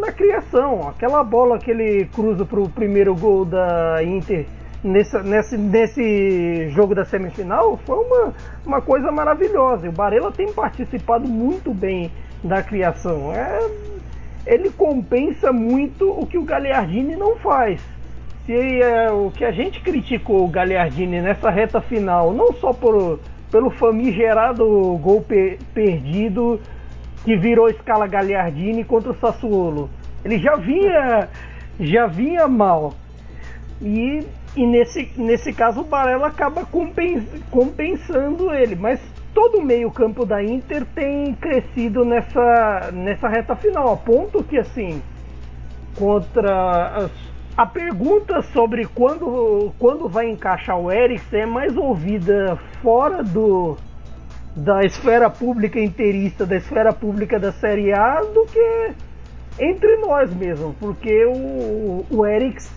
na 0.00 0.12
criação. 0.12 0.88
Aquela 0.88 1.22
bola 1.22 1.58
que 1.58 1.70
ele 1.70 2.06
cruza 2.06 2.44
para 2.44 2.60
o 2.60 2.68
primeiro 2.68 3.14
gol 3.14 3.44
da 3.44 4.02
Inter 4.02 4.46
nesse, 4.82 5.18
nesse, 5.56 6.68
jogo 6.70 6.94
da 6.94 7.04
semifinal 7.04 7.78
foi 7.84 7.98
uma, 7.98 8.34
uma 8.66 8.80
coisa 8.80 9.10
maravilhosa. 9.12 9.88
O 9.88 9.92
Barella 9.92 10.32
tem 10.32 10.52
participado 10.52 11.28
muito 11.28 11.72
bem 11.72 12.10
da 12.42 12.62
criação. 12.62 13.32
É, 13.32 13.58
ele 14.46 14.70
compensa 14.70 15.52
muito 15.52 16.10
o 16.10 16.26
que 16.26 16.38
o 16.38 16.44
Gagliardini 16.44 17.16
não 17.16 17.36
faz 17.36 17.80
se 18.50 18.82
é, 18.82 19.12
o 19.12 19.30
que 19.30 19.44
a 19.44 19.52
gente 19.52 19.80
criticou 19.80 20.44
o 20.44 20.48
Gagliardini 20.48 21.20
nessa 21.20 21.50
reta 21.50 21.80
final, 21.80 22.32
não 22.32 22.52
só 22.54 22.72
por, 22.72 23.20
pelo 23.48 23.70
famigerado 23.70 24.66
gol 25.00 25.22
per, 25.22 25.56
perdido 25.72 26.60
que 27.24 27.36
virou 27.36 27.68
escala 27.68 28.08
Gagliardini 28.08 28.82
contra 28.82 29.12
o 29.12 29.16
Sassuolo, 29.20 29.88
ele 30.24 30.36
já 30.40 30.56
vinha 30.56 31.28
já 31.78 32.08
vinha 32.08 32.48
mal. 32.48 32.92
E, 33.80 34.26
e 34.56 34.66
nesse, 34.66 35.12
nesse 35.16 35.52
caso 35.52 35.82
o 35.82 35.84
Barella 35.84 36.26
acaba 36.26 36.66
compens, 36.66 37.22
compensando 37.52 38.52
ele, 38.52 38.74
mas 38.74 39.00
todo 39.32 39.58
o 39.58 39.62
meio-campo 39.62 40.26
da 40.26 40.42
Inter 40.42 40.84
tem 40.92 41.34
crescido 41.34 42.04
nessa, 42.04 42.90
nessa 42.92 43.28
reta 43.28 43.54
final, 43.54 43.92
a 43.92 43.96
ponto 43.96 44.42
que 44.42 44.58
assim 44.58 45.00
contra 45.96 47.08
a 47.60 47.66
pergunta 47.66 48.40
sobre 48.54 48.86
quando, 48.86 49.70
quando 49.78 50.08
vai 50.08 50.30
encaixar 50.30 50.78
o 50.78 50.90
Eriksen 50.90 51.40
é 51.40 51.44
mais 51.44 51.76
ouvida 51.76 52.58
fora 52.82 53.22
do, 53.22 53.76
da 54.56 54.82
esfera 54.82 55.28
pública 55.28 55.78
inteirista, 55.78 56.46
da 56.46 56.56
esfera 56.56 56.90
pública 56.90 57.38
da 57.38 57.52
Série 57.52 57.92
A, 57.92 58.22
do 58.22 58.46
que 58.46 58.92
entre 59.58 59.94
nós 59.98 60.34
mesmo, 60.34 60.74
porque 60.80 61.26
o, 61.26 62.06
o 62.10 62.26
Eriksen, 62.26 62.72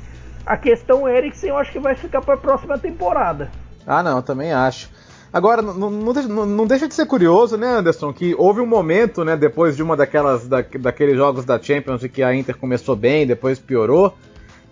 a 0.46 0.58
questão 0.58 1.08
Eriksen 1.08 1.52
eu 1.52 1.58
acho 1.58 1.72
que 1.72 1.80
vai 1.80 1.96
ficar 1.96 2.20
para 2.20 2.34
a 2.34 2.38
próxima 2.38 2.78
temporada. 2.78 3.50
Ah, 3.88 4.04
não, 4.04 4.22
também 4.22 4.52
acho. 4.52 4.90
Agora, 5.32 5.62
não, 5.62 5.90
não, 5.90 6.68
deixa 6.68 6.90
de 6.90 6.94
ser 6.94 7.06
curioso, 7.06 7.56
né, 7.56 7.78
Anderson, 7.78 8.12
que 8.12 8.36
houve 8.38 8.60
um 8.60 8.68
momento, 8.68 9.24
né, 9.24 9.38
depois 9.38 9.78
de 9.78 9.82
uma 9.82 9.96
daquelas 9.96 10.46
da, 10.46 10.62
daqueles 10.62 11.16
jogos 11.16 11.46
da 11.46 11.58
Champions 11.58 12.04
em 12.04 12.10
que 12.10 12.22
a 12.22 12.36
Inter 12.36 12.58
começou 12.58 12.98
bem, 12.98 13.26
depois 13.26 13.60
piorou, 13.60 14.14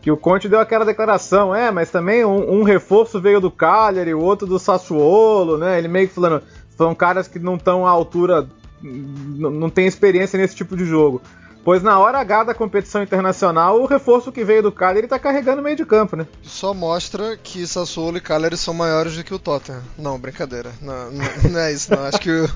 que 0.02 0.12
o 0.12 0.18
Conte 0.18 0.50
deu 0.50 0.60
aquela 0.60 0.84
declaração, 0.84 1.54
é, 1.54 1.70
mas 1.70 1.92
também 1.92 2.26
um, 2.26 2.60
um 2.60 2.64
reforço 2.64 3.22
veio 3.22 3.40
do 3.40 3.52
Cagliari, 3.52 4.14
o 4.14 4.20
outro 4.20 4.48
do 4.48 4.58
Sassuolo, 4.58 5.58
né? 5.58 5.78
Ele 5.78 5.88
meio 5.88 6.08
que 6.08 6.16
falando, 6.16 6.42
são 6.76 6.96
caras 6.96 7.28
que 7.28 7.38
não 7.38 7.56
estão 7.56 7.86
à 7.86 7.92
altura, 7.92 8.50
não 8.82 9.70
tem 9.70 9.86
experiência 9.86 10.40
nesse 10.40 10.56
tipo 10.56 10.76
de 10.76 10.86
jogo. 10.86 11.22
Pois 11.64 11.84
na 11.84 12.00
hora 12.00 12.20
H 12.20 12.46
da 12.46 12.54
competição 12.56 13.04
internacional, 13.04 13.80
o 13.80 13.86
reforço 13.86 14.32
que 14.32 14.44
veio 14.44 14.64
do 14.64 14.72
Cagliari 14.72 15.06
está 15.06 15.20
carregando 15.20 15.62
o 15.62 15.64
meio 15.64 15.76
de 15.76 15.86
campo, 15.86 16.16
né? 16.16 16.26
Só 16.42 16.74
mostra 16.74 17.38
que 17.38 17.68
Sassuolo 17.68 18.18
e 18.18 18.22
Cagliari 18.22 18.58
são 18.58 18.74
maiores 18.74 19.16
do 19.16 19.24
que 19.24 19.34
o 19.34 19.38
Tottenham. 19.38 19.84
Não, 19.96 20.18
brincadeira. 20.18 20.72
Não, 20.82 21.12
não, 21.12 21.52
não 21.52 21.60
é 21.60 21.72
isso, 21.72 21.96
não. 21.96 22.04
Acho 22.04 22.20
que 22.20 22.32
o, 22.32 22.50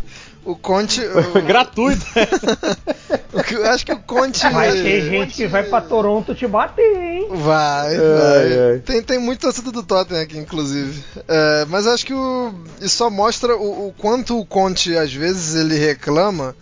o 0.45 0.55
Conte. 0.55 1.01
O... 1.01 1.41
Gratuito! 1.41 2.05
o 3.33 3.69
acho 3.69 3.85
que 3.85 3.91
o 3.91 3.99
Conte. 3.99 4.47
Vai 4.49 4.71
ter 4.71 5.01
gente 5.01 5.17
Conte... 5.17 5.33
que 5.33 5.47
vai 5.47 5.63
pra 5.63 5.81
Toronto 5.81 6.35
te 6.35 6.47
bater, 6.47 6.95
hein? 6.95 7.27
Vai, 7.29 7.97
vai. 7.97 8.59
Ai, 8.73 8.79
Tem, 8.85 9.01
tem 9.01 9.19
muito 9.19 9.41
torcida 9.41 9.71
do 9.71 9.83
Tottenham 9.83 10.21
aqui, 10.21 10.37
inclusive. 10.37 11.03
É, 11.27 11.65
mas 11.67 11.87
acho 11.87 12.05
que 12.05 12.13
o, 12.13 12.53
isso 12.79 12.97
só 12.97 13.09
mostra 13.09 13.57
o, 13.57 13.87
o 13.87 13.93
quanto 13.97 14.39
o 14.39 14.45
Conte, 14.45 14.95
às 14.95 15.11
vezes, 15.11 15.55
ele 15.55 15.77
reclama 15.77 16.55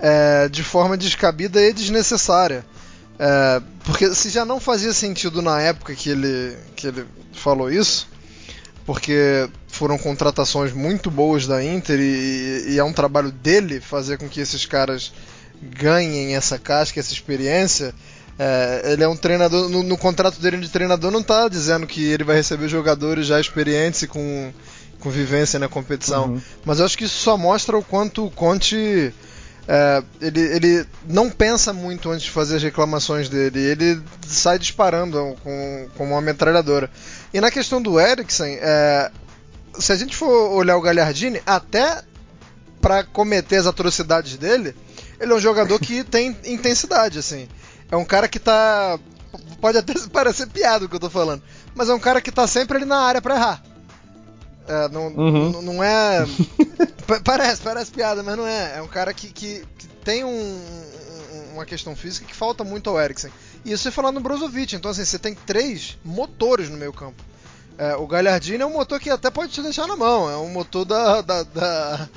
é, 0.00 0.48
de 0.48 0.64
forma 0.64 0.96
descabida 0.96 1.62
e 1.62 1.72
desnecessária. 1.72 2.66
É, 3.18 3.62
porque 3.84 4.12
se 4.14 4.30
já 4.30 4.44
não 4.44 4.58
fazia 4.58 4.92
sentido 4.92 5.40
na 5.40 5.60
época 5.60 5.94
que 5.94 6.10
ele, 6.10 6.56
que 6.74 6.88
ele 6.88 7.06
falou 7.32 7.70
isso, 7.70 8.08
porque 8.84 9.48
foram 9.82 9.98
contratações 9.98 10.72
muito 10.72 11.10
boas 11.10 11.44
da 11.44 11.60
Inter 11.60 11.98
e, 11.98 12.66
e, 12.68 12.78
é 12.78 12.84
um 12.84 12.92
trabalho 12.92 13.32
dele 13.32 13.80
fazer 13.80 14.16
com 14.16 14.28
que 14.28 14.40
esses 14.40 14.64
caras 14.64 15.12
ganhem 15.60 16.36
essa 16.36 16.56
casca, 16.56 17.00
essa 17.00 17.12
experiência. 17.12 17.92
É, 18.38 18.92
ele 18.92 19.02
é 19.02 19.08
um 19.08 19.16
treinador, 19.16 19.68
no, 19.68 19.82
no, 19.82 19.98
contrato 19.98 20.40
dele 20.40 20.58
de 20.58 20.68
treinador 20.68 21.10
não 21.10 21.18
está 21.18 21.48
dizendo 21.48 21.84
que 21.84 22.00
ele 22.00 22.22
vai 22.22 22.36
receber 22.36 22.68
jogadores 22.68 23.26
já 23.26 23.40
experientes 23.40 24.02
e 24.02 24.06
com, 24.06 24.52
com 25.00 25.10
vivência 25.10 25.58
na 25.58 25.68
competição. 25.68 26.26
Uhum. 26.26 26.40
Mas 26.64 26.78
eu 26.78 26.84
acho 26.84 26.96
que 26.96 27.02
isso 27.02 27.18
só 27.18 27.36
mostra 27.36 27.76
o 27.76 27.82
quanto 27.82 28.26
o 28.26 28.30
Conte 28.30 29.12
é, 29.66 30.02
ele, 30.20 30.40
ele 30.40 30.86
não 31.08 31.28
pensa 31.28 31.72
muito 31.72 32.08
antes 32.08 32.24
de 32.24 32.30
fazer 32.30 32.56
as 32.56 32.62
reclamações 32.62 33.28
dele, 33.28 33.58
ele 33.58 34.02
sai 34.28 34.58
disparando 34.58 35.36
com, 35.42 35.88
com 35.96 36.04
uma 36.04 36.20
metralhadora. 36.20 36.88
E 37.34 37.40
na 37.40 37.50
questão 37.50 37.80
do 37.80 37.98
Eriksen, 37.98 38.58
é, 38.60 39.10
se 39.78 39.92
a 39.92 39.96
gente 39.96 40.16
for 40.16 40.50
olhar 40.50 40.76
o 40.76 40.80
Gagliardini, 40.80 41.42
até 41.46 42.02
para 42.80 43.04
cometer 43.04 43.56
as 43.56 43.66
atrocidades 43.66 44.36
dele, 44.36 44.74
ele 45.20 45.32
é 45.32 45.34
um 45.34 45.40
jogador 45.40 45.78
que 45.78 46.02
tem 46.04 46.36
intensidade, 46.44 47.18
assim. 47.18 47.48
É 47.90 47.96
um 47.96 48.04
cara 48.04 48.28
que 48.28 48.38
tá. 48.38 48.98
Pode 49.60 49.78
até 49.78 49.94
parecer 50.12 50.48
piada 50.48 50.84
o 50.84 50.88
que 50.88 50.96
eu 50.96 51.00
tô 51.00 51.10
falando, 51.10 51.42
mas 51.74 51.88
é 51.88 51.94
um 51.94 52.00
cara 52.00 52.20
que 52.20 52.32
tá 52.32 52.46
sempre 52.46 52.78
ali 52.78 52.86
na 52.86 52.98
área 52.98 53.22
para 53.22 53.36
errar. 53.36 53.62
É, 54.66 54.88
não, 54.88 55.08
uhum. 55.08 55.62
não 55.62 55.82
é. 55.82 56.24
parece, 57.24 57.62
parece 57.62 57.90
piada, 57.90 58.22
mas 58.22 58.36
não 58.36 58.46
é. 58.46 58.78
É 58.78 58.82
um 58.82 58.88
cara 58.88 59.12
que, 59.12 59.28
que, 59.28 59.64
que 59.76 59.88
tem 60.04 60.24
um, 60.24 60.60
uma 61.52 61.64
questão 61.64 61.96
física 61.96 62.26
que 62.26 62.34
falta 62.34 62.62
muito 62.62 62.88
ao 62.88 63.00
Eriksen. 63.00 63.30
E 63.64 63.72
isso 63.72 63.84
você 63.84 63.90
falar 63.90 64.12
no 64.12 64.20
Brozovic. 64.20 64.74
Então, 64.74 64.90
assim, 64.90 65.04
você 65.04 65.18
tem 65.18 65.34
três 65.34 65.98
motores 66.04 66.68
no 66.68 66.76
meio 66.76 66.92
campo. 66.92 67.22
É, 67.78 67.96
o 67.96 68.06
Galhardini 68.06 68.62
é 68.62 68.66
um 68.66 68.72
motor 68.72 69.00
que 69.00 69.10
até 69.10 69.30
pode 69.30 69.52
te 69.52 69.62
deixar 69.62 69.86
na 69.86 69.96
mão. 69.96 70.30
É 70.30 70.36
um 70.36 70.48
motor 70.48 70.84
da, 70.84 71.20
da, 71.22 71.42
da, 71.42 72.08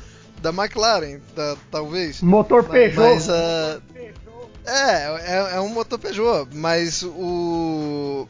da 0.42 0.50
McLaren, 0.50 1.20
da, 1.36 1.56
talvez. 1.72 2.22
Motor 2.22 2.64
Peugeot. 2.64 3.00
Mas, 3.00 3.28
uh, 3.28 3.82
é, 4.66 5.52
é, 5.54 5.56
é, 5.56 5.62
um 5.62 5.70
motor 5.70 6.00
Peugeot, 6.00 6.50
mas 6.54 7.04
o. 7.04 8.28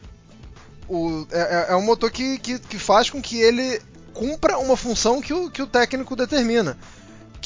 o 0.88 1.26
é, 1.30 1.66
é 1.70 1.76
um 1.76 1.82
motor 1.82 2.10
que, 2.10 2.38
que, 2.38 2.58
que 2.58 2.78
faz 2.78 3.10
com 3.10 3.20
que 3.20 3.40
ele 3.40 3.80
cumpra 4.12 4.58
uma 4.58 4.76
função 4.76 5.20
que 5.20 5.32
o, 5.32 5.50
que 5.50 5.62
o 5.62 5.66
técnico 5.66 6.16
determina 6.16 6.76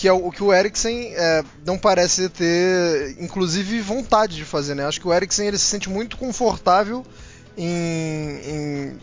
que 0.00 0.08
é 0.08 0.12
o 0.12 0.30
que 0.30 0.42
o 0.42 0.50
Eriksen 0.50 1.12
é, 1.14 1.44
não 1.66 1.76
parece 1.76 2.30
ter, 2.30 3.16
inclusive, 3.20 3.82
vontade 3.82 4.34
de 4.34 4.46
fazer, 4.46 4.74
né? 4.74 4.86
Acho 4.86 4.98
que 4.98 5.06
o 5.06 5.12
Eriksen 5.12 5.46
ele 5.46 5.58
se 5.58 5.66
sente 5.66 5.90
muito 5.90 6.16
confortável 6.16 7.04
em, 7.54 8.40
em 8.42 8.98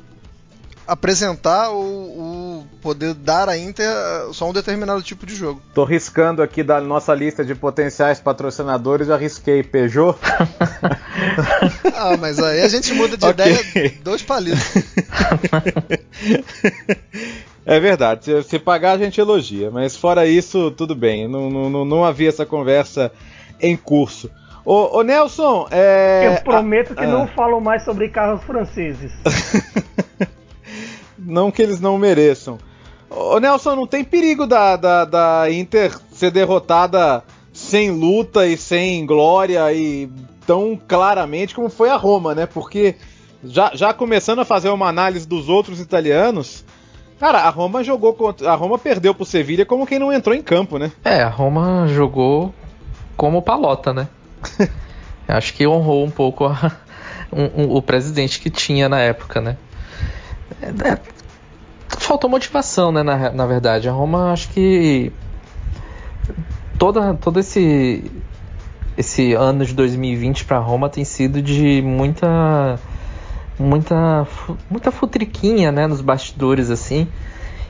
apresentar 0.87 1.69
ou, 1.69 2.65
poder 2.81 3.13
dar 3.13 3.49
a 3.49 3.57
Inter 3.57 3.85
só 4.31 4.49
um 4.49 4.53
determinado 4.53 5.01
tipo 5.01 5.25
de 5.25 5.35
jogo. 5.35 5.61
Tô 5.73 5.83
riscando 5.83 6.41
aqui 6.41 6.63
da 6.63 6.79
nossa 6.79 7.13
lista 7.13 7.43
de 7.43 7.53
potenciais 7.53 8.19
patrocinadores, 8.19 9.07
já 9.07 9.17
risquei 9.17 9.61
Peugeot. 9.61 10.17
ah, 11.93 12.15
mas 12.17 12.39
aí 12.39 12.61
a 12.61 12.69
gente 12.69 12.93
muda 12.93 13.17
de 13.17 13.25
okay. 13.25 13.45
ideia 13.45 13.93
dois 14.01 14.21
palitos. 14.21 14.63
É 17.69 17.81
verdade, 17.81 18.23
se, 18.23 18.43
se, 18.43 18.59
pagar 18.59 18.93
a 18.93 18.97
gente 18.97 19.19
elogia, 19.19 19.69
mas 19.69 19.93
fora 19.93 20.25
isso, 20.25 20.71
tudo 20.71 20.95
bem, 20.95 21.27
não, 21.27 21.49
não, 21.49 21.83
não 21.83 22.05
havia 22.05 22.29
essa 22.29 22.45
conversa 22.45 23.11
em 23.59 23.75
curso. 23.75 24.31
Ô, 24.63 24.99
ô 24.99 25.01
Nelson, 25.01 25.67
é... 25.71 26.27
Eu 26.27 26.43
prometo 26.43 26.93
que 26.93 27.03
ah, 27.03 27.07
não 27.07 27.25
falo 27.25 27.61
mais 27.61 27.83
sobre 27.83 28.09
carros 28.09 28.43
franceses. 28.43 29.13
não 31.27 31.51
que 31.51 31.61
eles 31.61 31.79
não 31.79 31.97
mereçam. 31.97 32.57
Ô 33.09 33.39
Nelson, 33.39 33.75
não 33.75 33.87
tem 33.87 34.03
perigo 34.03 34.45
da, 34.45 34.75
da, 34.75 35.05
da 35.05 35.51
Inter 35.51 35.97
ser 36.11 36.31
derrotada 36.31 37.23
sem 37.53 37.91
luta 37.91 38.47
e 38.47 38.57
sem 38.57 39.05
glória 39.05 39.71
e 39.73 40.09
tão 40.45 40.79
claramente 40.87 41.53
como 41.55 41.69
foi 41.69 41.89
a 41.89 41.95
Roma, 41.95 42.33
né? 42.33 42.45
Porque 42.45 42.95
já, 43.43 43.71
já 43.73 43.93
começando 43.93 44.39
a 44.39 44.45
fazer 44.45 44.69
uma 44.69 44.87
análise 44.87 45.27
dos 45.27 45.49
outros 45.49 45.79
italianos, 45.79 46.65
Cara, 47.19 47.39
a 47.39 47.49
Roma 47.49 47.83
jogou 47.83 48.13
contra. 48.13 48.51
A 48.51 48.55
Roma 48.55 48.77
perdeu 48.77 49.13
pro 49.13 49.25
Sevilha 49.25 49.65
como 49.65 49.87
quem 49.87 49.97
não 49.97 50.13
entrou 50.13 50.35
em 50.35 50.41
campo, 50.41 50.77
né? 50.77 50.91
É, 51.03 51.23
a 51.23 51.29
Roma 51.29 51.87
jogou 51.87 52.53
como 53.15 53.41
palota, 53.41 53.91
né? 53.91 54.07
Acho 55.27 55.53
que 55.53 55.67
honrou 55.67 56.05
um 56.05 56.11
pouco 56.11 56.45
a, 56.45 56.71
um, 57.33 57.63
um, 57.63 57.75
o 57.75 57.81
presidente 57.81 58.39
que 58.39 58.49
tinha 58.49 58.87
na 58.87 58.99
época, 58.99 59.41
né? 59.41 59.57
É, 60.61 60.67
é, 60.67 60.99
faltou 62.07 62.29
motivação, 62.29 62.91
né? 62.91 63.03
Na, 63.03 63.31
na 63.31 63.45
verdade, 63.45 63.89
a 63.89 63.91
Roma 63.91 64.31
acho 64.31 64.49
que 64.49 65.11
toda, 66.79 67.13
todo 67.15 67.39
esse 67.39 68.09
esse 68.97 69.33
ano 69.33 69.63
de 69.63 69.75
2020 69.75 70.45
para 70.45 70.57
Roma 70.57 70.89
tem 70.89 71.05
sido 71.05 71.39
de 71.39 71.83
muita 71.83 72.79
muita 73.59 74.25
muita 74.69 74.89
futriquinha, 74.91 75.71
né, 75.71 75.85
nos 75.85 76.01
bastidores 76.01 76.71
assim. 76.71 77.07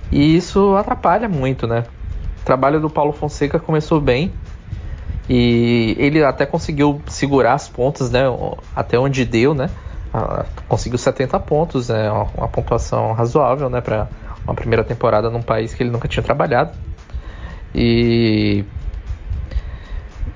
E 0.09 0.37
isso 0.37 0.75
atrapalha 0.75 1.27
muito, 1.27 1.67
né? 1.67 1.83
O 2.41 2.45
trabalho 2.45 2.79
do 2.79 2.89
Paulo 2.89 3.11
Fonseca 3.11 3.59
começou 3.59 3.99
bem 3.99 4.31
e 5.29 5.95
ele 5.99 6.23
até 6.23 6.45
conseguiu 6.45 7.01
segurar 7.07 7.53
as 7.55 7.67
pontas, 7.67 8.09
né, 8.09 8.21
até 8.73 8.97
onde 8.97 9.25
deu, 9.25 9.53
né? 9.53 9.69
Conseguiu 10.69 10.97
70 10.97 11.37
pontos, 11.41 11.89
né, 11.89 12.09
uma 12.09 12.47
pontuação 12.47 13.11
razoável, 13.11 13.69
né, 13.69 13.81
para 13.81 14.07
uma 14.47 14.55
primeira 14.55 14.83
temporada 14.83 15.29
num 15.29 15.41
país 15.41 15.73
que 15.73 15.83
ele 15.83 15.91
nunca 15.91 16.07
tinha 16.07 16.23
trabalhado. 16.23 16.71
E 17.75 18.63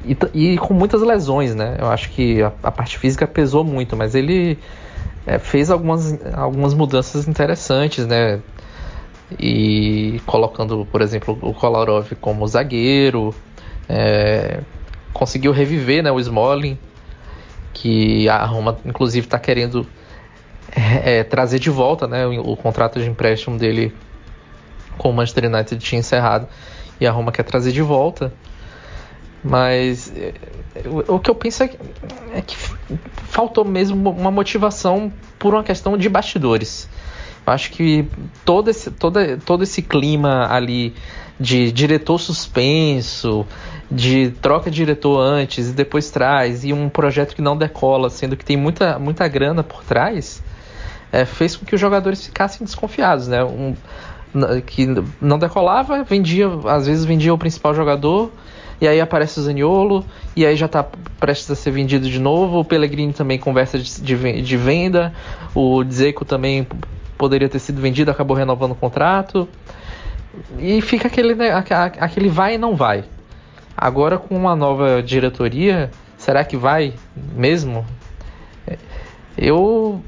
e, 0.03 0.17
e, 0.33 0.57
com 0.57 0.73
muitas 0.73 1.01
lesões, 1.01 1.53
né? 1.55 1.77
Eu 1.79 1.89
acho 1.89 2.09
que 2.09 2.41
a, 2.41 2.51
a 2.63 2.71
parte 2.71 2.97
física 2.97 3.27
pesou 3.27 3.63
muito, 3.63 3.95
mas 3.95 4.15
ele 4.15 4.57
é, 5.25 5.37
fez 5.37 5.69
algumas, 5.69 6.17
algumas 6.33 6.73
mudanças 6.73 7.27
interessantes, 7.27 8.07
né? 8.07 8.39
E 9.39 10.19
colocando, 10.25 10.85
por 10.91 11.01
exemplo, 11.01 11.37
o 11.41 11.53
Kolarov 11.53 12.11
como 12.19 12.47
zagueiro, 12.47 13.33
é, 13.87 14.59
conseguiu 15.13 15.51
reviver 15.51 16.03
né, 16.03 16.11
o 16.11 16.19
Smalling, 16.19 16.77
que 17.73 18.27
a 18.27 18.43
Roma 18.45 18.77
inclusive 18.85 19.27
está 19.27 19.39
querendo 19.39 19.87
é, 20.75 21.23
trazer 21.23 21.59
de 21.59 21.69
volta, 21.69 22.07
né? 22.07 22.25
O, 22.25 22.51
o, 22.51 22.57
contrato 22.57 22.99
de 22.99 23.09
empréstimo 23.09 23.57
dele 23.57 23.93
com 24.97 25.09
o 25.09 25.13
Manchester 25.13 25.45
United 25.45 25.83
tinha 25.83 25.99
encerrado 25.99 26.47
e 26.99 27.07
a 27.07 27.11
Roma 27.11 27.31
quer 27.31 27.43
trazer 27.43 27.71
de 27.71 27.81
volta. 27.81 28.33
Mas 29.43 30.13
é, 30.15 30.33
o, 30.85 31.15
o 31.15 31.19
que 31.19 31.29
eu 31.29 31.35
penso 31.35 31.63
é 31.63 31.67
que, 31.67 31.77
é 32.33 32.41
que 32.41 32.55
faltou 33.29 33.65
mesmo 33.65 34.09
uma 34.11 34.31
motivação 34.31 35.11
por 35.37 35.53
uma 35.53 35.63
questão 35.63 35.97
de 35.97 36.07
bastidores. 36.07 36.87
Eu 37.45 37.53
acho 37.53 37.71
que 37.71 38.07
todo 38.45 38.69
esse, 38.69 38.91
todo, 38.91 39.19
todo 39.45 39.63
esse 39.63 39.81
clima 39.81 40.47
ali 40.47 40.93
de 41.39 41.71
diretor 41.71 42.19
suspenso, 42.19 43.47
de 43.89 44.29
troca 44.41 44.69
de 44.69 44.75
diretor 44.75 45.19
antes 45.19 45.69
e 45.69 45.73
depois 45.73 46.11
traz, 46.11 46.63
e 46.63 46.71
um 46.71 46.87
projeto 46.87 47.35
que 47.35 47.41
não 47.41 47.57
decola, 47.57 48.11
sendo 48.11 48.37
que 48.37 48.45
tem 48.45 48.55
muita, 48.55 48.99
muita 48.99 49.27
grana 49.27 49.63
por 49.63 49.83
trás, 49.83 50.43
é, 51.11 51.25
fez 51.25 51.55
com 51.55 51.65
que 51.65 51.75
os 51.75 51.81
jogadores 51.81 52.25
ficassem 52.25 52.65
desconfiados, 52.65 53.27
né? 53.27 53.43
Um, 53.43 53.75
que 54.65 54.87
não 55.19 55.37
decolava, 55.37 56.03
vendia, 56.03 56.47
às 56.65 56.87
vezes 56.87 57.03
vendia 57.03 57.33
o 57.33 57.37
principal 57.37 57.75
jogador, 57.75 58.31
e 58.79 58.87
aí 58.87 59.01
aparece 59.01 59.39
o 59.39 59.43
Zaniolo, 59.43 60.05
e 60.35 60.45
aí 60.45 60.55
já 60.55 60.65
está 60.67 60.85
prestes 61.19 61.51
a 61.51 61.55
ser 61.55 61.71
vendido 61.71 62.09
de 62.09 62.19
novo. 62.19 62.59
O 62.59 62.65
Pellegrini 62.65 63.13
também 63.13 63.37
conversa 63.37 63.77
de, 63.77 64.41
de, 64.41 64.57
venda. 64.57 65.13
O 65.53 65.83
Dzeko 65.83 66.25
também 66.25 66.65
poderia 67.17 67.47
ter 67.47 67.59
sido 67.59 67.79
vendido, 67.79 68.09
acabou 68.09 68.35
renovando 68.35 68.71
o 68.71 68.75
contrato. 68.75 69.47
E 70.57 70.81
fica 70.81 71.07
aquele, 71.07 71.35
né, 71.35 71.51
aquele 71.99 72.29
vai 72.29 72.55
e 72.55 72.57
não 72.57 72.75
vai. 72.75 73.03
Agora 73.77 74.17
com 74.17 74.35
uma 74.35 74.55
nova 74.55 75.03
diretoria, 75.03 75.91
será 76.17 76.43
que 76.43 76.57
vai 76.57 76.93
mesmo? 77.35 77.85
Eu 79.37 80.01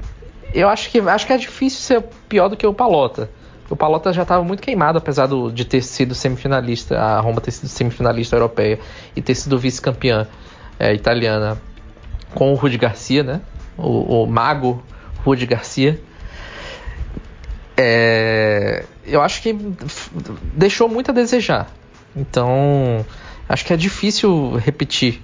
eu 0.54 0.68
acho 0.68 0.90
que 0.90 0.98
acho 1.00 1.26
que 1.26 1.32
é 1.32 1.36
difícil 1.36 1.80
ser 1.80 2.02
pior 2.28 2.48
do 2.48 2.56
que 2.56 2.66
o 2.66 2.72
Palota. 2.72 3.28
O 3.68 3.74
Palota 3.74 4.12
já 4.12 4.22
estava 4.22 4.44
muito 4.44 4.62
queimado, 4.62 4.98
apesar 4.98 5.26
do, 5.26 5.50
de 5.50 5.64
ter 5.64 5.82
sido 5.82 6.14
semifinalista, 6.14 6.98
a 6.98 7.18
Roma 7.20 7.40
ter 7.40 7.50
sido 7.50 7.68
semifinalista 7.68 8.36
europeia 8.36 8.78
e 9.16 9.22
ter 9.22 9.34
sido 9.34 9.58
vice-campeã 9.58 10.28
é, 10.78 10.94
italiana 10.94 11.60
com 12.34 12.52
o 12.52 12.54
Rudi 12.54 12.78
Garcia, 12.78 13.22
né? 13.22 13.40
O, 13.76 14.22
o 14.22 14.26
mago 14.26 14.82
Rudi 15.24 15.46
Garcia. 15.46 16.00
É, 17.76 18.84
eu 19.04 19.20
acho 19.22 19.42
que 19.42 19.52
deixou 20.54 20.88
muito 20.88 21.10
a 21.10 21.14
desejar. 21.14 21.68
Então, 22.14 23.04
acho 23.48 23.64
que 23.64 23.72
é 23.72 23.76
difícil 23.76 24.56
repetir 24.56 25.20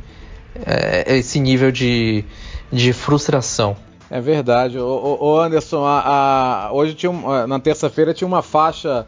é, 0.67 1.17
esse 1.17 1.39
nível 1.39 1.71
de, 1.71 2.25
de 2.73 2.93
frustração. 2.93 3.77
É 4.11 4.21
verdade. 4.21 4.77
O, 4.77 5.39
Anderson, 5.39 5.85
a, 5.85 6.67
a, 6.67 6.73
hoje 6.73 6.95
tinha 6.95 7.13
um, 7.13 7.47
na 7.47 7.61
terça-feira 7.61 8.13
tinha 8.13 8.27
uma 8.27 8.43
faixa 8.43 9.07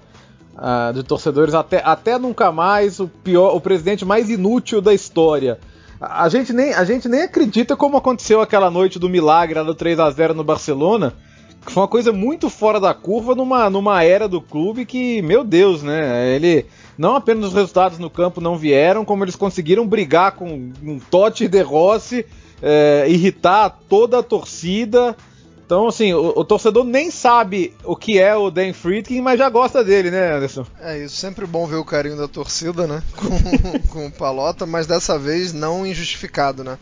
uh, 0.54 0.92
de 0.92 1.02
torcedores 1.02 1.54
até, 1.54 1.82
até 1.84 2.16
nunca 2.16 2.52
mais 2.52 3.00
o 3.00 3.08
pior, 3.08 3.54
o 3.56 3.60
presidente 3.60 4.04
mais 4.04 4.30
inútil 4.30 4.80
da 4.80 4.94
história. 4.94 5.58
A, 6.00 6.22
a, 6.24 6.28
gente 6.28 6.52
nem, 6.52 6.72
a 6.72 6.84
gente 6.84 7.08
nem 7.08 7.22
acredita 7.22 7.76
como 7.76 7.96
aconteceu 7.96 8.40
aquela 8.40 8.70
noite 8.70 9.00
do 9.00 9.08
milagre 9.08 9.60
do 9.64 9.74
3 9.74 9.98
a 9.98 10.08
0 10.08 10.34
no 10.34 10.44
Barcelona. 10.44 11.12
Que 11.66 11.70
foi 11.70 11.82
uma 11.82 11.88
coisa 11.88 12.12
muito 12.12 12.50
fora 12.50 12.80
da 12.80 12.92
curva 12.92 13.36
numa, 13.36 13.70
numa 13.70 14.02
era 14.02 14.26
do 14.28 14.40
clube 14.40 14.84
que, 14.84 15.22
meu 15.22 15.44
Deus, 15.44 15.80
né? 15.80 16.34
Ele 16.34 16.66
não 16.98 17.14
apenas 17.14 17.46
os 17.46 17.54
resultados 17.54 18.00
no 18.00 18.10
campo 18.10 18.40
não 18.40 18.56
vieram, 18.56 19.04
como 19.04 19.22
eles 19.22 19.36
conseguiram 19.36 19.86
brigar 19.86 20.32
com 20.32 20.72
um 20.82 20.98
Totti 20.98 21.46
de 21.46 21.62
Rossi 21.62 22.26
é, 22.62 23.06
irritar 23.08 23.70
toda 23.88 24.20
a 24.20 24.22
torcida. 24.22 25.16
Então, 25.66 25.88
assim, 25.88 26.12
o, 26.12 26.38
o, 26.38 26.44
torcedor 26.44 26.84
nem 26.84 27.10
sabe 27.10 27.74
o 27.84 27.96
que 27.96 28.18
é 28.18 28.36
o 28.36 28.50
Dan 28.50 28.72
Friedkin, 28.72 29.20
mas 29.20 29.38
já 29.38 29.48
gosta 29.48 29.82
dele, 29.82 30.10
né, 30.10 30.36
Anderson? 30.36 30.66
É 30.80 30.98
isso, 30.98 31.16
sempre 31.16 31.46
bom 31.46 31.66
ver 31.66 31.76
o 31.76 31.84
carinho 31.84 32.16
da 32.16 32.28
torcida, 32.28 32.86
né, 32.86 33.02
com, 33.16 33.80
com 33.88 34.06
o 34.06 34.12
Palota, 34.12 34.66
mas 34.66 34.86
dessa 34.86 35.18
vez 35.18 35.52
não 35.52 35.86
injustificado, 35.86 36.62
né. 36.62 36.78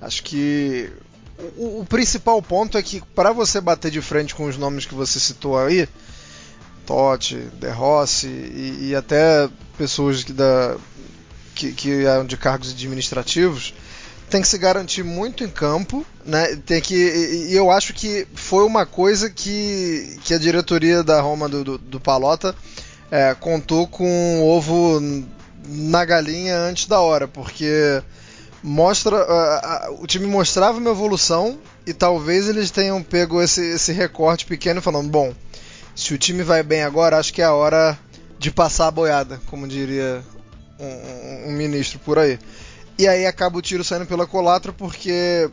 Acho 0.00 0.22
que 0.22 0.92
o, 1.56 1.80
o 1.80 1.86
principal 1.86 2.40
ponto 2.42 2.76
é 2.76 2.82
que 2.82 3.00
para 3.14 3.32
você 3.32 3.60
bater 3.60 3.90
de 3.90 4.02
frente 4.02 4.34
com 4.34 4.44
os 4.44 4.58
nomes 4.58 4.84
que 4.84 4.94
você 4.94 5.18
citou 5.18 5.58
aí, 5.58 5.88
Totti, 6.84 7.36
De 7.58 7.70
Rossi 7.70 8.26
e, 8.26 8.88
e 8.88 8.94
até 8.94 9.48
pessoas 9.78 10.22
que, 10.22 10.32
da, 10.32 10.76
que, 11.54 11.72
que 11.72 12.04
eram 12.04 12.26
de 12.26 12.36
cargos 12.36 12.70
administrativos, 12.70 13.72
tem 14.28 14.40
que 14.40 14.48
se 14.48 14.58
garantir 14.58 15.02
muito 15.02 15.44
em 15.44 15.48
campo, 15.48 16.04
né? 16.24 16.56
Tem 16.66 16.80
que 16.80 16.94
e, 16.94 17.54
eu 17.54 17.70
acho 17.70 17.94
que 17.94 18.26
foi 18.34 18.64
uma 18.64 18.84
coisa 18.84 19.30
que, 19.30 20.18
que 20.24 20.34
a 20.34 20.38
diretoria 20.38 21.02
da 21.02 21.20
Roma 21.20 21.48
do, 21.48 21.64
do, 21.64 21.78
do 21.78 22.00
Palota 22.00 22.54
é, 23.10 23.34
contou 23.34 23.86
com 23.86 24.40
o 24.40 24.48
ovo 24.48 25.00
na 25.68 26.04
galinha 26.04 26.56
antes 26.58 26.86
da 26.86 27.00
hora, 27.00 27.26
porque 27.26 28.02
mostra 28.62 29.16
o 30.00 30.06
time 30.06 30.26
mostrava 30.26 30.78
uma 30.78 30.90
evolução 30.90 31.58
e 31.86 31.92
talvez 31.92 32.48
eles 32.48 32.70
tenham 32.70 33.02
pego 33.02 33.40
esse, 33.40 33.60
esse 33.60 33.92
recorte 33.92 34.44
pequeno 34.44 34.82
falando, 34.82 35.08
bom, 35.08 35.32
se 35.94 36.12
o 36.12 36.18
time 36.18 36.42
vai 36.42 36.62
bem 36.62 36.82
agora, 36.82 37.16
acho 37.16 37.32
que 37.32 37.40
é 37.40 37.44
a 37.44 37.54
hora 37.54 37.96
de 38.38 38.50
passar 38.50 38.88
a 38.88 38.90
boiada, 38.90 39.40
como 39.46 39.68
diria 39.68 40.22
um, 40.78 41.48
um, 41.48 41.52
ministro 41.52 41.98
por 42.00 42.18
aí. 42.18 42.38
E 42.98 43.06
aí 43.06 43.26
acaba 43.26 43.58
o 43.58 43.62
tiro 43.62 43.84
saindo 43.84 44.06
pela 44.06 44.26
colatra 44.26 44.72
porque 44.72 45.50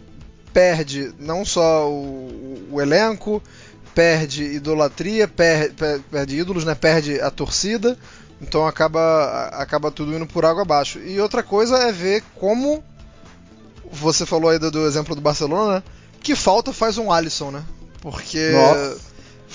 perde 0.53 1.13
não 1.19 1.43
só 1.43 1.89
o, 1.89 2.67
o 2.71 2.81
elenco, 2.81 3.41
perde 3.93 4.43
idolatria, 4.43 5.27
perde, 5.27 5.75
perde 6.09 6.37
ídolos, 6.37 6.63
né? 6.63 6.75
perde 6.75 7.19
a 7.19 7.29
torcida, 7.29 7.97
então 8.41 8.65
acaba, 8.65 9.49
acaba 9.53 9.91
tudo 9.91 10.15
indo 10.15 10.25
por 10.25 10.45
água 10.45 10.61
abaixo. 10.61 10.99
E 10.99 11.19
outra 11.19 11.43
coisa 11.43 11.77
é 11.77 11.91
ver 11.91 12.23
como 12.35 12.83
você 13.91 14.25
falou 14.25 14.49
aí 14.49 14.59
do, 14.59 14.71
do 14.71 14.85
exemplo 14.85 15.15
do 15.15 15.21
Barcelona, 15.21 15.75
né? 15.75 15.83
que 16.21 16.35
falta 16.35 16.71
faz 16.71 16.97
um 16.97 17.11
Alisson, 17.11 17.51
né? 17.51 17.63
Porque 18.01 18.51
Nossa 18.51 19.12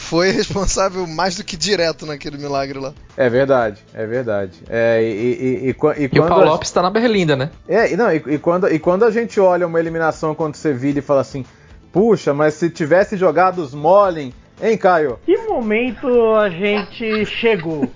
foi 0.09 0.31
responsável 0.33 1.07
mais 1.07 1.37
do 1.37 1.45
que 1.45 1.57
direto 1.57 2.07
naquele 2.07 2.39
milagre 2.39 2.79
lá. 2.79 2.95
É 3.17 3.29
verdade, 3.29 3.85
é 3.93 4.07
verdade. 4.07 4.63
É, 4.69 5.03
e, 5.03 5.07
e, 5.07 5.67
e, 5.67 5.69
e, 5.69 5.75
quando 5.75 5.99
e 6.01 6.07
o 6.07 6.27
Paulo 6.27 6.45
a... 6.45 6.51
Lopes 6.53 6.71
tá 6.71 6.81
na 6.81 6.91
Berlinda, 6.91 7.37
né? 7.37 7.51
É, 7.69 7.93
e, 7.93 7.97
não, 7.97 8.11
e, 8.11 8.39
quando, 8.39 8.69
e 8.69 8.79
quando 8.79 9.05
a 9.05 9.11
gente 9.11 9.39
olha 9.39 9.67
uma 9.67 9.79
eliminação 9.79 10.35
contra 10.35 10.59
o 10.59 10.61
Sevilla 10.61 10.99
e 10.99 11.03
fala 11.03 11.21
assim, 11.21 11.45
puxa, 11.93 12.33
mas 12.33 12.55
se 12.55 12.71
tivesse 12.71 13.17
jogado 13.17 13.59
os 13.59 13.75
Molin 13.75 14.33
Hein, 14.61 14.77
Caio? 14.77 15.19
Que 15.25 15.37
momento 15.37 16.35
a 16.35 16.51
gente 16.51 17.25
chegou? 17.27 17.89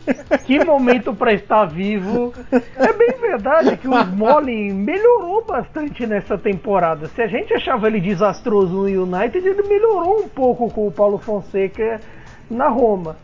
Que 0.46 0.64
momento 0.64 1.12
para 1.12 1.33
estar 1.33 1.64
vivo? 1.64 2.33
É 2.77 2.92
bem 2.92 3.11
verdade 3.20 3.77
que 3.77 3.88
o 3.88 4.01
Smalling 4.01 4.72
melhorou 4.72 5.44
bastante 5.44 6.07
nessa 6.07 6.38
temporada. 6.38 7.09
Se 7.09 7.20
a 7.20 7.27
gente 7.27 7.53
achava 7.53 7.88
ele 7.88 8.01
desastroso 8.01 8.75
no 8.75 9.03
United, 9.03 9.46
ele 9.46 9.62
melhorou 9.62 10.20
um 10.20 10.29
pouco 10.29 10.70
com 10.70 10.87
o 10.87 10.92
Paulo 10.92 11.18
Fonseca 11.18 12.01
na 12.48 12.68
Roma. 12.68 13.16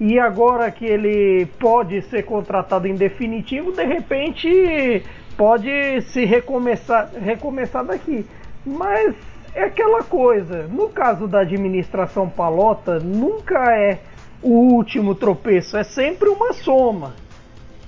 E 0.00 0.18
agora 0.18 0.70
que 0.70 0.86
ele 0.86 1.46
pode 1.58 2.00
ser 2.02 2.22
contratado 2.22 2.86
em 2.86 2.94
definitivo, 2.94 3.72
de 3.72 3.84
repente 3.84 5.02
pode 5.36 6.00
se 6.02 6.24
recomeçar, 6.24 7.10
recomeçar 7.20 7.84
daqui. 7.84 8.24
Mas 8.64 9.14
é 9.58 9.64
aquela 9.64 10.04
coisa. 10.04 10.68
No 10.68 10.88
caso 10.88 11.26
da 11.26 11.40
administração 11.40 12.28
palota, 12.28 13.00
nunca 13.00 13.76
é 13.76 13.98
o 14.40 14.50
último 14.50 15.16
tropeço, 15.16 15.76
é 15.76 15.82
sempre 15.82 16.28
uma 16.28 16.52
soma. 16.52 17.14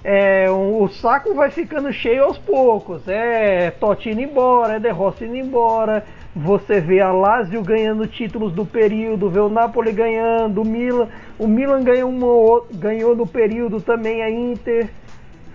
É, 0.02 0.50
o 0.50 0.88
saco 0.88 1.33
vai 1.35 1.50
ficando 1.50 1.92
cheio 1.92 2.24
aos 2.24 2.38
poucos. 2.38 3.06
É 3.06 3.70
Totti 3.70 4.11
indo 4.11 4.20
embora, 4.20 4.76
é 4.76 4.80
De 4.80 4.90
Rossi 4.90 5.24
indo 5.24 5.37
embora. 5.37 6.04
Você 6.35 6.80
vê 6.80 7.00
a 7.00 7.12
Lazio 7.12 7.62
ganhando 7.62 8.06
títulos 8.06 8.52
do 8.52 8.64
período, 8.64 9.30
vê 9.30 9.40
o 9.40 9.48
Napoli 9.48 9.92
ganhando, 9.92 10.62
o 10.62 10.64
Milan, 10.64 11.09
o 11.38 11.46
Milan 11.46 11.83
ganhou, 11.83 12.09
uma, 12.09 12.62
ganhou 12.72 13.14
no 13.14 13.26
período 13.26 13.80
também 13.80 14.22
a 14.22 14.30
Inter, 14.30 14.88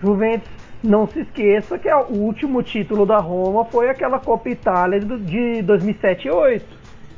Juventus. 0.02 0.55
Não 0.86 1.04
se 1.08 1.18
esqueça 1.18 1.76
que 1.76 1.92
o 1.92 2.12
último 2.12 2.62
título 2.62 3.04
da 3.04 3.18
Roma 3.18 3.64
foi 3.64 3.90
aquela 3.90 4.20
Copa 4.20 4.48
Itália 4.48 5.00
de 5.00 5.60
2007 5.60 6.28
e 6.28 6.30
2008. 6.30 6.64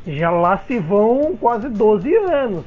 Já 0.07 0.31
lá 0.31 0.57
se 0.67 0.79
vão 0.79 1.37
quase 1.39 1.69
12 1.69 2.15
anos. 2.15 2.65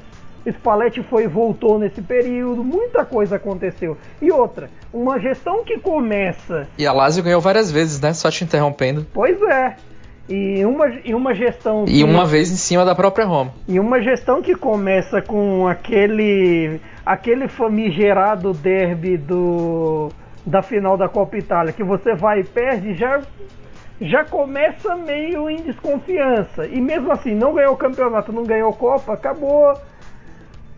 Spalletti 0.48 1.02
foi 1.02 1.24
e 1.24 1.28
voltou 1.28 1.80
nesse 1.80 2.04
período, 2.04 2.64
muita 2.64 3.04
coisa 3.04 3.38
aconteceu. 3.38 3.98
E 4.22 4.32
outra, 4.32 4.70
uma 4.94 5.20
gestão 5.20 5.64
que 5.64 5.80
começa. 5.80 6.68
E 6.78 6.86
a 6.86 6.94
Lazio 6.94 7.24
ganhou 7.24 7.42
várias 7.42 7.72
vezes, 7.72 8.00
né? 8.00 8.14
Só 8.14 8.30
te 8.30 8.44
interrompendo. 8.44 9.06
Pois 9.12 9.42
é. 9.42 9.76
E 10.30 10.64
uma, 10.64 10.88
e 11.04 11.16
uma 11.16 11.34
gestão. 11.34 11.86
E 11.88 12.04
uma 12.04 12.26
vez 12.26 12.52
em 12.52 12.56
cima 12.56 12.86
da 12.86 12.94
própria 12.94 13.26
Roma. 13.26 13.54
E 13.68 13.80
uma 13.80 14.00
gestão 14.02 14.40
que 14.40 14.54
começa 14.56 15.20
com 15.20 15.68
aquele. 15.68 16.80
aquele 17.04 17.48
famigerado 17.48 18.54
derby 18.54 19.18
do 19.18 20.12
da 20.46 20.62
final 20.62 20.98
da 20.98 21.08
Copa 21.08 21.38
Itália, 21.38 21.74
que 21.74 21.84
você 21.84 22.16
vai 22.16 22.40
e 22.40 22.44
perde, 22.44 22.94
já, 22.96 23.22
já 24.00 24.26
começa 24.26 24.96
meio 24.96 25.50
em 25.50 25.58
desconfiança. 25.58 26.66
E 26.66 26.82
mesmo 26.82 27.12
assim, 27.12 27.36
não 27.36 27.54
ganhou 27.54 27.74
o 27.74 27.78
campeonato, 27.78 28.34
não 28.34 28.44
ganhou 28.44 28.70
a 28.70 28.76
Copa, 28.76 29.14
acabou. 29.14 29.74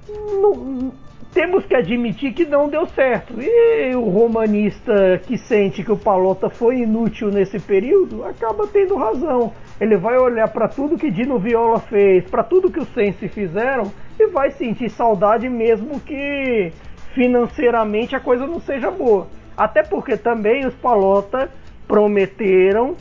Não, 0.10 0.92
temos 1.34 1.66
que 1.66 1.76
admitir 1.76 2.34
que 2.34 2.46
não 2.46 2.70
deu 2.70 2.86
certo. 2.88 3.34
E 3.42 3.96
o 3.96 4.10
romanista 4.10 5.20
que 5.26 5.38
sente 5.38 5.84
que 5.84 5.92
o 5.92 5.98
Palota 5.98 6.50
foi 6.50 6.80
inútil 6.80 7.30
nesse 7.30 7.60
período 7.60 8.24
acaba 8.24 8.68
tendo 8.68 8.96
razão. 8.96 9.52
Ele 9.82 9.98
vai 9.98 10.18
olhar 10.18 10.48
para 10.50 10.68
tudo 10.68 10.98
que 10.98 11.10
Dino 11.10 11.40
Viola 11.40 11.80
fez, 11.80 12.30
para 12.30 12.44
tudo 12.44 12.72
que 12.72 12.80
os 12.80 12.88
Sensi 12.94 13.28
fizeram 13.28 13.92
e 14.20 14.28
vai 14.28 14.52
sentir 14.52 14.90
saudade 14.90 15.50
mesmo 15.50 16.00
que 16.00 16.72
financeiramente 17.14 18.16
a 18.16 18.20
coisa 18.20 18.46
não 18.46 18.60
seja 18.60 18.92
boa. 18.92 19.28
Até 19.58 19.84
porque 19.84 20.18
também 20.18 20.66
os 20.66 20.74
Palota 20.76 21.50
prometeram 21.88 22.96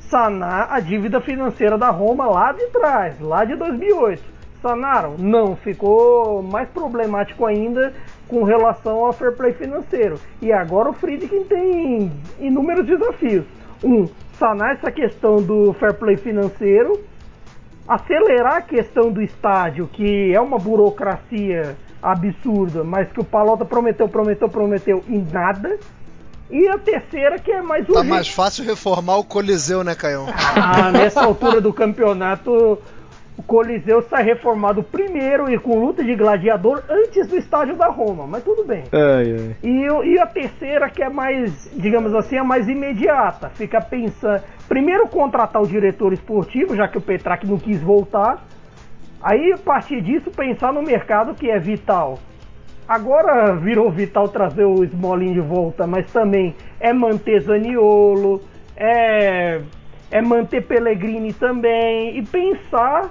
sanar 0.00 0.68
a 0.70 0.80
dívida 0.80 1.20
financeira 1.20 1.78
da 1.78 1.90
Roma 1.90 2.26
lá 2.26 2.52
de 2.52 2.66
trás, 2.66 3.18
lá 3.20 3.44
de 3.44 3.56
2008. 3.56 4.22
Sanaram? 4.60 5.16
Não, 5.18 5.56
ficou 5.56 6.42
mais 6.42 6.68
problemático 6.68 7.44
ainda 7.44 7.92
com 8.28 8.44
relação 8.44 9.04
ao 9.04 9.12
fair 9.12 9.32
play 9.32 9.52
financeiro. 9.52 10.20
E 10.40 10.52
agora 10.52 10.90
o 10.90 10.92
Friedkin 10.92 11.44
tem 11.44 12.12
inúmeros 12.38 12.86
desafios. 12.86 13.44
Um, 13.82 14.06
sanar 14.38 14.74
essa 14.74 14.90
questão 14.90 15.42
do 15.42 15.72
fair 15.72 15.94
play 15.94 16.16
financeiro, 16.16 17.00
acelerar 17.88 18.56
a 18.56 18.62
questão 18.62 19.10
do 19.10 19.20
estádio, 19.20 19.88
que 19.88 20.32
é 20.32 20.40
uma 20.40 20.58
burocracia 20.58 21.76
absurda, 22.02 22.82
mas 22.82 23.10
que 23.12 23.20
o 23.20 23.24
Palota 23.24 23.64
prometeu, 23.64 24.08
prometeu, 24.08 24.48
prometeu 24.48 25.04
e 25.08 25.18
nada. 25.18 25.78
E 26.50 26.68
a 26.68 26.76
terceira 26.76 27.38
que 27.38 27.50
é 27.50 27.62
mais 27.62 27.86
tá 27.86 27.92
urgente. 27.92 28.08
Tá 28.08 28.14
mais 28.14 28.28
fácil 28.28 28.64
reformar 28.64 29.16
o 29.16 29.24
Coliseu, 29.24 29.82
né, 29.82 29.94
Caião? 29.94 30.26
Ah, 30.54 30.90
nessa 30.92 31.22
altura 31.22 31.62
do 31.62 31.72
campeonato, 31.72 32.78
o 33.38 33.42
Coliseu 33.42 34.00
está 34.00 34.18
reformado 34.18 34.82
primeiro 34.82 35.50
e 35.50 35.58
com 35.58 35.78
luta 35.78 36.04
de 36.04 36.14
gladiador 36.14 36.82
antes 36.90 37.26
do 37.26 37.36
estádio 37.36 37.76
da 37.76 37.88
Roma, 37.88 38.26
mas 38.26 38.44
tudo 38.44 38.64
bem. 38.64 38.84
Ai, 38.92 39.32
ai. 39.32 39.56
E, 39.62 40.12
e 40.14 40.18
a 40.18 40.26
terceira 40.26 40.90
que 40.90 41.02
é 41.02 41.08
mais, 41.08 41.70
digamos 41.72 42.14
assim, 42.14 42.36
é 42.36 42.42
mais 42.42 42.68
imediata. 42.68 43.48
Fica 43.54 43.80
pensando, 43.80 44.42
primeiro 44.68 45.08
contratar 45.08 45.62
o 45.62 45.66
diretor 45.66 46.12
esportivo, 46.12 46.76
já 46.76 46.86
que 46.86 46.98
o 46.98 47.00
Petrac 47.00 47.46
não 47.46 47.58
quis 47.58 47.80
voltar. 47.80 48.44
Aí, 49.22 49.52
a 49.52 49.58
partir 49.58 50.00
disso, 50.00 50.30
pensar 50.30 50.72
no 50.72 50.82
mercado 50.82 51.34
que 51.34 51.48
é 51.48 51.58
vital. 51.58 52.18
Agora 52.88 53.54
virou 53.54 53.90
vital 53.90 54.28
trazer 54.28 54.64
o 54.64 54.82
Smolin 54.84 55.32
de 55.32 55.40
volta, 55.40 55.86
mas 55.86 56.10
também 56.12 56.54
é 56.80 56.92
manter 56.92 57.40
Zaniolo, 57.40 58.42
é, 58.76 59.60
é 60.10 60.20
manter 60.20 60.62
Pellegrini 60.62 61.32
também 61.32 62.18
e 62.18 62.22
pensar 62.22 63.10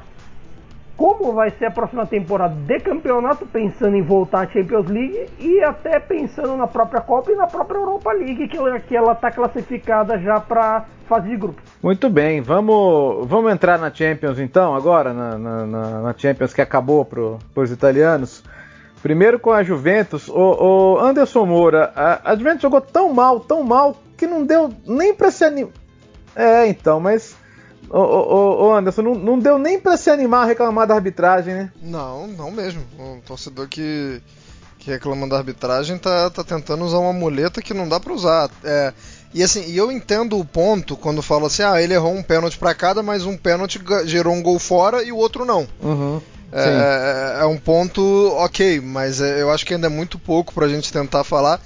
como 1.02 1.34
vai 1.34 1.50
ser 1.50 1.66
a 1.66 1.72
próxima 1.72 2.06
temporada 2.06 2.54
de 2.54 2.80
campeonato, 2.80 3.44
pensando 3.48 3.96
em 3.96 4.04
voltar 4.04 4.42
à 4.42 4.48
Champions 4.48 4.86
League 4.86 5.26
e 5.40 5.60
até 5.64 6.00
pensando 6.00 6.56
na 6.56 6.68
própria 6.68 7.02
Copa 7.02 7.32
e 7.32 7.36
na 7.36 7.48
própria 7.48 7.80
Europa 7.80 8.14
League, 8.14 8.48
que 8.48 8.96
ela 8.96 9.14
está 9.14 9.32
classificada 9.32 10.20
já 10.20 10.40
para 10.40 10.86
fase 11.10 11.28
de 11.28 11.38
grupos. 11.38 11.64
Muito 11.82 12.08
bem, 12.08 12.40
vamos, 12.40 13.28
vamos 13.28 13.52
entrar 13.52 13.80
na 13.80 13.92
Champions 13.92 14.38
então, 14.38 14.76
agora, 14.76 15.12
na, 15.12 15.40
na, 15.40 15.66
na 16.02 16.14
Champions 16.16 16.54
que 16.54 16.62
acabou 16.62 17.04
para 17.04 17.64
os 17.64 17.72
italianos. 17.72 18.44
Primeiro 19.02 19.40
com 19.40 19.52
a 19.52 19.64
Juventus, 19.64 20.30
o, 20.30 20.36
o 20.36 21.00
Anderson 21.00 21.48
Moura, 21.48 21.92
a, 21.96 22.32
a, 22.32 22.36
Juventus 22.36 22.62
jogou 22.62 22.80
tão 22.80 23.12
mal, 23.12 23.40
tão 23.40 23.64
mal, 23.64 23.98
que 24.16 24.28
não 24.28 24.46
deu 24.46 24.72
nem 24.86 25.16
para 25.16 25.32
se 25.32 25.44
animar. 25.44 25.74
É, 26.36 26.68
então, 26.68 27.00
mas. 27.00 27.41
Ô, 27.94 28.00
ô, 28.00 28.68
ô 28.68 28.74
Anderson, 28.74 29.02
não, 29.02 29.16
não, 29.16 29.40
deu 29.40 29.58
nem 29.58 29.78
para 29.78 29.98
se 29.98 30.10
animar 30.10 30.44
a 30.44 30.46
reclamar 30.46 30.88
da 30.88 30.96
arbitragem, 30.96 31.54
né? 31.54 31.72
Não, 31.82 32.26
não 32.26 32.50
mesmo. 32.50 32.82
O 32.98 33.20
torcedor 33.26 33.68
que, 33.68 34.22
que 34.80 34.90
reclama 34.90 35.28
da 35.28 35.38
arbitragem 35.38 35.98
tá, 35.98 36.30
tá 36.30 36.42
tentando 36.42 36.86
usar 36.86 37.00
uma 37.00 37.12
muleta 37.12 37.62
que 37.62 37.74
não 37.74 37.90
dá 37.90 38.00
para 38.00 38.14
usar. 38.14 38.50
É, 38.64 38.94
e 39.34 39.44
assim, 39.44 39.70
eu 39.74 39.92
entendo 39.92 40.40
o 40.40 40.46
ponto 40.46 40.96
quando 40.96 41.22
fala 41.22 41.48
assim: 41.48 41.64
ah, 41.64 41.82
ele 41.82 41.94
errou 41.94 42.14
um 42.14 42.24
pênalti 42.24 42.58
para 42.58 42.74
cada, 42.74 43.04
mas 43.04 43.26
um 43.26 43.36
pênalti 43.36 43.78
gerou 44.06 44.34
um 44.34 44.42
gol 44.42 44.58
fora 44.58 45.04
e 45.04 45.12
o 45.12 45.18
outro 45.18 45.44
não. 45.44 45.68
Uhum. 45.82 46.22
É, 46.54 47.40
é, 47.42 47.46
um 47.46 47.58
ponto 47.58 48.02
ok, 48.38 48.80
mas 48.82 49.20
é, 49.22 49.42
eu 49.42 49.50
acho 49.52 49.66
que 49.66 49.74
ainda 49.74 49.88
é 49.88 49.90
muito 49.90 50.18
pouco 50.18 50.54
pra 50.54 50.68
gente 50.70 50.94
tentar 50.94 51.26
falar. 51.26 51.62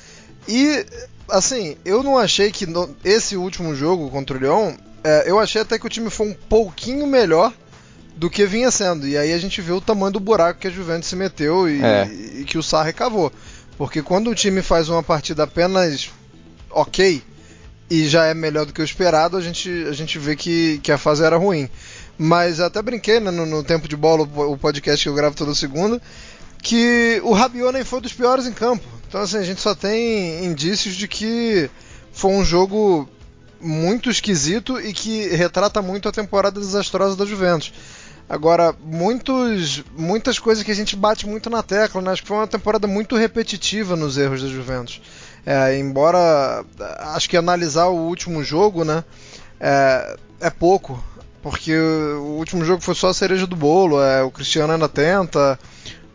E, 0.47 0.85
assim, 1.29 1.75
eu 1.83 2.03
não 2.03 2.17
achei 2.17 2.51
que 2.51 2.65
no, 2.65 2.95
esse 3.03 3.35
último 3.35 3.75
jogo 3.75 4.09
contra 4.09 4.37
o 4.37 4.39
Lyon 4.39 4.73
É, 5.05 5.29
eu 5.29 5.39
achei 5.39 5.61
até 5.61 5.77
que 5.77 5.85
o 5.85 5.89
time 5.89 6.09
foi 6.09 6.29
um 6.29 6.33
pouquinho 6.33 7.05
melhor 7.05 7.53
do 8.15 8.27
que 8.27 8.43
vinha 8.43 8.71
sendo. 8.71 9.07
E 9.07 9.15
aí 9.15 9.33
a 9.33 9.37
gente 9.37 9.61
vê 9.61 9.71
o 9.71 9.79
tamanho 9.79 10.13
do 10.13 10.19
buraco 10.19 10.59
que 10.59 10.67
a 10.67 10.71
Juventus 10.71 11.07
se 11.07 11.15
meteu 11.15 11.69
e, 11.69 11.79
é. 11.79 12.09
e 12.39 12.43
que 12.43 12.57
o 12.57 12.63
Sarri 12.63 12.91
cavou. 12.91 13.31
Porque 13.77 14.01
quando 14.01 14.31
o 14.31 14.35
time 14.35 14.63
faz 14.63 14.89
uma 14.89 15.03
partida 15.03 15.43
apenas 15.43 16.09
ok 16.71 17.21
e 17.87 18.07
já 18.07 18.25
é 18.25 18.33
melhor 18.33 18.65
do 18.65 18.73
que 18.73 18.81
o 18.81 18.83
esperado, 18.83 19.37
a 19.37 19.41
gente, 19.41 19.69
a 19.87 19.91
gente 19.91 20.17
vê 20.17 20.35
que, 20.35 20.79
que 20.79 20.91
a 20.91 20.97
fase 20.97 21.23
era 21.23 21.37
ruim. 21.37 21.69
Mas 22.17 22.59
até 22.59 22.81
brinquei 22.81 23.19
né, 23.19 23.29
no, 23.29 23.45
no, 23.45 23.63
Tempo 23.63 23.87
de 23.87 23.95
Bola, 23.95 24.23
o 24.23 24.57
podcast 24.57 25.03
que 25.03 25.09
eu 25.09 25.13
gravo 25.13 25.35
toda 25.35 25.53
segunda, 25.53 26.01
que 26.63 27.21
o 27.23 27.31
Rabiot 27.31 27.71
nem 27.71 27.83
foi 27.83 28.01
dos 28.01 28.13
piores 28.13 28.47
em 28.47 28.53
campo. 28.53 28.87
Então 29.07 29.21
assim, 29.21 29.37
a 29.37 29.43
gente 29.43 29.61
só 29.61 29.75
tem 29.75 30.43
indícios 30.45 30.95
de 30.95 31.07
que 31.07 31.69
foi 32.11 32.31
um 32.31 32.43
jogo 32.43 33.07
muito 33.59 34.09
esquisito 34.09 34.79
e 34.79 34.93
que 34.93 35.27
retrata 35.29 35.81
muito 35.81 36.07
a 36.09 36.11
temporada 36.11 36.59
desastrosa 36.59 37.15
da 37.15 37.25
Juventus. 37.25 37.73
Agora, 38.27 38.75
muitos, 38.83 39.83
muitas 39.95 40.39
coisas 40.39 40.63
que 40.63 40.71
a 40.71 40.75
gente 40.75 40.95
bate 40.95 41.27
muito 41.27 41.47
na 41.47 41.61
tecla, 41.61 42.01
né? 42.01 42.11
Acho 42.11 42.23
que 42.23 42.27
foi 42.27 42.37
uma 42.37 42.47
temporada 42.47 42.87
muito 42.87 43.15
repetitiva 43.15 43.95
nos 43.95 44.17
erros 44.17 44.41
da 44.41 44.47
Juventus. 44.47 44.99
É, 45.45 45.77
embora 45.77 46.65
acho 47.13 47.29
que 47.29 47.37
analisar 47.37 47.85
o 47.85 48.07
último 48.07 48.43
jogo, 48.43 48.83
né, 48.83 49.03
é, 49.59 50.17
é 50.39 50.49
pouco, 50.49 51.03
porque 51.43 51.77
o 51.77 52.37
último 52.39 52.65
jogo 52.65 52.81
foi 52.81 52.95
só 52.95 53.09
a 53.09 53.13
cereja 53.13 53.45
do 53.45 53.55
bolo. 53.55 54.01
É, 54.01 54.23
o 54.23 54.31
Cristiano 54.31 54.73
ainda 54.73 54.89
tenta 54.89 55.59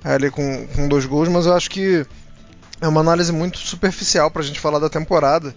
é, 0.05 0.15
ali 0.15 0.33
com, 0.33 0.67
com 0.75 0.89
dois 0.89 1.07
gols, 1.07 1.29
mas 1.29 1.47
eu 1.47 1.55
acho 1.55 1.71
que 1.71 2.05
é 2.81 2.89
uma 2.89 3.01
análise 3.01 3.31
muito 3.31 3.59
superficial 3.59 4.33
para 4.33 4.43
a 4.43 4.45
gente 4.45 4.59
falar 4.59 4.81
da 4.81 4.89
temporada. 4.89 5.55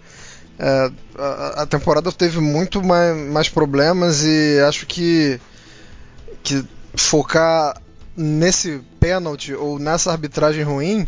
É, 0.58 0.92
a, 1.18 1.64
a, 1.64 1.66
temporada 1.66 2.12
teve 2.12 2.40
muito 2.40 2.84
mais, 2.84 3.18
mais 3.32 3.50
problemas 3.50 4.24
e 4.24 4.60
acho 4.68 4.86
que 4.86 5.40
que 6.44 6.64
focar 6.96 7.82
nesse 8.16 8.82
pênalti 9.00 9.54
ou 9.54 9.80
nessa 9.80 10.12
arbitragem 10.12 10.64
ruim 10.64 11.08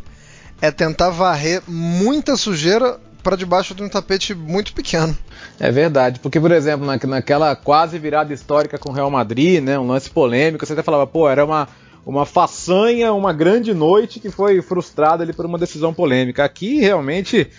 é 0.61 0.71
tentar 0.71 1.09
varrer 1.09 1.61
muita 1.67 2.35
sujeira 2.35 2.99
para 3.21 3.35
debaixo 3.35 3.75
de 3.75 3.83
um 3.83 3.89
tapete 3.89 4.33
muito 4.33 4.73
pequeno. 4.73 5.15
É 5.59 5.71
verdade, 5.71 6.19
porque 6.19 6.39
por 6.39 6.51
exemplo, 6.51 6.85
na, 6.85 6.97
naquela 7.07 7.55
quase 7.55 7.99
virada 7.99 8.33
histórica 8.33 8.77
com 8.77 8.89
o 8.89 8.93
Real 8.93 9.11
Madrid, 9.11 9.61
né, 9.61 9.77
um 9.77 9.87
lance 9.87 10.09
polêmico, 10.09 10.65
você 10.65 10.73
até 10.73 10.81
falava, 10.81 11.05
pô, 11.05 11.29
era 11.29 11.45
uma 11.45 11.67
uma 12.05 12.25
façanha, 12.25 13.11
uma 13.13 13.33
grande 13.33 13.73
noite 13.73 14.19
que 14.19 14.29
foi 14.29 14.61
frustrada 14.61 15.23
ali 15.23 15.33
por 15.33 15.45
uma 15.45 15.57
decisão 15.57 15.91
polêmica. 15.91 16.45
Aqui 16.45 16.79
realmente 16.79 17.49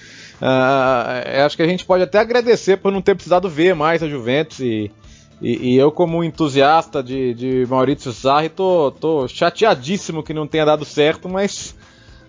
uh, 0.40 1.44
acho 1.44 1.56
que 1.56 1.62
a 1.62 1.68
gente 1.68 1.84
pode 1.84 2.02
até 2.02 2.18
agradecer 2.18 2.76
por 2.76 2.92
não 2.92 3.02
ter 3.02 3.14
precisado 3.14 3.48
ver 3.48 3.74
mais 3.74 4.02
a 4.02 4.08
Juventus 4.08 4.60
e, 4.60 4.90
e, 5.40 5.74
e, 5.74 5.76
eu, 5.76 5.92
como 5.92 6.24
entusiasta 6.24 7.02
de, 7.02 7.34
de 7.34 7.66
Maurício 7.68 8.12
Sarri, 8.12 8.48
tô, 8.48 8.90
tô 8.90 9.28
chateadíssimo 9.28 10.22
que 10.22 10.32
não 10.32 10.46
tenha 10.46 10.64
dado 10.64 10.84
certo, 10.84 11.28
mas 11.28 11.74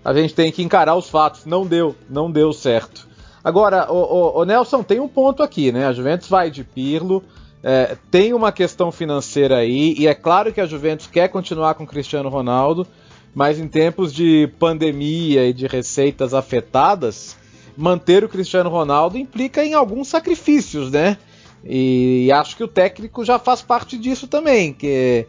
a 0.04 0.12
gente 0.12 0.34
tem 0.34 0.52
que 0.52 0.62
encarar 0.62 0.94
os 0.94 1.08
fatos. 1.08 1.46
Não 1.46 1.66
deu, 1.66 1.96
não 2.08 2.30
deu 2.30 2.52
certo. 2.52 3.08
Agora, 3.42 3.90
o, 3.90 3.96
o, 3.96 4.40
o 4.40 4.44
Nelson 4.44 4.82
tem 4.82 5.00
um 5.00 5.08
ponto 5.08 5.42
aqui, 5.42 5.72
né? 5.72 5.86
A 5.86 5.92
Juventus 5.92 6.28
vai 6.28 6.50
de 6.50 6.62
Pirlo, 6.62 7.22
é, 7.62 7.96
tem 8.10 8.34
uma 8.34 8.52
questão 8.52 8.92
financeira 8.92 9.56
aí, 9.56 9.94
e 9.98 10.06
é 10.06 10.14
claro 10.14 10.52
que 10.52 10.60
a 10.60 10.66
Juventus 10.66 11.06
quer 11.06 11.28
continuar 11.28 11.74
com 11.74 11.86
Cristiano 11.86 12.28
Ronaldo, 12.28 12.86
mas 13.34 13.58
em 13.58 13.68
tempos 13.68 14.12
de 14.12 14.50
pandemia 14.58 15.46
e 15.46 15.52
de 15.52 15.66
receitas 15.66 16.34
afetadas, 16.34 17.36
manter 17.78 18.24
o 18.24 18.28
Cristiano 18.28 18.68
Ronaldo 18.68 19.16
implica 19.16 19.64
em 19.64 19.72
alguns 19.72 20.08
sacrifícios, 20.08 20.90
né? 20.90 21.16
E 21.64 22.30
acho 22.32 22.56
que 22.56 22.64
o 22.64 22.68
técnico 22.68 23.24
já 23.24 23.38
faz 23.38 23.62
parte 23.62 23.96
disso 23.96 24.26
também. 24.26 24.72
Que 24.72 25.26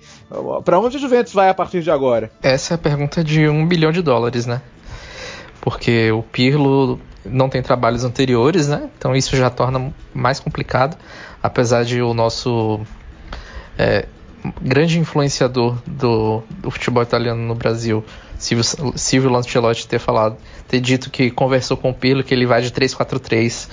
para 0.65 0.79
onde 0.79 0.97
a 0.97 0.99
Juventus 0.99 1.33
vai 1.33 1.49
a 1.49 1.53
partir 1.53 1.83
de 1.83 1.91
agora? 1.91 2.31
Essa 2.41 2.73
é 2.73 2.75
a 2.75 2.77
pergunta 2.77 3.23
de 3.23 3.47
um 3.47 3.67
bilhão 3.67 3.91
de 3.91 4.01
dólares, 4.01 4.47
né? 4.47 4.61
Porque 5.61 6.11
o 6.11 6.23
Pirlo 6.23 6.99
não 7.23 7.49
tem 7.49 7.61
trabalhos 7.61 8.03
anteriores, 8.03 8.67
né? 8.67 8.89
Então 8.97 9.15
isso 9.15 9.35
já 9.35 9.49
torna 9.49 9.93
mais 10.11 10.39
complicado, 10.39 10.97
apesar 11.43 11.83
de 11.83 12.01
o 12.01 12.13
nosso 12.13 12.79
é, 13.77 14.07
grande 14.61 14.97
influenciador 14.97 15.77
do, 15.85 16.41
do, 16.49 16.71
futebol 16.71 17.03
italiano 17.03 17.41
no 17.41 17.55
Brasil, 17.55 18.03
Silvio, 18.39 18.93
Silvio 18.95 19.29
Lancelotti, 19.29 19.87
ter 19.87 19.99
falado, 19.99 20.37
ter 20.67 20.79
dito 20.79 21.11
que 21.11 21.29
conversou 21.29 21.77
com 21.77 21.91
o 21.91 21.93
Pirlo 21.93 22.23
que 22.23 22.33
ele 22.33 22.45
vai 22.45 22.61
de 22.61 22.71
3-4-3 22.71 23.69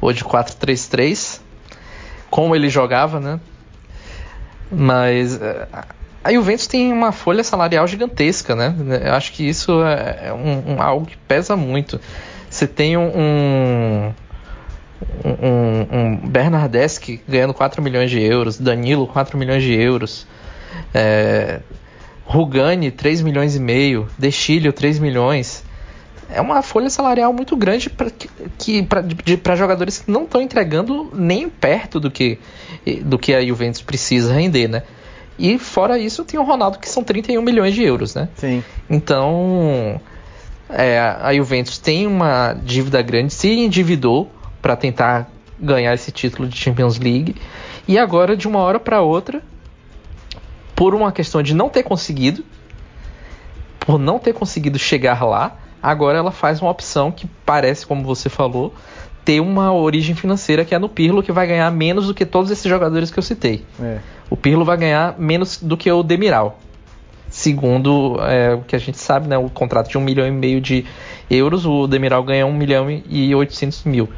ou 0.00 0.12
de 0.12 0.24
4-3-3 0.24 1.40
como 2.30 2.56
ele 2.56 2.68
jogava, 2.68 3.20
né? 3.20 3.38
Mas 4.70 5.40
é, 5.40 5.68
a 6.22 6.32
Juventus 6.32 6.66
tem 6.66 6.92
uma 6.92 7.12
folha 7.12 7.44
salarial 7.44 7.86
gigantesca, 7.86 8.56
né? 8.56 8.74
Eu 9.04 9.14
acho 9.14 9.32
que 9.32 9.46
isso 9.46 9.84
é, 9.84 10.28
é 10.28 10.32
um, 10.32 10.74
um, 10.74 10.82
algo 10.82 11.06
que 11.06 11.16
pesa 11.16 11.54
muito. 11.54 12.00
Você 12.48 12.66
tem 12.66 12.96
um, 12.96 14.12
um, 15.24 15.86
um 15.92 16.16
Bernardeschi 16.16 17.20
ganhando 17.28 17.52
4 17.52 17.82
milhões 17.82 18.10
de 18.10 18.20
euros, 18.22 18.58
Danilo 18.58 19.06
4 19.06 19.36
milhões 19.36 19.62
de 19.62 19.74
euros, 19.74 20.26
é, 20.92 21.60
Rugani 22.24 22.90
3 22.90 23.22
milhões 23.22 23.54
e 23.54 23.60
meio, 23.60 24.08
Dechilho 24.18 24.72
3 24.72 24.98
milhões 24.98 25.64
é 26.34 26.40
uma 26.40 26.62
folha 26.62 26.90
salarial 26.90 27.32
muito 27.32 27.56
grande 27.56 27.88
para 27.88 28.10
que, 28.58 28.82
para 29.42 29.56
jogadores 29.56 29.98
que 29.98 30.10
não 30.10 30.24
estão 30.24 30.40
entregando 30.40 31.10
nem 31.14 31.48
perto 31.48 32.00
do 32.00 32.10
que, 32.10 32.38
do 33.02 33.18
que 33.18 33.34
a 33.34 33.44
Juventus 33.44 33.80
precisa 33.82 34.32
render, 34.32 34.68
né? 34.68 34.82
E 35.38 35.58
fora 35.58 35.98
isso, 35.98 36.24
tem 36.24 36.38
o 36.38 36.44
Ronaldo 36.44 36.78
que 36.78 36.88
são 36.88 37.02
31 37.02 37.42
milhões 37.42 37.74
de 37.74 37.82
euros, 37.82 38.14
né? 38.14 38.28
Sim. 38.36 38.62
Então, 38.88 40.00
é, 40.68 40.98
a 40.98 41.34
Juventus 41.34 41.78
tem 41.78 42.06
uma 42.06 42.52
dívida 42.52 43.02
grande, 43.02 43.32
se 43.32 43.48
endividou 43.48 44.30
para 44.62 44.76
tentar 44.76 45.30
ganhar 45.58 45.94
esse 45.94 46.10
título 46.10 46.48
de 46.48 46.56
Champions 46.56 46.98
League 46.98 47.36
e 47.86 47.98
agora 47.98 48.36
de 48.36 48.48
uma 48.48 48.60
hora 48.60 48.80
para 48.80 49.00
outra, 49.02 49.42
por 50.74 50.94
uma 50.94 51.12
questão 51.12 51.42
de 51.42 51.54
não 51.54 51.68
ter 51.68 51.82
conseguido, 51.82 52.44
por 53.78 53.98
não 53.98 54.18
ter 54.18 54.32
conseguido 54.32 54.78
chegar 54.78 55.24
lá, 55.24 55.58
Agora 55.84 56.16
ela 56.16 56.30
faz 56.30 56.62
uma 56.62 56.70
opção 56.70 57.12
que 57.12 57.26
parece, 57.44 57.86
como 57.86 58.02
você 58.02 58.30
falou, 58.30 58.72
ter 59.22 59.38
uma 59.38 59.70
origem 59.70 60.14
financeira 60.14 60.64
que 60.64 60.74
é 60.74 60.78
no 60.78 60.88
Pirlo, 60.88 61.22
que 61.22 61.30
vai 61.30 61.46
ganhar 61.46 61.70
menos 61.70 62.06
do 62.06 62.14
que 62.14 62.24
todos 62.24 62.50
esses 62.50 62.64
jogadores 62.64 63.10
que 63.10 63.18
eu 63.18 63.22
citei. 63.22 63.66
É. 63.78 63.98
O 64.30 64.36
Pirlo 64.36 64.64
vai 64.64 64.78
ganhar 64.78 65.14
menos 65.18 65.60
do 65.60 65.76
que 65.76 65.92
o 65.92 66.02
Demiral. 66.02 66.58
Segundo 67.28 68.16
é, 68.22 68.54
o 68.54 68.62
que 68.62 68.74
a 68.74 68.78
gente 68.78 68.96
sabe, 68.96 69.28
né, 69.28 69.36
o 69.36 69.50
contrato 69.50 69.90
de 69.90 69.98
1 69.98 70.00
milhão 70.00 70.26
e 70.26 70.30
meio 70.30 70.58
de 70.58 70.86
euros, 71.30 71.66
o 71.66 71.86
Demiral 71.86 72.22
ganha 72.22 72.46
1 72.46 72.52
milhão 72.54 72.86
e 72.88 73.34
800 73.34 73.84
mil. 73.84 74.08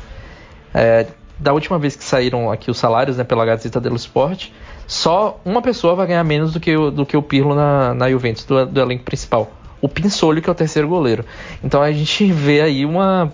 É, 0.73 1.07
da 1.37 1.53
última 1.53 1.81
vez 1.81 1.97
que 1.97 2.05
saíram 2.05 2.49
aqui 2.49 2.71
os 2.71 2.79
salários 2.79 3.17
né, 3.17 3.25
pela 3.25 3.45
Gazeta 3.45 3.81
dello 3.81 3.97
Sport, 3.97 4.51
só 4.87 5.41
uma 5.45 5.61
pessoa 5.61 5.95
vai 5.95 6.07
ganhar 6.07 6.24
menos 6.24 6.53
do 6.53 6.61
que 6.61 6.76
o, 6.76 6.91
do 6.91 7.05
que 7.05 7.16
o 7.16 7.22
Pirlo 7.22 7.55
na, 7.55 7.95
na 7.95 8.11
Juventus, 8.11 8.45
do, 8.45 8.66
do 8.66 8.80
elenco 8.80 9.05
principal 9.05 9.51
o 9.80 9.89
Pinsolho, 9.89 10.43
que 10.43 10.49
é 10.49 10.53
o 10.53 10.55
terceiro 10.55 10.89
goleiro. 10.89 11.24
Então 11.62 11.82
a 11.82 11.93
gente 11.93 12.30
vê 12.32 12.61
aí 12.61 12.84
uma, 12.84 13.32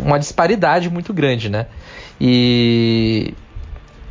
uma 0.00 0.18
disparidade 0.18 0.90
muito 0.90 1.12
grande, 1.12 1.48
né? 1.48 1.66
E 2.20 3.34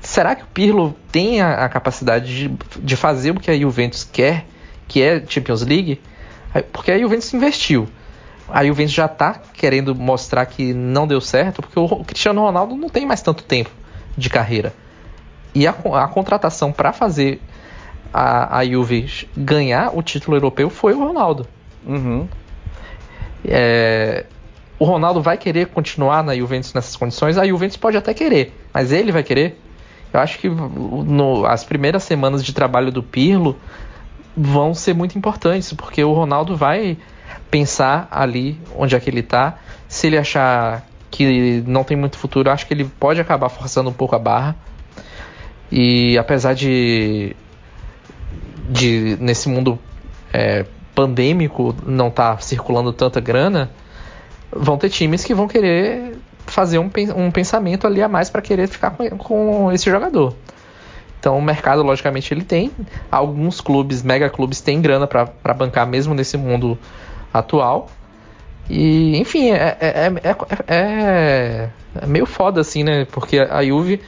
será 0.02 0.36
que 0.36 0.44
o 0.44 0.48
Pirlo 0.48 0.96
tem 1.12 1.42
a, 1.42 1.66
a 1.66 1.70
capacidade 1.70 2.50
de, 2.50 2.58
de, 2.80 2.96
fazer 2.96 3.32
o 3.32 3.40
que 3.40 3.52
a 3.52 3.58
Juventus 3.58 4.04
quer, 4.04 4.46
que 4.88 5.02
é 5.02 5.24
Champions 5.28 5.62
League? 5.62 6.02
Porque 6.72 6.92
a 6.92 7.00
Juventus 7.00 7.34
investiu. 7.34 7.88
A 8.50 8.66
Juventus 8.66 8.94
já 8.94 9.06
está 9.06 9.42
querendo 9.54 9.96
mostrar 9.96 10.46
que 10.46 10.74
não 10.74 11.08
deu 11.08 11.22
certo, 11.22 11.62
porque 11.62 11.80
o 11.80 12.04
Cristiano 12.04 12.42
Ronaldo 12.42 12.76
não 12.76 12.90
tem 12.90 13.06
mais 13.06 13.22
tanto 13.22 13.44
tempo 13.44 13.72
de 14.18 14.30
carreira. 14.30 14.74
E 15.54 15.68
a, 15.68 15.72
a 15.72 16.08
contratação 16.08 16.72
para 16.72 16.92
fazer 16.92 17.42
a, 18.14 18.60
a 18.60 18.66
Juve 18.66 19.28
ganhar 19.36 19.96
o 19.96 20.02
título 20.02 20.38
europeu 20.38 20.70
foi 20.70 20.94
o 20.94 21.00
Ronaldo. 21.00 21.48
Uhum. 21.86 22.28
É, 23.46 24.26
o 24.80 24.86
Ronaldo 24.86 25.22
vai 25.22 25.38
querer 25.38 25.68
continuar 25.68 26.24
na 26.24 26.36
Juventus 26.36 26.74
nessas 26.74 26.96
condições? 26.96 27.38
A 27.38 27.46
Juventus 27.46 27.78
pode 27.78 27.98
até 27.98 28.14
querer, 28.14 28.54
mas 28.74 28.92
ele 28.92 29.12
vai 29.12 29.24
querer? 29.24 29.60
Eu 30.12 30.20
acho 30.20 30.38
que 30.40 30.48
no, 30.48 31.46
as 31.46 31.64
primeiras 31.64 32.04
semanas 32.04 32.44
de 32.44 32.54
trabalho 32.54 32.92
do 32.92 33.02
Pirlo 33.02 33.58
vão 34.36 34.74
ser 34.74 34.94
muito 34.94 35.18
importantes, 35.18 35.74
porque 35.74 36.04
o 36.04 36.14
Ronaldo 36.14 36.56
vai 36.56 36.98
pensar 37.50 38.08
ali 38.12 38.60
onde 38.76 38.96
é 38.96 39.00
que 39.00 39.10
ele 39.10 39.22
está. 39.22 39.58
Se 39.88 40.08
ele 40.08 40.18
achar 40.18 40.86
que 41.10 41.64
não 41.66 41.84
tem 41.84 41.96
muito 41.96 42.18
futuro, 42.18 42.50
acho 42.50 42.66
que 42.68 42.74
ele 42.74 42.86
pode 42.86 43.20
acabar 43.22 43.50
forçando 43.50 43.90
um 43.90 43.94
pouco 43.94 44.16
a 44.16 44.20
barra. 44.20 44.56
E 45.76 46.16
apesar 46.20 46.54
de 46.54 47.36
de 48.70 49.18
nesse 49.20 49.50
mundo 49.50 49.80
é, 50.32 50.68
pandêmico 50.94 51.76
não 51.84 52.12
tá 52.12 52.38
circulando 52.38 52.94
tanta 52.94 53.20
grana, 53.20 53.72
vão 54.52 54.78
ter 54.78 54.90
times 54.90 55.24
que 55.24 55.34
vão 55.34 55.48
querer 55.48 56.16
fazer 56.46 56.78
um, 56.78 56.92
um 57.16 57.32
pensamento 57.32 57.88
ali 57.88 58.04
a 58.04 58.08
mais 58.08 58.30
para 58.30 58.40
querer 58.40 58.68
ficar 58.68 58.92
com, 58.92 59.10
com 59.18 59.72
esse 59.72 59.90
jogador. 59.90 60.36
Então 61.20 61.40
o 61.40 61.42
mercado, 61.42 61.82
logicamente, 61.82 62.32
ele 62.32 62.44
tem. 62.44 62.70
Alguns 63.10 63.60
clubes, 63.60 64.04
mega 64.04 64.30
clubes, 64.30 64.62
têm 64.62 64.80
grana 64.80 65.08
para 65.08 65.54
bancar 65.56 65.88
mesmo 65.88 66.14
nesse 66.14 66.38
mundo 66.38 66.78
atual. 67.34 67.90
E, 68.70 69.18
enfim, 69.18 69.50
é, 69.50 69.76
é, 69.82 70.12
é, 70.68 71.70
é, 71.96 72.06
meio 72.06 72.28
foda 72.28 72.62
assim, 72.62 72.84
né? 72.84 73.08
Porque 73.12 73.40
a 73.40 73.64
Juve, 73.64 74.00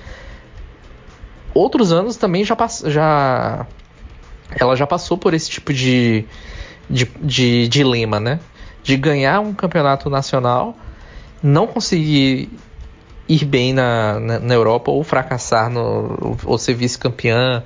outros 1.55 1.91
anos 1.91 2.17
também 2.17 2.43
já, 2.43 2.55
já 2.85 3.65
ela 4.51 4.75
já 4.75 4.85
passou 4.85 5.17
por 5.17 5.33
esse 5.33 5.49
tipo 5.49 5.73
de, 5.73 6.25
de, 6.89 7.05
de 7.21 7.67
dilema, 7.67 8.19
né? 8.19 8.39
De 8.83 8.95
ganhar 8.97 9.39
um 9.39 9.53
campeonato 9.53 10.09
nacional, 10.09 10.75
não 11.41 11.65
conseguir 11.65 12.49
ir 13.27 13.45
bem 13.45 13.73
na, 13.73 14.19
na, 14.19 14.39
na 14.39 14.53
Europa 14.53 14.91
ou 14.91 15.03
fracassar 15.03 15.69
no, 15.69 16.37
ou 16.45 16.57
ser 16.57 16.73
vice-campeã 16.75 17.63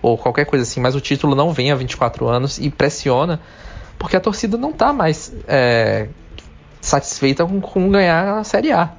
ou 0.00 0.16
qualquer 0.16 0.46
coisa 0.46 0.62
assim, 0.62 0.80
mas 0.80 0.94
o 0.94 1.00
título 1.00 1.34
não 1.34 1.52
vem 1.52 1.70
há 1.70 1.74
24 1.74 2.26
anos 2.26 2.58
e 2.58 2.70
pressiona 2.70 3.40
porque 3.98 4.16
a 4.16 4.20
torcida 4.20 4.56
não 4.56 4.70
está 4.70 4.92
mais 4.92 5.32
é, 5.46 6.08
satisfeita 6.80 7.46
com, 7.46 7.60
com, 7.60 7.88
ganhar 7.88 8.38
a 8.38 8.44
Série 8.44 8.72
A. 8.72 8.90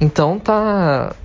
Então 0.00 0.38
tá 0.38 1.16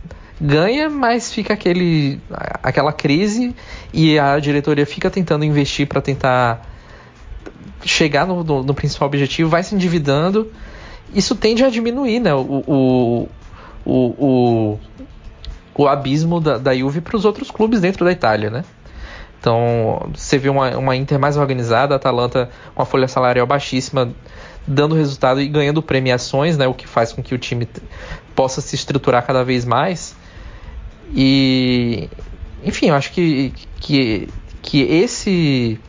ganha, 0.44 0.89
mas 0.89 1.32
fica 1.32 1.54
aquele 1.54 2.20
aquela 2.62 2.91
crise 2.91 3.56
e 3.94 4.20
a 4.20 4.38
diretoria 4.39 4.86
fica 4.86 5.10
tentando 5.10 5.46
investir 5.46 5.88
para 5.88 6.02
tentar 6.02 6.68
chegar 7.86 8.28
no, 8.28 8.44
no, 8.44 8.64
no, 8.64 8.74
principal 8.74 9.08
objetivo, 9.08 9.50
vai 9.50 9.64
se 9.64 9.74
endividando. 9.74 10.52
Isso 11.14 11.36
tende 11.36 11.64
a 11.64 11.70
diminuir 11.70 12.20
né, 12.20 12.34
o, 12.34 12.64
o, 12.68 13.30
o, 13.86 14.80
o, 15.76 15.88
abismo 15.88 16.41
da, 16.41 16.58
da 16.58 16.76
Juve 16.76 17.02
para 17.02 17.16
os 17.16 17.24
outros 17.24 17.50
clubes 17.50 17.80
dentro 17.80 18.04
da 18.04 18.12
Itália, 18.12 18.50
né? 18.50 18.66
Então, 19.39 20.10
você 20.16 20.38
vê 20.38 20.50
uma, 20.50 20.78
uma 20.78 20.96
Inter 20.96 21.20
mais 21.20 21.36
organizada, 21.36 21.94
a 21.94 21.98
Atalanta 21.98 22.50
com 22.74 22.82
a 22.82 22.86
folha 22.86 23.08
salarial 23.08 23.46
baixíssima, 23.46 24.14
dando 24.66 24.96
resultado 24.96 25.41
e 25.41 25.48
ganhando 25.48 25.82
premiações, 25.82 26.58
né, 26.58 26.66
o 26.66 26.74
que 26.74 26.88
faz 26.88 27.12
com 27.12 27.22
que 27.22 27.36
o 27.36 27.38
time 27.38 27.68
possa 28.34 28.62
se 28.62 28.76
estruturar 28.76 29.26
cada 29.26 29.44
vez 29.44 29.66
mais. 29.66 30.16
E, 31.14 32.09
enfim, 32.64 32.89
eu 32.89 32.95
acho 32.95 33.11
que, 33.11 33.53
que, 33.80 34.28
que 34.61 34.82
esse 34.82 35.80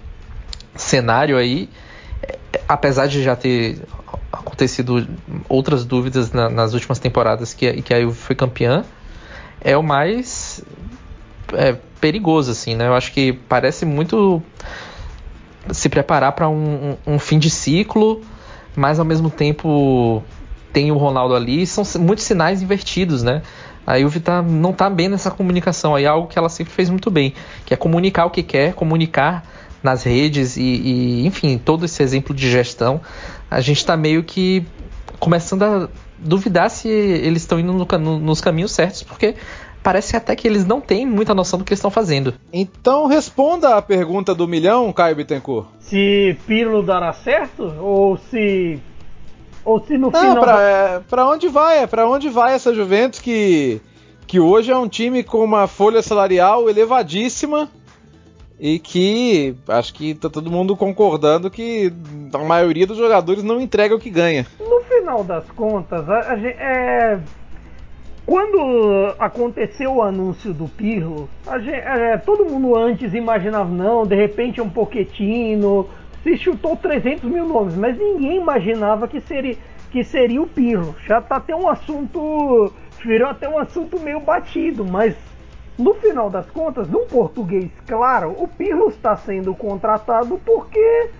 cenário 0.76 1.36
aí, 1.38 1.68
apesar 2.68 3.06
de 3.06 3.22
já 3.22 3.34
ter 3.34 3.80
acontecido 4.32 5.08
outras 5.48 5.84
dúvidas 5.84 6.32
na, 6.32 6.50
nas 6.50 6.74
últimas 6.74 6.98
temporadas 6.98 7.54
que, 7.54 7.80
que 7.82 7.94
a 7.94 8.00
Juve 8.00 8.16
foi 8.16 8.36
campeã, 8.36 8.84
é 9.60 9.76
o 9.76 9.82
mais 9.82 10.62
é, 11.52 11.76
perigoso, 12.00 12.50
assim, 12.50 12.74
né? 12.74 12.86
Eu 12.86 12.94
acho 12.94 13.12
que 13.12 13.32
parece 13.32 13.86
muito 13.86 14.42
se 15.72 15.88
preparar 15.88 16.32
para 16.32 16.48
um, 16.48 16.96
um, 17.06 17.14
um, 17.14 17.18
fim 17.18 17.38
de 17.38 17.48
ciclo, 17.48 18.22
mas 18.76 18.98
ao 18.98 19.04
mesmo 19.04 19.30
tempo 19.30 20.22
tem 20.72 20.92
o 20.92 20.96
Ronaldo 20.96 21.34
ali, 21.34 21.66
são 21.66 21.84
muitos 22.02 22.24
sinais 22.24 22.60
invertidos, 22.60 23.22
né? 23.22 23.42
A 23.86 23.98
Juve 23.98 24.20
tá, 24.20 24.42
não 24.42 24.70
está 24.70 24.88
bem 24.88 25.08
nessa 25.08 25.30
comunicação, 25.30 25.94
aí 25.94 26.04
é 26.04 26.06
algo 26.06 26.28
que 26.28 26.38
ela 26.38 26.48
sempre 26.48 26.72
fez 26.72 26.88
muito 26.88 27.10
bem, 27.10 27.34
que 27.66 27.74
é 27.74 27.76
comunicar 27.76 28.26
o 28.26 28.30
que 28.30 28.42
quer, 28.42 28.74
comunicar 28.74 29.44
nas 29.82 30.02
redes 30.02 30.56
e, 30.56 30.62
e 30.62 31.26
enfim, 31.26 31.58
todo 31.58 31.84
esse 31.84 32.02
exemplo 32.02 32.34
de 32.34 32.50
gestão, 32.50 33.00
a 33.50 33.60
gente 33.60 33.78
está 33.78 33.96
meio 33.96 34.24
que 34.24 34.66
começando 35.18 35.62
a 35.62 35.88
duvidar 36.18 36.70
se 36.70 36.88
eles 36.88 37.42
estão 37.42 37.60
indo 37.60 37.72
no, 37.72 37.86
no, 37.98 38.18
nos 38.18 38.40
caminhos 38.40 38.72
certos, 38.72 39.02
porque 39.02 39.34
parece 39.82 40.16
até 40.16 40.34
que 40.34 40.48
eles 40.48 40.64
não 40.64 40.80
têm 40.80 41.06
muita 41.06 41.34
noção 41.34 41.58
do 41.58 41.64
que 41.64 41.72
eles 41.72 41.78
estão 41.78 41.90
fazendo. 41.90 42.34
Então 42.50 43.06
responda 43.06 43.76
a 43.76 43.82
pergunta 43.82 44.34
do 44.34 44.48
milhão, 44.48 44.90
Caio 44.92 45.16
Bittencourt. 45.16 45.68
Se 45.80 46.36
Pirlo 46.46 46.82
dará 46.82 47.12
certo 47.12 47.62
ou 47.78 48.16
se 48.16 48.80
ou 49.64 49.84
se 49.84 49.96
no 49.96 50.10
não, 50.10 50.20
final 50.20 50.42
pra, 50.42 50.62
é, 50.62 51.00
pra 51.00 51.28
onde 51.28 51.48
vai? 51.48 51.82
É 51.82 51.86
pra 51.86 52.08
onde 52.08 52.28
vai 52.28 52.54
essa 52.54 52.74
Juventus 52.74 53.20
que 53.20 53.80
que 54.26 54.40
hoje 54.40 54.70
é 54.70 54.76
um 54.76 54.88
time 54.88 55.22
com 55.22 55.44
uma 55.44 55.66
folha 55.66 56.02
salarial 56.02 56.68
elevadíssima 56.68 57.68
e 58.58 58.78
que 58.78 59.54
acho 59.68 59.92
que 59.94 60.14
tá 60.14 60.30
todo 60.30 60.50
mundo 60.50 60.76
concordando 60.76 61.50
que 61.50 61.92
a 62.32 62.38
maioria 62.38 62.86
dos 62.86 62.96
jogadores 62.96 63.42
não 63.42 63.60
entrega 63.60 63.94
o 63.94 63.98
que 63.98 64.10
ganha. 64.10 64.46
No 64.58 64.80
final 64.82 65.22
das 65.24 65.44
contas, 65.50 66.08
a, 66.08 66.32
a, 66.32 66.38
é, 66.40 67.20
quando 68.24 69.14
aconteceu 69.18 69.96
o 69.96 70.02
anúncio 70.02 70.54
do 70.54 70.66
Pirlo, 70.66 71.28
é, 71.46 72.16
todo 72.16 72.46
mundo 72.46 72.74
antes 72.76 73.12
imaginava, 73.12 73.68
não, 73.68 74.06
de 74.06 74.14
repente 74.14 74.60
é 74.60 74.62
um 74.62 74.70
Poquetino, 74.70 75.86
se 76.24 76.38
chutou 76.38 76.74
300 76.74 77.30
mil 77.30 77.46
nomes, 77.46 77.76
mas 77.76 77.96
ninguém 77.96 78.38
imaginava 78.38 79.06
que 79.06 79.20
seria, 79.20 79.56
que 79.90 80.02
seria 80.02 80.40
o 80.40 80.48
Pirlo. 80.48 80.96
Já 81.06 81.20
tá 81.20 81.36
até 81.36 81.54
um 81.54 81.68
assunto, 81.68 82.72
virou 83.04 83.28
até 83.28 83.46
um 83.46 83.58
assunto 83.58 84.00
meio 84.00 84.18
batido, 84.20 84.84
mas 84.84 85.14
no 85.78 85.92
final 85.94 86.30
das 86.30 86.48
contas, 86.50 86.88
num 86.88 87.06
português 87.06 87.70
claro, 87.86 88.34
o 88.38 88.48
Pirlo 88.48 88.88
está 88.88 89.14
sendo 89.16 89.54
contratado 89.54 90.40
porque 90.46 91.10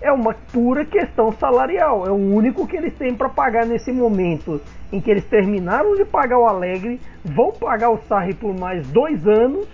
é 0.00 0.10
uma 0.10 0.34
pura 0.52 0.84
questão 0.84 1.30
salarial. 1.32 2.04
É 2.04 2.10
o 2.10 2.16
único 2.16 2.66
que 2.66 2.76
eles 2.76 2.94
têm 2.94 3.14
para 3.14 3.28
pagar 3.28 3.64
nesse 3.64 3.92
momento 3.92 4.60
em 4.92 5.00
que 5.00 5.10
eles 5.10 5.24
terminaram 5.24 5.94
de 5.94 6.04
pagar 6.04 6.38
o 6.38 6.46
Alegre, 6.46 7.00
vão 7.24 7.52
pagar 7.52 7.90
o 7.90 7.98
Sarri 8.08 8.34
por 8.34 8.52
mais 8.58 8.86
dois 8.88 9.26
anos. 9.26 9.66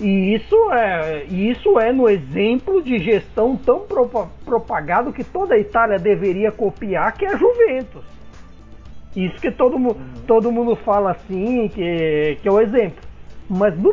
E 0.00 0.34
isso 0.34 0.72
é, 0.72 1.24
isso 1.24 1.78
é 1.78 1.92
no 1.92 2.08
exemplo 2.08 2.80
de 2.80 2.98
gestão 2.98 3.56
tão 3.56 3.84
propagado 4.44 5.12
que 5.12 5.24
toda 5.24 5.54
a 5.54 5.58
Itália 5.58 5.98
deveria 5.98 6.52
copiar, 6.52 7.12
que 7.16 7.24
é 7.24 7.34
a 7.34 7.36
Juventus. 7.36 8.04
Isso 9.16 9.40
que 9.40 9.50
todo, 9.50 9.76
uhum. 9.76 9.96
todo 10.26 10.52
mundo 10.52 10.76
fala 10.76 11.10
assim, 11.10 11.68
que, 11.68 12.38
que 12.40 12.48
é 12.48 12.52
o 12.52 12.60
exemplo. 12.60 13.02
Mas 13.50 13.76
no, 13.76 13.92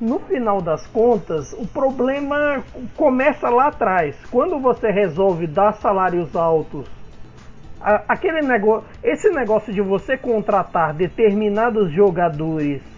no 0.00 0.18
final 0.20 0.60
das 0.60 0.84
contas, 0.88 1.52
o 1.52 1.66
problema 1.66 2.64
começa 2.96 3.48
lá 3.48 3.68
atrás. 3.68 4.16
Quando 4.30 4.58
você 4.58 4.90
resolve 4.90 5.46
dar 5.46 5.74
salários 5.74 6.34
altos, 6.34 6.88
a, 7.80 8.02
aquele 8.08 8.40
negócio, 8.40 8.88
esse 9.04 9.30
negócio 9.30 9.72
de 9.72 9.80
você 9.80 10.16
contratar 10.16 10.92
determinados 10.92 11.92
jogadores 11.92 12.95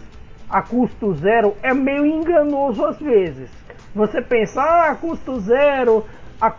a 0.48 0.62
custo 0.62 1.14
zero 1.14 1.54
é 1.62 1.74
meio 1.74 2.06
enganoso 2.06 2.84
às 2.84 2.98
vezes. 2.98 3.50
Você 3.94 4.22
pensa, 4.22 4.62
ah, 4.62 4.90
a 4.90 4.94
custo 4.94 5.40
zero, 5.40 6.04
a, 6.40 6.52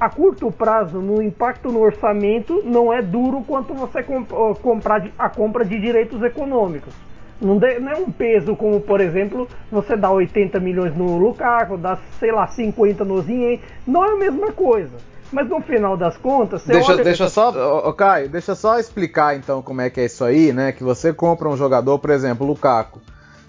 a, 0.00 0.10
curto 0.10 0.50
prazo, 0.50 0.98
no 0.98 1.22
impacto 1.22 1.70
no 1.70 1.80
orçamento, 1.80 2.62
não 2.64 2.92
é 2.92 3.00
duro 3.00 3.42
quanto 3.46 3.72
você 3.72 4.02
comp 4.02 4.30
comprar 4.60 5.06
a 5.18 5.28
compra 5.28 5.64
de 5.64 5.78
direitos 5.78 6.22
econômicos. 6.22 6.92
Não, 7.40 7.58
de, 7.58 7.78
não, 7.78 7.92
é 7.92 7.96
um 7.96 8.10
peso 8.10 8.56
como, 8.56 8.80
por 8.80 9.00
exemplo, 9.00 9.46
você 9.70 9.96
dá 9.96 10.10
80 10.10 10.58
milhões 10.58 10.96
no 10.96 11.18
Lukaku, 11.18 11.76
dá, 11.76 11.98
sei 12.18 12.32
lá, 12.32 12.46
50 12.46 13.04
no 13.04 13.20
Zinhen. 13.20 13.60
Não 13.86 14.04
é 14.04 14.12
a 14.12 14.16
mesma 14.16 14.52
coisa. 14.52 14.96
Mas 15.32 15.48
no 15.48 15.60
final 15.60 15.96
das 15.96 16.16
contas, 16.16 16.62
você 16.62 16.72
deixa, 16.72 16.92
olha... 16.92 17.04
deixa 17.04 17.28
só, 17.28 17.82
oh, 17.84 17.92
Caio, 17.92 18.28
deixa 18.28 18.54
só 18.54 18.78
explicar 18.78 19.36
então 19.36 19.60
como 19.60 19.80
é 19.80 19.90
que 19.90 20.00
é 20.00 20.04
isso 20.06 20.24
aí, 20.24 20.52
né? 20.52 20.72
Que 20.72 20.84
você 20.84 21.12
compra 21.12 21.48
um 21.48 21.56
jogador, 21.56 21.98
por 21.98 22.10
exemplo, 22.10 22.46
Lukaku. 22.46 23.00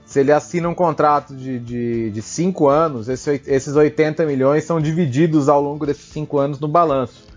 Se 0.05 0.21
ele 0.21 0.31
assina 0.31 0.69
um 0.69 0.73
contrato 0.73 1.35
de 1.35 2.21
5 2.21 2.69
anos, 2.69 3.09
esse, 3.09 3.41
esses 3.45 3.75
80 3.75 4.25
milhões 4.25 4.63
são 4.63 4.79
divididos 4.79 5.49
ao 5.49 5.61
longo 5.61 5.85
desses 5.85 6.05
5 6.13 6.37
anos 6.37 6.59
no 6.59 6.67
balanço. 6.67 7.27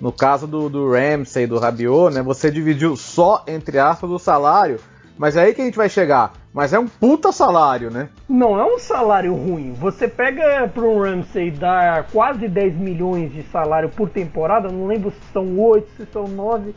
No 0.00 0.12
caso 0.12 0.46
do, 0.46 0.68
do 0.68 0.90
Ramsey, 0.90 1.46
do 1.46 1.58
Rabiot, 1.58 2.14
né, 2.14 2.22
você 2.22 2.50
dividiu 2.50 2.96
só, 2.96 3.44
entre 3.46 3.78
aspas, 3.78 4.10
o 4.10 4.18
salário, 4.18 4.80
mas 5.16 5.36
é 5.36 5.42
aí 5.42 5.54
que 5.54 5.60
a 5.60 5.64
gente 5.64 5.76
vai 5.76 5.88
chegar. 5.88 6.32
Mas 6.52 6.72
é 6.72 6.78
um 6.78 6.86
puta 6.86 7.32
salário, 7.32 7.90
né? 7.90 8.10
Não 8.28 8.60
é 8.60 8.64
um 8.64 8.78
salário 8.78 9.34
ruim. 9.34 9.72
Você 9.72 10.06
pega 10.06 10.68
para 10.68 10.82
um 10.82 11.00
Ramsey 11.00 11.50
dar 11.50 12.08
quase 12.12 12.46
10 12.46 12.74
milhões 12.74 13.32
de 13.32 13.42
salário 13.44 13.88
por 13.88 14.10
temporada, 14.10 14.68
não 14.68 14.86
lembro 14.86 15.10
se 15.10 15.32
são 15.32 15.58
8, 15.58 15.88
se 15.96 16.06
são 16.12 16.28
9. 16.28 16.74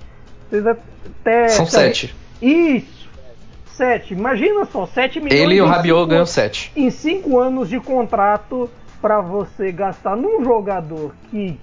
Até, 1.21 1.49
são 1.49 1.65
7. 1.65 2.15
Isso. 2.41 3.05
7. 3.65 4.13
Imagina 4.13 4.63
só, 4.65 4.85
7 4.85 5.19
milhões. 5.19 5.41
Ele 5.41 5.55
e 5.55 5.61
o 5.61 5.65
Rabiot 5.65 6.07
ganham 6.07 6.25
7. 6.25 6.71
Em 6.75 6.89
5 6.89 7.37
anos 7.37 7.67
de 7.67 7.79
contrato 7.79 8.69
para 9.01 9.19
você 9.19 9.71
gastar 9.71 10.15
num 10.15 10.43
jogador 10.43 11.13
que 11.29 11.59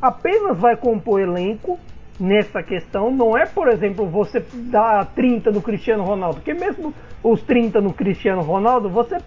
apenas 0.00 0.56
vai 0.56 0.76
compor 0.76 1.20
elenco 1.20 1.78
nessa 2.22 2.62
questão. 2.62 3.10
Não 3.10 3.36
é, 3.36 3.44
por 3.44 3.68
exemplo, 3.68 4.06
você 4.06 4.44
dar 4.70 5.04
30 5.06 5.50
no 5.50 5.60
Cristiano 5.60 6.04
Ronaldo, 6.04 6.36
porque 6.36 6.54
mesmo 6.54 6.94
os 7.22 7.42
30 7.42 7.80
no 7.80 7.92
Cristiano 7.92 8.42
Ronaldo, 8.42 8.88
você 8.88 9.18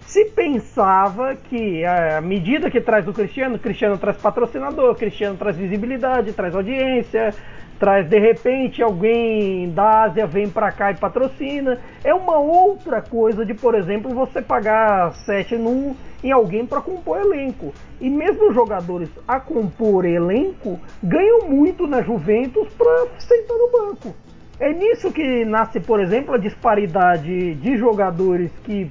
se 0.00 0.26
pensava 0.26 1.34
que 1.34 1.84
a 1.84 2.20
medida 2.20 2.70
que 2.70 2.80
traz 2.80 3.08
o 3.08 3.12
Cristiano, 3.12 3.58
Cristiano 3.58 3.96
traz 3.96 4.18
patrocinador, 4.18 4.94
Cristiano 4.94 5.36
traz 5.38 5.56
visibilidade, 5.56 6.32
traz 6.34 6.54
audiência, 6.54 7.34
traz 7.82 8.08
de 8.08 8.16
repente 8.16 8.80
alguém 8.80 9.68
da 9.70 10.04
Ásia 10.04 10.24
vem 10.24 10.48
para 10.48 10.70
cá 10.70 10.92
e 10.92 10.94
patrocina. 10.94 11.80
É 12.04 12.14
uma 12.14 12.38
outra 12.38 13.02
coisa 13.02 13.44
de, 13.44 13.54
por 13.54 13.74
exemplo, 13.74 14.14
você 14.14 14.40
pagar 14.40 15.12
7 15.26 15.56
num, 15.56 15.96
em 16.22 16.30
alguém 16.30 16.64
para 16.64 16.80
compor 16.80 17.18
elenco. 17.18 17.74
E 18.00 18.08
mesmo 18.08 18.52
jogadores 18.52 19.08
a 19.26 19.40
compor 19.40 20.04
elenco 20.04 20.78
ganham 21.02 21.48
muito 21.48 21.88
na 21.88 22.02
Juventus 22.02 22.68
para 22.78 23.08
sentar 23.18 23.58
no 23.58 23.72
banco. 23.72 24.14
É 24.60 24.72
nisso 24.72 25.10
que 25.10 25.44
nasce, 25.44 25.80
por 25.80 25.98
exemplo, 25.98 26.34
a 26.34 26.38
disparidade 26.38 27.56
de 27.56 27.76
jogadores 27.76 28.52
que 28.62 28.88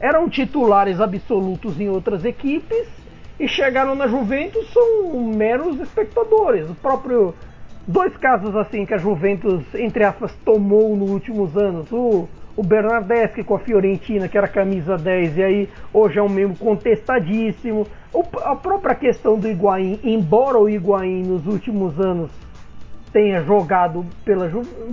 eram 0.00 0.28
titulares 0.28 1.00
absolutos 1.00 1.80
em 1.80 1.88
outras 1.88 2.24
equipes 2.24 2.88
e 3.38 3.46
chegaram 3.46 3.94
na 3.94 4.08
Juventus 4.08 4.68
são 4.72 5.22
meros 5.22 5.78
espectadores. 5.78 6.68
O 6.68 6.74
próprio 6.74 7.32
dois 7.88 8.14
casos 8.18 8.54
assim 8.54 8.84
que 8.84 8.92
a 8.92 8.98
Juventus, 8.98 9.64
entre 9.74 10.04
aspas, 10.04 10.34
tomou 10.44 10.94
nos 10.94 11.10
últimos 11.10 11.56
anos. 11.56 11.90
O, 11.90 12.28
o 12.54 12.62
Bernardeschi 12.62 13.42
com 13.42 13.54
a 13.54 13.58
Fiorentina, 13.58 14.28
que 14.28 14.36
era 14.36 14.46
camisa 14.46 14.98
10, 14.98 15.38
e 15.38 15.42
aí 15.42 15.68
hoje 15.92 16.18
é 16.18 16.22
um 16.22 16.28
membro 16.28 16.58
contestadíssimo. 16.58 17.86
O, 18.12 18.22
a 18.44 18.54
própria 18.54 18.94
questão 18.94 19.38
do 19.38 19.48
Higuaín, 19.48 19.98
embora 20.04 20.58
o 20.58 20.68
Higuaín 20.68 21.22
nos 21.22 21.46
últimos 21.46 21.98
anos 21.98 22.30
tenha 23.10 23.42
jogado, 23.42 24.04
pela, 24.22 24.50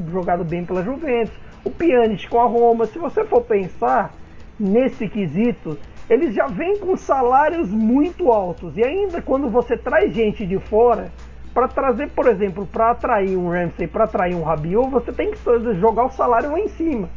jogado 0.10 0.46
bem 0.46 0.64
pela 0.64 0.82
Juventus, 0.82 1.34
o 1.66 1.70
Pjanic 1.70 2.30
com 2.30 2.40
a 2.40 2.46
Roma, 2.46 2.86
se 2.86 2.98
você 2.98 3.26
for 3.26 3.42
pensar 3.42 4.14
nesse 4.58 5.10
quesito, 5.10 5.78
eles 6.10 6.34
já 6.34 6.48
vêm 6.48 6.78
com 6.78 6.96
salários 6.96 7.70
muito 7.70 8.32
altos. 8.32 8.78
E 8.78 8.84
ainda 8.84 9.22
quando 9.22 9.50
você 9.50 9.76
traz 9.76 10.14
gente 10.14 10.46
de 10.46 10.60
fora, 10.60 11.12
para 11.56 11.70
trazer, 11.70 12.10
por 12.10 12.28
exemplo, 12.28 12.68
para 12.70 12.92
atrair 12.92 13.38
um 13.38 13.50
Ramsey, 13.50 13.88
para 13.88 14.04
atrair 14.04 14.36
um 14.36 14.44
Rabiot, 14.44 14.90
você 14.90 15.14
tem 15.14 15.32
que 15.32 15.38
jogar 15.80 16.04
o 16.04 16.12
salário 16.12 16.52
lá 16.52 16.60
em 16.60 16.68
cima. 16.68 17.10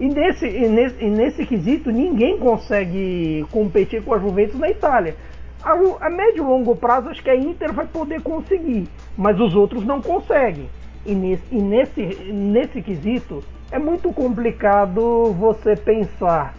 E 0.00 0.08
nesse, 0.08 0.48
e 0.48 0.68
nesse, 0.68 1.04
e 1.04 1.08
nesse 1.08 1.46
quesito, 1.46 1.92
ninguém 1.92 2.36
consegue 2.36 3.46
competir 3.52 4.02
com 4.02 4.12
a 4.12 4.18
Juventus 4.18 4.58
na 4.58 4.68
Itália. 4.68 5.14
A, 5.62 5.74
a 6.00 6.10
médio 6.10 6.42
e 6.42 6.46
longo 6.46 6.74
prazo, 6.74 7.10
acho 7.10 7.22
que 7.22 7.30
a 7.30 7.36
Inter 7.36 7.72
vai 7.72 7.86
poder 7.86 8.20
conseguir, 8.22 8.88
mas 9.16 9.38
os 9.38 9.54
outros 9.54 9.86
não 9.86 10.02
conseguem. 10.02 10.68
E 11.06 11.14
nesse, 11.14 11.44
e 11.52 11.62
nesse, 11.62 12.02
nesse 12.32 12.82
quesito, 12.82 13.40
é 13.70 13.78
muito 13.78 14.12
complicado 14.12 15.32
você 15.34 15.76
pensar 15.76 16.54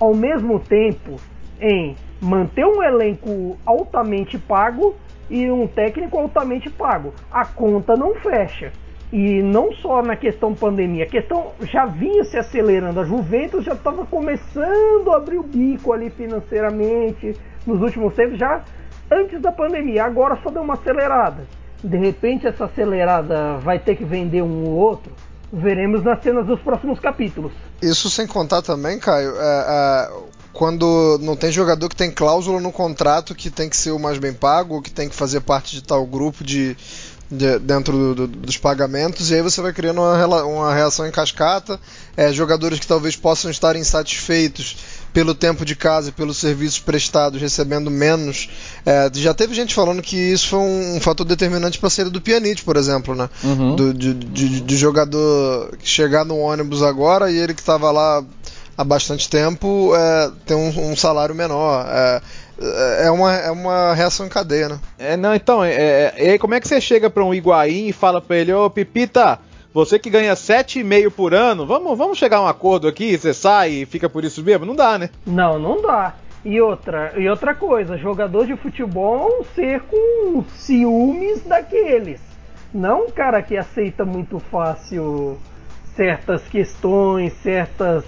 ao 0.00 0.14
mesmo 0.14 0.58
tempo 0.58 1.14
em 1.60 1.94
manter 2.20 2.64
um 2.64 2.82
elenco 2.82 3.56
altamente 3.64 4.36
pago 4.36 4.96
e 5.30 5.50
um 5.50 5.66
técnico 5.66 6.18
altamente 6.18 6.68
pago. 6.68 7.14
A 7.30 7.46
conta 7.46 7.96
não 7.96 8.14
fecha. 8.16 8.72
E 9.12 9.42
não 9.42 9.72
só 9.72 10.02
na 10.02 10.14
questão 10.14 10.54
pandemia, 10.54 11.04
a 11.04 11.08
questão 11.08 11.52
já 11.62 11.84
vinha 11.84 12.22
se 12.24 12.36
acelerando. 12.36 13.00
A 13.00 13.04
Juventus 13.04 13.64
já 13.64 13.72
estava 13.72 14.04
começando 14.06 15.10
a 15.12 15.16
abrir 15.16 15.38
o 15.38 15.42
bico 15.42 15.92
ali 15.92 16.10
financeiramente 16.10 17.34
nos 17.66 17.80
últimos 17.80 18.14
tempos, 18.14 18.38
já 18.38 18.62
antes 19.10 19.40
da 19.40 19.50
pandemia. 19.50 20.04
Agora 20.04 20.38
só 20.42 20.50
deu 20.50 20.62
uma 20.62 20.74
acelerada. 20.74 21.44
De 21.82 21.96
repente, 21.96 22.46
essa 22.46 22.66
acelerada 22.66 23.56
vai 23.58 23.78
ter 23.78 23.96
que 23.96 24.04
vender 24.04 24.42
um 24.42 24.64
ou 24.68 24.76
outro. 24.76 25.12
Veremos 25.52 26.04
nas 26.04 26.22
cenas 26.22 26.46
dos 26.46 26.60
próximos 26.60 27.00
capítulos. 27.00 27.52
Isso 27.82 28.08
sem 28.08 28.26
contar 28.26 28.62
também, 28.62 29.00
Caio, 29.00 29.32
é, 29.36 29.40
é, 29.40 30.10
quando 30.52 31.18
não 31.22 31.36
tem 31.36 31.52
jogador 31.52 31.88
que 31.88 31.96
tem 31.96 32.10
cláusula 32.10 32.60
no 32.60 32.72
contrato 32.72 33.34
que 33.34 33.50
tem 33.50 33.68
que 33.68 33.76
ser 33.76 33.92
o 33.92 33.98
mais 33.98 34.18
bem 34.18 34.32
pago, 34.32 34.74
ou 34.74 34.82
que 34.82 34.90
tem 34.90 35.08
que 35.08 35.14
fazer 35.14 35.40
parte 35.40 35.76
de 35.76 35.82
tal 35.82 36.04
grupo 36.04 36.42
de, 36.42 36.76
de 37.30 37.58
dentro 37.58 37.92
do, 37.92 38.14
do, 38.14 38.26
dos 38.26 38.56
pagamentos, 38.56 39.30
e 39.30 39.34
aí 39.34 39.42
você 39.42 39.60
vai 39.60 39.72
criando 39.72 40.00
uma, 40.00 40.44
uma 40.44 40.74
reação 40.74 41.06
em 41.06 41.10
cascata. 41.10 41.78
É, 42.16 42.32
jogadores 42.32 42.78
que 42.80 42.86
talvez 42.86 43.16
possam 43.16 43.50
estar 43.50 43.76
insatisfeitos 43.76 44.76
pelo 45.12 45.34
tempo 45.34 45.64
de 45.64 45.74
casa 45.74 46.10
e 46.10 46.12
pelos 46.12 46.36
serviços 46.36 46.78
prestados 46.78 47.40
recebendo 47.40 47.90
menos. 47.90 48.48
É, 48.84 49.10
já 49.14 49.34
teve 49.34 49.54
gente 49.54 49.74
falando 49.74 50.02
que 50.02 50.16
isso 50.16 50.48
foi 50.48 50.58
um, 50.58 50.96
um 50.96 51.00
fator 51.00 51.26
determinante 51.26 51.78
para 51.78 51.88
a 51.88 51.90
saída 51.90 52.10
do 52.10 52.20
Pjanic, 52.20 52.62
por 52.62 52.76
exemplo, 52.76 53.14
né? 53.14 53.28
Uhum. 53.42 53.76
Do, 53.76 53.94
de, 53.94 54.14
de, 54.14 54.60
de, 54.60 54.76
jogador 54.76 55.76
chegar 55.82 56.24
no 56.24 56.38
ônibus 56.38 56.82
agora 56.82 57.30
e 57.30 57.38
ele 57.38 57.54
que 57.54 57.60
estava 57.60 57.90
lá 57.90 58.24
há 58.80 58.84
bastante 58.84 59.28
tempo 59.28 59.94
é, 59.94 60.30
tem 60.46 60.56
um, 60.56 60.92
um 60.92 60.96
salário 60.96 61.34
menor. 61.34 61.86
É, 61.86 62.22
é 63.06 63.10
uma, 63.10 63.34
é 63.34 63.50
uma 63.50 63.94
reação 63.94 64.26
em 64.26 64.28
cadeia, 64.28 64.70
né? 64.70 64.80
É, 64.98 65.16
não, 65.16 65.34
então, 65.34 65.62
é, 65.62 66.12
é, 66.16 66.38
como 66.38 66.54
é 66.54 66.60
que 66.60 66.66
você 66.66 66.80
chega 66.80 67.10
para 67.10 67.24
um 67.24 67.34
Higuaín 67.34 67.88
e 67.88 67.92
fala 67.92 68.20
para 68.20 68.36
ele, 68.36 68.52
ô 68.52 68.68
Pipita, 68.70 69.38
você 69.72 69.98
que 69.98 70.10
ganha 70.10 70.34
7,5 70.34 71.10
por 71.10 71.34
ano, 71.34 71.66
vamos, 71.66 71.96
vamos 71.96 72.18
chegar 72.18 72.38
a 72.38 72.42
um 72.42 72.46
acordo 72.46 72.88
aqui, 72.88 73.16
você 73.16 73.34
sai 73.34 73.70
e 73.70 73.86
fica 73.86 74.08
por 74.08 74.24
isso 74.24 74.42
mesmo? 74.42 74.64
Não 74.64 74.74
dá, 74.74 74.98
né? 74.98 75.10
Não, 75.26 75.58
não 75.58 75.80
dá. 75.82 76.14
E 76.42 76.58
outra, 76.60 77.12
e 77.18 77.28
outra 77.28 77.54
coisa, 77.54 77.98
jogador 77.98 78.46
de 78.46 78.56
futebol 78.56 79.44
ser 79.54 79.80
com 79.82 80.42
ciúmes 80.56 81.42
daqueles. 81.42 82.20
Não 82.72 83.06
um 83.06 83.10
cara 83.10 83.42
que 83.42 83.56
aceita 83.56 84.04
muito 84.06 84.38
fácil 84.38 85.38
certas 85.94 86.42
questões, 86.48 87.32
certas 87.42 88.04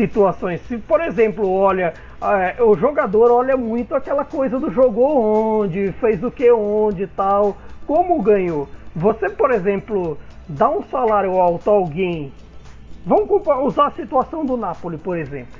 situações. 0.00 0.60
Se, 0.66 0.78
por 0.78 1.00
exemplo, 1.00 1.50
olha, 1.52 1.92
é, 2.22 2.62
o 2.62 2.74
jogador 2.76 3.30
olha 3.30 3.56
muito 3.56 3.94
aquela 3.94 4.24
coisa 4.24 4.58
do 4.58 4.70
jogou 4.70 5.60
onde, 5.60 5.92
fez 6.00 6.22
o 6.24 6.30
que 6.30 6.50
onde 6.50 7.02
e 7.02 7.06
tal, 7.06 7.56
como 7.86 8.20
ganhou. 8.22 8.68
Você, 8.96 9.28
por 9.28 9.50
exemplo, 9.50 10.18
dá 10.48 10.70
um 10.70 10.82
salário 10.84 11.38
alto 11.38 11.70
a 11.70 11.74
alguém. 11.74 12.32
Vamos 13.04 13.28
usar 13.64 13.88
a 13.88 13.90
situação 13.92 14.44
do 14.44 14.56
Napoli, 14.56 14.98
por 14.98 15.16
exemplo. 15.16 15.58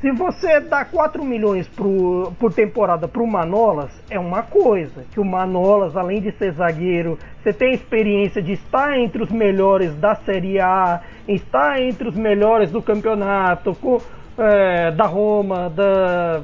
Se 0.00 0.10
você 0.12 0.60
dá 0.60 0.84
4 0.84 1.24
milhões 1.24 1.66
pro, 1.68 2.32
por 2.38 2.52
temporada 2.52 3.08
para 3.08 3.22
o 3.22 3.26
Manolas, 3.26 3.90
é 4.08 4.18
uma 4.18 4.42
coisa. 4.42 5.04
Que 5.10 5.18
o 5.18 5.24
Manolas, 5.24 5.96
além 5.96 6.20
de 6.20 6.32
ser 6.32 6.52
zagueiro, 6.52 7.18
você 7.42 7.52
tem 7.52 7.72
experiência 7.72 8.40
de 8.42 8.52
estar 8.52 8.98
entre 8.98 9.22
os 9.22 9.30
melhores 9.30 9.94
da 9.96 10.14
Série 10.14 10.60
A, 10.60 11.00
estar 11.26 11.80
entre 11.80 12.08
os 12.08 12.14
melhores 12.14 12.70
do 12.70 12.82
campeonato, 12.82 13.74
com, 13.74 14.00
é, 14.38 14.90
da 14.92 15.06
Roma, 15.06 15.70
da, 15.70 16.42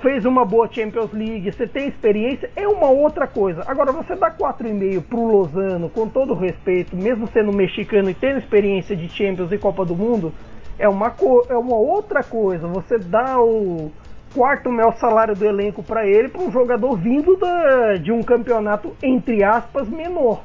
fez 0.00 0.24
uma 0.24 0.44
boa 0.44 0.68
Champions 0.70 1.12
League, 1.12 1.50
você 1.50 1.66
tem 1.66 1.88
experiência, 1.88 2.50
é 2.56 2.66
uma 2.66 2.88
outra 2.88 3.26
coisa. 3.26 3.64
Agora, 3.66 3.92
você 3.92 4.14
dá 4.14 4.30
4,5 4.30 5.02
pro 5.02 5.26
Lozano, 5.26 5.88
com 5.88 6.08
todo 6.08 6.34
respeito, 6.34 6.96
mesmo 6.96 7.26
sendo 7.28 7.52
mexicano 7.52 8.10
e 8.10 8.14
tendo 8.14 8.38
experiência 8.38 8.96
de 8.96 9.08
Champions 9.08 9.52
e 9.52 9.58
Copa 9.58 9.84
do 9.84 9.94
Mundo, 9.94 10.32
é 10.78 10.88
uma, 10.88 11.14
é 11.48 11.56
uma 11.56 11.76
outra 11.76 12.22
coisa. 12.22 12.66
Você 12.68 12.98
dá 12.98 13.40
o 13.40 13.90
quarto 14.34 14.70
maior 14.70 14.96
salário 14.98 15.34
do 15.34 15.44
elenco 15.44 15.82
para 15.82 16.06
ele, 16.06 16.28
para 16.28 16.42
um 16.42 16.52
jogador 16.52 16.96
vindo 16.96 17.36
da, 17.36 17.94
de 17.96 18.12
um 18.12 18.22
campeonato, 18.22 18.94
entre 19.02 19.42
aspas, 19.42 19.88
menor. 19.88 20.42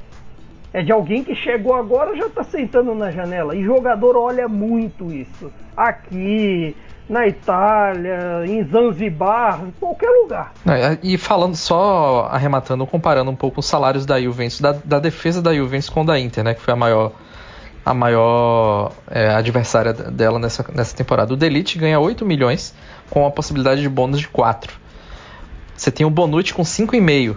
É 0.73 0.81
de 0.81 0.91
alguém 0.91 1.23
que 1.23 1.35
chegou 1.35 1.75
agora 1.75 2.15
já 2.15 2.25
está 2.25 2.43
sentando 2.43 2.95
na 2.95 3.11
janela. 3.11 3.55
E 3.55 3.63
jogador 3.63 4.17
olha 4.17 4.47
muito 4.47 5.11
isso. 5.13 5.51
Aqui, 5.77 6.75
na 7.07 7.27
Itália, 7.27 8.43
em 8.47 8.63
Zanzibar, 8.63 9.61
em 9.63 9.71
qualquer 9.79 10.09
lugar. 10.09 10.51
É, 10.65 10.97
e 11.03 11.15
falando 11.15 11.55
só, 11.55 12.27
arrematando, 12.31 12.87
comparando 12.87 13.29
um 13.29 13.35
pouco 13.35 13.59
os 13.59 13.67
salários 13.67 14.03
da 14.03 14.19
Juventus, 14.19 14.59
da, 14.59 14.71
da 14.71 14.97
defesa 14.97 15.43
da 15.43 15.53
Juventus 15.53 15.89
com 15.89 16.03
da 16.03 16.19
Inter, 16.19 16.43
né, 16.43 16.55
que 16.55 16.61
foi 16.61 16.73
a 16.73 16.77
maior 16.77 17.11
a 17.85 17.93
maior 17.93 18.93
é, 19.09 19.29
adversária 19.29 19.93
dela 19.93 20.39
nessa, 20.39 20.65
nessa 20.73 20.95
temporada. 20.95 21.33
O 21.33 21.37
Delite 21.37 21.77
ganha 21.77 21.99
8 21.99 22.25
milhões 22.25 22.73
com 23.09 23.25
a 23.25 23.31
possibilidade 23.31 23.81
de 23.81 23.89
bônus 23.89 24.19
de 24.19 24.27
4. 24.27 24.73
Você 25.75 25.91
tem 25.91 26.05
o 26.05 26.09
Bonucci 26.09 26.53
com 26.53 26.63
5,5. 26.63 27.35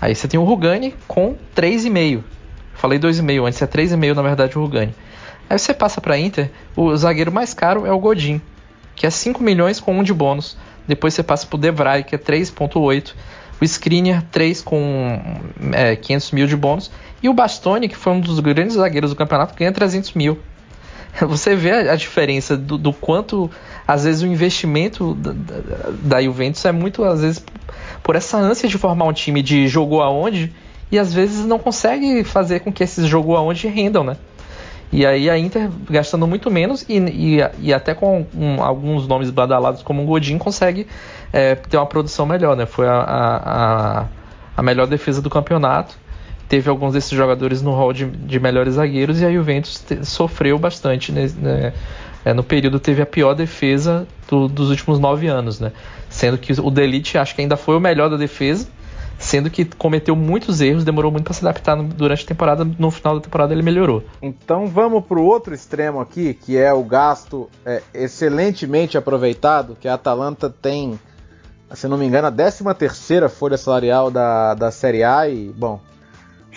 Aí 0.00 0.14
você 0.14 0.28
tem 0.28 0.38
o 0.38 0.44
Rugani 0.44 0.94
com 1.08 1.36
3,5. 1.54 2.22
Falei 2.74 2.98
2,5, 2.98 3.46
antes 3.46 3.60
é 3.60 3.66
3,5 3.66 4.14
na 4.14 4.22
verdade 4.22 4.56
o 4.56 4.62
Rugani. 4.62 4.94
Aí 5.48 5.58
você 5.58 5.74
passa 5.74 6.00
para 6.00 6.16
Inter, 6.16 6.50
o 6.76 6.96
zagueiro 6.96 7.32
mais 7.32 7.52
caro 7.52 7.84
é 7.84 7.92
o 7.92 7.98
Godin, 7.98 8.40
que 8.94 9.04
é 9.04 9.10
5 9.10 9.42
milhões 9.42 9.80
com 9.80 9.98
1 9.98 10.04
de 10.04 10.14
bônus. 10.14 10.56
Depois 10.86 11.12
você 11.12 11.22
passa 11.22 11.46
pro 11.46 11.58
Devray, 11.58 12.04
que 12.04 12.14
é 12.14 12.18
3,8. 12.18 13.14
O 13.60 13.64
Skriniar, 13.64 14.24
3 14.30 14.62
com 14.62 15.20
é, 15.72 15.94
500 15.96 16.30
mil 16.30 16.46
de 16.46 16.56
bônus. 16.56 16.90
E 17.22 17.28
o 17.28 17.34
Bastoni, 17.34 17.88
que 17.88 17.96
foi 17.96 18.12
um 18.12 18.20
dos 18.20 18.40
grandes 18.40 18.76
zagueiros 18.76 19.10
do 19.10 19.16
campeonato, 19.16 19.54
ganha 19.54 19.72
300 19.72 20.12
mil. 20.14 20.38
Você 21.20 21.54
vê 21.54 21.72
a, 21.88 21.96
diferença 21.96 22.56
do, 22.56 22.78
do, 22.78 22.92
quanto, 22.92 23.50
às 23.86 24.04
vezes, 24.04 24.22
o 24.22 24.26
investimento 24.26 25.14
da, 25.14 25.32
da, 25.32 25.90
da, 26.02 26.22
Juventus 26.22 26.64
é 26.64 26.72
muito, 26.72 27.04
às 27.04 27.20
vezes, 27.20 27.44
por 28.02 28.16
essa 28.16 28.38
ânsia 28.38 28.68
de 28.68 28.78
formar 28.78 29.04
um 29.04 29.12
time 29.12 29.42
de 29.42 29.68
jogou 29.68 30.02
aonde 30.02 30.52
e 30.90 30.98
às 30.98 31.14
vezes 31.14 31.46
não 31.46 31.58
consegue 31.58 32.24
fazer 32.24 32.60
com 32.60 32.72
que 32.72 32.82
esses 32.82 33.06
jogou 33.06 33.36
aonde 33.36 33.68
rendam, 33.68 34.02
né? 34.02 34.16
E 34.92 35.06
aí 35.06 35.30
a 35.30 35.38
Inter, 35.38 35.70
gastando 35.88 36.26
muito 36.26 36.50
menos 36.50 36.84
e, 36.88 36.98
e, 36.98 37.38
e 37.60 37.72
até 37.72 37.94
com 37.94 38.26
um, 38.34 38.60
alguns 38.60 39.06
nomes 39.06 39.30
badalados 39.30 39.84
como 39.84 40.02
o 40.02 40.06
Godin, 40.06 40.36
consegue 40.36 40.84
é, 41.32 41.54
ter 41.54 41.76
uma 41.76 41.86
produção 41.86 42.26
melhor, 42.26 42.56
né? 42.56 42.66
Foi 42.66 42.88
a, 42.88 42.98
a, 42.98 44.06
a 44.56 44.62
melhor 44.62 44.88
defesa 44.88 45.22
do 45.22 45.30
campeonato 45.30 45.96
teve 46.50 46.68
alguns 46.68 46.92
desses 46.92 47.12
jogadores 47.12 47.62
no 47.62 47.70
hall 47.70 47.92
de, 47.92 48.04
de 48.04 48.40
melhores 48.40 48.74
zagueiros 48.74 49.20
e 49.20 49.24
a 49.24 49.32
Juventus 49.32 49.78
te, 49.78 50.04
sofreu 50.04 50.58
bastante 50.58 51.12
né, 51.12 51.30
né, 51.38 51.72
é, 52.24 52.34
no 52.34 52.42
período 52.42 52.80
teve 52.80 53.00
a 53.00 53.06
pior 53.06 53.34
defesa 53.34 54.06
do, 54.28 54.48
dos 54.48 54.68
últimos 54.68 54.98
nove 54.98 55.28
anos, 55.28 55.60
né? 55.60 55.72
Sendo 56.10 56.36
que 56.36 56.52
o 56.60 56.70
Delite 56.70 57.16
acho 57.16 57.36
que 57.36 57.40
ainda 57.40 57.56
foi 57.56 57.76
o 57.76 57.80
melhor 57.80 58.10
da 58.10 58.16
defesa, 58.16 58.66
sendo 59.16 59.48
que 59.48 59.64
cometeu 59.64 60.16
muitos 60.16 60.60
erros, 60.60 60.84
demorou 60.84 61.12
muito 61.12 61.24
para 61.24 61.34
se 61.34 61.46
adaptar 61.46 61.76
durante 61.76 62.24
a 62.24 62.26
temporada, 62.26 62.64
no 62.64 62.90
final 62.90 63.14
da 63.14 63.20
temporada 63.20 63.54
ele 63.54 63.62
melhorou. 63.62 64.02
Então 64.20 64.66
vamos 64.66 65.04
para 65.06 65.20
o 65.20 65.24
outro 65.24 65.54
extremo 65.54 66.00
aqui, 66.00 66.34
que 66.34 66.58
é 66.58 66.72
o 66.72 66.82
gasto 66.82 67.48
é, 67.64 67.80
excelentemente 67.94 68.98
aproveitado, 68.98 69.76
que 69.80 69.86
a 69.86 69.94
Atalanta 69.94 70.50
tem, 70.50 70.98
se 71.72 71.86
não 71.86 71.96
me 71.96 72.06
engano, 72.06 72.26
a 72.26 72.32
13 72.32 72.64
terceira 72.76 73.28
folha 73.28 73.56
salarial 73.56 74.10
da, 74.10 74.54
da 74.54 74.70
Série 74.72 75.04
A 75.04 75.28
e, 75.28 75.48
bom, 75.56 75.80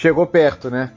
chegou 0.04 0.28
perto, 0.28 0.70
né? 0.70 0.91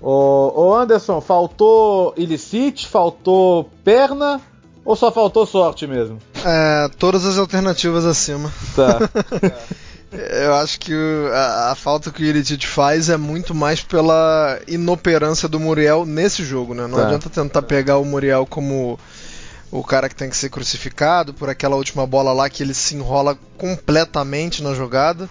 O, 0.00 0.74
Anderson, 0.74 1.20
faltou 1.20 2.12
ilicite, 2.16 2.88
faltou 2.88 3.70
perna 3.84 4.40
ou 4.84 4.96
só 4.96 5.12
faltou 5.12 5.46
sorte 5.46 5.86
mesmo? 5.86 6.18
É, 6.44 6.88
todas 6.98 7.24
as 7.24 7.38
alternativas 7.38 8.04
acima. 8.04 8.52
Tá. 8.74 8.98
Eu 10.10 10.54
acho 10.54 10.80
que 10.80 10.92
a, 11.32 11.70
a, 11.70 11.74
falta 11.74 12.10
que 12.10 12.22
o 12.22 12.24
Iritite 12.24 12.66
faz 12.66 13.10
é 13.10 13.18
muito 13.18 13.54
mais 13.54 13.82
pela 13.82 14.58
inoperância 14.66 15.46
do 15.46 15.60
Muriel 15.60 16.06
nesse 16.06 16.42
jogo, 16.42 16.72
né? 16.72 16.86
Não 16.86 16.96
tá. 16.96 17.04
adianta 17.04 17.28
tentar 17.28 17.60
pegar 17.60 17.98
o 17.98 18.06
Muriel 18.06 18.46
como 18.46 18.98
o 19.70 19.84
cara 19.84 20.08
que 20.08 20.14
tem 20.14 20.30
que 20.30 20.36
ser 20.36 20.48
crucificado 20.48 21.34
por 21.34 21.50
aquela 21.50 21.76
última 21.76 22.06
bola 22.06 22.32
lá 22.32 22.48
que 22.48 22.62
ele 22.62 22.72
se 22.72 22.96
enrola 22.96 23.38
completamente 23.58 24.62
na 24.62 24.72
jogada. 24.72 25.28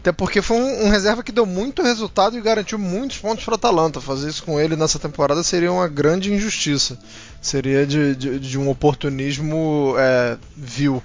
Até 0.00 0.12
porque 0.12 0.40
foi 0.40 0.56
um, 0.56 0.86
um, 0.86 0.88
reserva 0.88 1.22
que 1.22 1.30
deu 1.30 1.44
muito 1.44 1.82
resultado 1.82 2.36
e 2.36 2.40
garantiu 2.40 2.78
muitos 2.78 3.18
pontos 3.18 3.44
para 3.44 3.52
o 3.52 3.54
Atalanta. 3.56 4.00
Fazer 4.00 4.30
isso 4.30 4.42
com 4.42 4.58
ele 4.58 4.74
nessa 4.74 4.98
temporada 4.98 5.42
seria 5.42 5.70
uma 5.70 5.86
grande 5.86 6.32
injustiça. 6.32 6.98
Seria 7.40 7.86
de, 7.86 8.16
de, 8.16 8.38
de 8.38 8.58
um 8.58 8.70
oportunismo 8.70 9.94
é, 9.98 10.38
vil. 10.56 11.02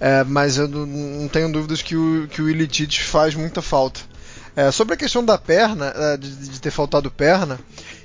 É, 0.00 0.24
mas 0.24 0.56
eu 0.56 0.66
não 0.66 1.28
tenho 1.28 1.52
dúvidas 1.52 1.82
que 1.82 1.94
o, 1.94 2.26
que 2.28 2.40
o 2.40 3.04
faz 3.04 3.34
muita 3.34 3.60
falta. 3.60 4.00
É, 4.56 4.70
sobre 4.70 4.94
a 4.94 4.96
questão 4.96 5.22
da 5.22 5.36
perna, 5.36 5.92
é, 5.94 6.16
de, 6.16 6.34
de 6.34 6.60
ter 6.62 6.70
faltado 6.70 7.10
perna, 7.10 7.60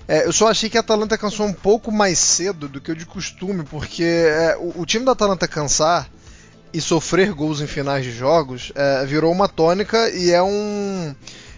é, 0.06 0.26
eu 0.26 0.34
só 0.34 0.50
achei 0.50 0.70
que 0.70 0.76
a 0.78 0.82
Atalanta 0.82 1.18
cansou 1.18 1.46
um 1.46 1.54
pouco 1.54 1.94
mais 1.94 2.20
cedo 2.20 2.68
do 2.68 2.82
que 2.82 2.92
o 2.92 2.96
de 2.96 3.06
costume, 3.06 3.64
porque 3.64 4.04
é, 4.04 4.58
o, 4.60 4.82
o 4.82 4.86
time 4.86 5.06
da 5.06 5.14
Atalanta 5.14 5.48
cansar 5.48 6.10
e 6.74 6.80
sofrer 6.82 7.34
gols 7.34 7.62
em 7.62 7.68
finais 7.68 8.04
de 8.04 8.12
jogos 8.12 8.72
é, 8.76 9.06
virou 9.06 9.32
uma 9.32 9.48
tônica 9.48 10.10
e 10.12 10.32
é 10.32 10.42
um 10.42 11.16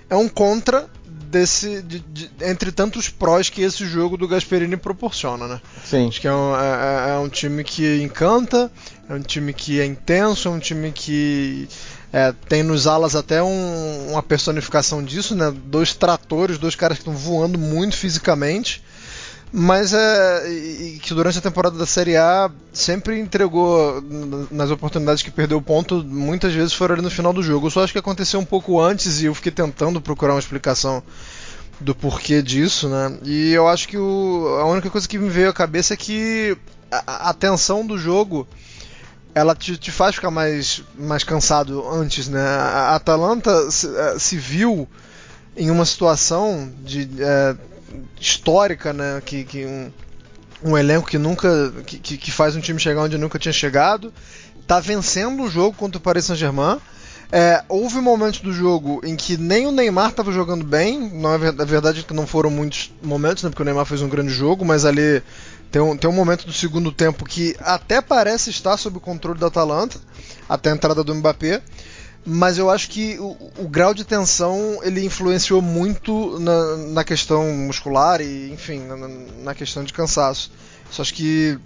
é 0.09 0.16
um 0.16 0.28
contra 0.28 0.89
desse 1.05 1.82
de, 1.82 1.99
de, 1.99 2.30
entre 2.41 2.72
tantos 2.72 3.09
prós 3.09 3.49
que 3.49 3.62
esse 3.62 3.86
jogo 3.86 4.18
do 4.18 4.28
Gasperini 4.28 4.76
proporciona, 4.76 5.47
né? 5.47 5.62
Sim. 5.86 6.09
Acho 6.09 6.20
que 6.20 6.28
é 6.28 6.34
um, 6.34 6.55
é, 6.55 7.09
é, 7.09 7.09
é 7.12 7.18
um 7.18 7.30
time 7.30 7.64
que 7.64 8.01
encanta, 8.01 8.70
é 9.09 9.14
um 9.14 9.22
time 9.22 9.53
que 9.53 9.80
é 9.80 9.86
intenso, 9.86 10.49
é 10.49 10.51
um 10.51 10.59
time 10.59 10.91
que 10.91 11.70
é, 12.12 12.34
tem 12.49 12.64
nos 12.64 12.86
alas 12.86 13.16
até 13.16 13.41
um, 13.41 14.12
uma 14.12 14.22
personificação 14.22 15.01
disso, 15.01 15.34
né? 15.34 15.53
Dois 15.66 15.93
tratores, 15.93 16.57
dois 16.57 16.76
caras 16.76 16.97
que 16.97 17.01
estão 17.01 17.16
voando 17.16 17.57
muito 17.57 17.95
fisicamente 17.95 18.84
mas 19.51 19.93
é 19.93 20.49
e 20.49 20.99
que 21.01 21.13
durante 21.13 21.37
a 21.37 21.41
temporada 21.41 21.77
da 21.77 21.85
Série 21.85 22.15
A 22.15 22.49
sempre 22.71 23.19
entregou 23.19 24.01
nas 24.49 24.71
oportunidades 24.71 25.21
que 25.21 25.29
perdeu 25.29 25.57
o 25.57 25.61
ponto, 25.61 26.03
muitas 26.03 26.53
vezes 26.53 26.73
foram 26.73 26.95
ali 26.95 27.03
no 27.03 27.11
final 27.11 27.33
do 27.33 27.43
jogo. 27.43 27.67
Eu 27.67 27.71
só 27.71 27.83
acho 27.83 27.91
que 27.91 27.99
aconteceu 27.99 28.39
um 28.39 28.45
pouco 28.45 28.79
antes 28.79 29.21
e 29.21 29.25
eu 29.25 29.35
fiquei 29.35 29.51
tentando 29.51 29.99
procurar 29.99 30.33
uma 30.33 30.39
explicação 30.39 31.03
do 31.81 31.93
porquê 31.93 32.41
disso, 32.41 32.87
né? 32.87 33.17
E 33.23 33.51
eu 33.51 33.67
acho 33.67 33.87
que 33.87 33.97
o, 33.97 34.57
a 34.61 34.65
única 34.65 34.89
coisa 34.89 35.07
que 35.07 35.17
me 35.17 35.29
veio 35.29 35.49
à 35.49 35.53
cabeça 35.53 35.95
é 35.95 35.97
que 35.97 36.55
a, 36.89 37.29
a 37.29 37.33
tensão 37.33 37.85
do 37.85 37.97
jogo 37.97 38.47
ela 39.33 39.55
te, 39.55 39.77
te, 39.77 39.91
faz 39.91 40.15
ficar 40.15 40.31
mais, 40.31 40.83
mais 40.97 41.23
cansado 41.23 41.87
antes, 41.89 42.27
né? 42.27 42.41
A 42.41 42.95
Atalanta 42.95 43.71
se, 43.71 43.87
eh, 43.87 44.15
se 44.19 44.37
viu 44.37 44.87
em 45.55 45.69
uma 45.71 45.85
situação 45.85 46.71
de 46.83 47.09
é, 47.19 47.55
histórica, 48.19 48.93
né? 48.93 49.21
Que, 49.25 49.43
que 49.43 49.65
um, 49.65 49.91
um 50.63 50.77
elenco 50.77 51.09
que 51.09 51.17
nunca. 51.17 51.73
Que, 51.85 52.17
que 52.17 52.31
faz 52.31 52.55
um 52.55 52.61
time 52.61 52.79
chegar 52.79 53.01
onde 53.01 53.17
nunca 53.17 53.39
tinha 53.39 53.53
chegado. 53.53 54.13
Tá 54.67 54.79
vencendo 54.79 55.43
o 55.43 55.49
jogo 55.49 55.75
contra 55.75 55.97
o 55.97 56.01
Paris 56.01 56.25
Saint-Germain. 56.25 56.79
É, 57.33 57.63
houve 57.69 57.95
momentos 58.01 58.41
do 58.41 58.51
jogo 58.51 58.99
em 59.05 59.15
que 59.15 59.37
nem 59.37 59.65
o 59.65 59.71
Neymar 59.71 60.09
estava 60.09 60.31
jogando 60.31 60.65
bem. 60.65 61.09
Não 61.13 61.33
é 61.33 61.37
verdade, 61.37 61.61
a 61.61 61.65
verdade 61.65 61.99
é 62.01 62.03
que 62.03 62.13
não 62.13 62.27
foram 62.27 62.49
muitos 62.49 62.91
momentos, 63.01 63.43
né, 63.43 63.49
porque 63.49 63.61
o 63.61 63.65
Neymar 63.65 63.85
fez 63.85 64.01
um 64.01 64.09
grande 64.09 64.31
jogo, 64.31 64.65
mas 64.65 64.83
ali 64.83 65.23
tem 65.71 65.81
um, 65.81 65.95
tem 65.95 66.09
um 66.09 66.13
momento 66.13 66.45
do 66.45 66.51
segundo 66.51 66.91
tempo 66.91 67.23
que 67.23 67.55
até 67.61 68.01
parece 68.01 68.49
estar 68.49 68.75
sob 68.75 68.97
o 68.97 69.01
controle 69.01 69.39
da 69.39 69.47
Atalanta, 69.47 69.97
até 70.49 70.71
a 70.71 70.73
entrada 70.73 71.05
do 71.05 71.15
Mbappé 71.15 71.61
mas 72.26 72.57
eu 72.57 72.69
acho 72.69 72.89
que 72.89 73.17
o, 73.19 73.36
o, 73.57 73.67
grau 73.67 73.93
de 73.93 74.03
tensão 74.03 74.80
ele 74.84 75.03
influenciou 75.03 75.61
muito 75.61 76.39
na, 76.39 76.78
na 76.78 77.03
questão 77.03 77.51
muscular 77.53 78.22
e, 78.22 78.51
enfim, 78.51 78.80
na, 78.80 78.95
na, 79.43 79.55
questão 79.55 79.84
de 79.84 79.91
cansaço. 79.91 80.51
Só 80.91 81.01
acho 81.01 81.13
que 81.13 81.57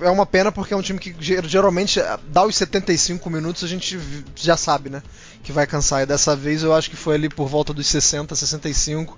é 0.00 0.10
uma 0.10 0.26
pena 0.26 0.50
porque 0.50 0.74
é 0.74 0.76
um 0.76 0.82
time 0.82 0.98
que 0.98 1.14
geralmente 1.20 2.00
dá 2.26 2.44
os 2.44 2.56
75 2.56 3.30
minutos 3.30 3.62
a 3.62 3.68
gente 3.68 3.98
já 4.34 4.56
sabe, 4.56 4.90
né? 4.90 5.00
Que 5.44 5.52
vai 5.52 5.64
cansar. 5.64 6.02
E 6.02 6.06
dessa 6.06 6.34
vez 6.34 6.64
eu 6.64 6.74
acho 6.74 6.90
que 6.90 6.96
foi 6.96 7.14
ali 7.14 7.28
por 7.28 7.46
volta 7.46 7.72
dos 7.72 7.86
60, 7.86 8.34
65. 8.34 9.16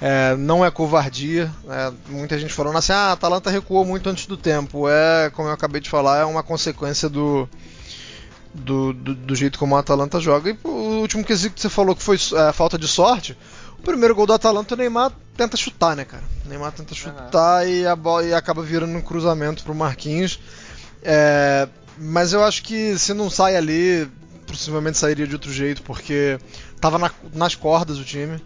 É, 0.00 0.34
não 0.36 0.64
é 0.64 0.70
covardia. 0.70 1.52
É, 1.68 1.92
muita 2.08 2.38
gente 2.38 2.54
falando 2.54 2.78
assim: 2.78 2.92
ah, 2.92 3.10
a 3.10 3.12
Atalanta 3.12 3.50
recuou 3.50 3.84
muito 3.84 4.08
antes 4.08 4.24
do 4.24 4.36
tempo. 4.36 4.88
É, 4.88 5.30
como 5.30 5.48
eu 5.48 5.52
acabei 5.52 5.82
de 5.82 5.90
falar, 5.90 6.20
é 6.20 6.24
uma 6.24 6.42
consequência 6.42 7.08
do 7.08 7.46
do, 8.54 8.92
do, 8.92 9.14
do, 9.14 9.34
jeito 9.34 9.58
como 9.58 9.76
a 9.76 9.80
Atalanta 9.80 10.20
joga. 10.20 10.50
E 10.50 10.58
o 10.62 11.00
último 11.00 11.24
quesito 11.24 11.54
que 11.54 11.60
você 11.60 11.68
falou 11.68 11.96
que 11.96 12.02
foi 12.02 12.16
a 12.36 12.48
é, 12.48 12.52
falta 12.52 12.78
de 12.78 12.86
sorte. 12.86 13.36
O 13.78 13.82
primeiro 13.82 14.14
gol 14.14 14.26
do 14.26 14.32
Atalanta, 14.32 14.74
o 14.74 14.78
Neymar 14.78 15.12
tenta 15.36 15.56
chutar, 15.56 15.96
né, 15.96 16.04
cara? 16.04 16.22
O 16.46 16.48
Neymar 16.48 16.72
tenta 16.72 16.94
chutar 16.94 17.64
uhum. 17.64 17.68
e, 17.68 17.86
a 17.86 17.96
bola, 17.96 18.24
e 18.24 18.32
acaba 18.32 18.62
virando 18.62 18.96
um 18.96 19.02
cruzamento 19.02 19.64
pro 19.64 19.74
Marquinhos. 19.74 20.38
É, 21.02 21.68
mas 21.98 22.32
eu 22.32 22.42
acho 22.42 22.62
que 22.62 22.98
se 22.98 23.12
não 23.12 23.28
sai 23.28 23.56
ali, 23.56 24.08
possivelmente 24.46 24.96
sairia 24.96 25.26
de 25.26 25.34
outro 25.34 25.52
jeito, 25.52 25.82
porque 25.82 26.38
tava 26.80 26.98
na, 26.98 27.10
nas 27.34 27.54
cordas 27.54 27.98
o 27.98 28.04
time. 28.04 28.40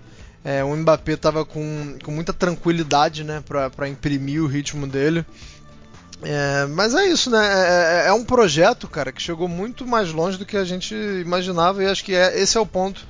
É, 0.45 0.65
o 0.65 0.75
Mbappé 0.75 1.17
tava 1.17 1.45
com, 1.45 1.99
com 2.03 2.11
muita 2.11 2.33
tranquilidade, 2.33 3.23
né, 3.23 3.43
para 3.47 3.89
imprimir 3.89 4.43
o 4.43 4.47
ritmo 4.47 4.87
dele. 4.87 5.25
É, 6.23 6.67
mas 6.67 6.95
é 6.95 7.07
isso, 7.07 7.31
né? 7.31 7.39
É, 7.39 8.07
é, 8.07 8.09
é, 8.09 8.13
um 8.13 8.25
projeto, 8.25 8.89
cara, 8.89 9.13
que 9.13 9.23
chegou 9.23 9.47
muito 9.47 9.87
mais 9.87 10.13
longe 10.13 10.37
do 10.37 10.45
que 10.45 10.57
a 10.57 10.65
gente 10.65 10.95
imaginava 10.95 11.83
e 11.83 11.87
acho 11.87 12.05
que 12.05 12.15
é, 12.15 12.41
esse 12.41 12.57
é 12.57 12.61
o 12.61 12.67
ponto 12.67 13.07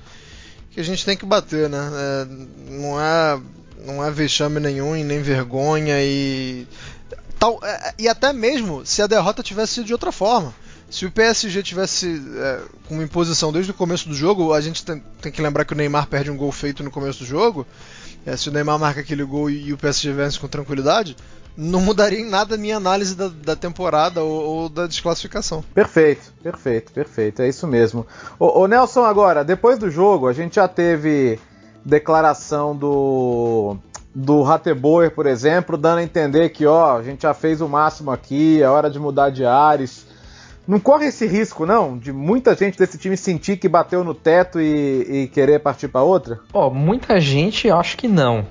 que 0.70 0.80
a 0.80 0.84
gente 0.84 1.04
tem 1.04 1.16
que 1.16 1.24
bater, 1.24 1.68
né? 1.70 1.78
É, 1.78 2.26
não 2.70 3.00
é 3.00 3.40
não 3.84 4.04
é 4.04 4.10
vexame 4.10 4.60
nenhum 4.60 4.94
e 4.94 5.04
nem 5.04 5.22
vergonha 5.22 5.94
e 6.02 6.66
tal 7.38 7.58
é, 7.62 7.94
e 7.98 8.08
até 8.08 8.32
mesmo 8.32 8.84
se 8.84 9.00
a 9.00 9.06
derrota 9.06 9.42
tivesse 9.42 9.74
sido 9.74 9.86
de 9.86 9.92
outra 9.92 10.12
forma. 10.12 10.54
Se 10.90 11.04
o 11.04 11.10
PSG 11.10 11.62
tivesse 11.62 12.22
é, 12.36 12.60
com 12.86 12.94
uma 12.94 13.04
imposição 13.04 13.52
desde 13.52 13.70
o 13.70 13.74
começo 13.74 14.08
do 14.08 14.14
jogo, 14.14 14.52
a 14.52 14.60
gente 14.60 14.84
tem, 14.84 15.02
tem, 15.20 15.32
que 15.32 15.40
lembrar 15.40 15.64
que 15.64 15.72
o 15.72 15.76
Neymar 15.76 16.06
perde 16.08 16.30
um 16.30 16.36
gol 16.36 16.50
feito 16.50 16.82
no 16.82 16.90
começo 16.90 17.20
do 17.20 17.26
jogo. 17.26 17.66
se 18.36 18.48
o 18.48 18.52
Neymar 18.52 18.78
marca 18.78 19.00
aquele 19.00 19.22
gol 19.22 19.50
e, 19.50 19.68
e 19.68 19.72
o 19.72 19.78
PSG 19.78 20.12
vence 20.12 20.38
com 20.38 20.48
tranquilidade, 20.48 21.14
não 21.60 21.80
mudaria 21.80 22.20
em 22.20 22.30
nada 22.30 22.54
a 22.54 22.58
minha 22.58 22.76
análise 22.76 23.16
da, 23.16 23.26
da 23.26 23.56
temporada 23.56 24.22
ou, 24.22 24.30
ou, 24.30 24.68
da 24.68 24.86
desclassificação. 24.86 25.64
Perfeito, 25.74 26.32
perfeito, 26.40 26.92
perfeito. 26.92 27.42
É 27.42 27.48
isso 27.48 27.66
mesmo. 27.66 28.06
Ô, 28.38 28.60
ô, 28.60 28.68
Nelson, 28.68 29.02
agora, 29.02 29.42
depois 29.44 29.76
do 29.76 29.90
jogo, 29.90 30.28
a 30.28 30.32
gente 30.32 30.54
já 30.54 30.68
teve 30.68 31.40
declaração 31.84 32.76
do. 32.76 33.76
Do 34.14 34.42
Rateboer, 34.42 35.12
por 35.12 35.26
exemplo, 35.26 35.76
dando 35.76 35.98
a 35.98 36.02
entender 36.02 36.48
que 36.48 36.66
ó, 36.66 36.96
a 36.96 37.02
gente 37.02 37.22
já 37.22 37.34
fez 37.34 37.60
o 37.60 37.68
máximo 37.68 38.10
aqui, 38.10 38.60
é 38.60 38.68
hora 38.68 38.90
de 38.90 38.98
mudar 38.98 39.30
de 39.30 39.44
ares. 39.44 40.06
Não 40.66 40.80
corre 40.80 41.06
esse 41.06 41.26
risco, 41.26 41.64
não, 41.64 41.96
de 41.96 42.12
muita 42.12 42.54
gente 42.56 42.78
desse 42.78 42.98
time 42.98 43.16
sentir 43.16 43.58
que 43.58 43.68
bateu 43.68 44.02
no 44.02 44.14
teto 44.14 44.60
e, 44.60 45.24
e 45.24 45.28
querer 45.28 45.60
partir 45.60 45.88
para 45.88 46.02
outra? 46.02 46.40
Ó, 46.52 46.68
muita 46.68 47.20
gente 47.20 47.70
acho 47.70 47.96
que 47.96 48.08
não. 48.08 48.46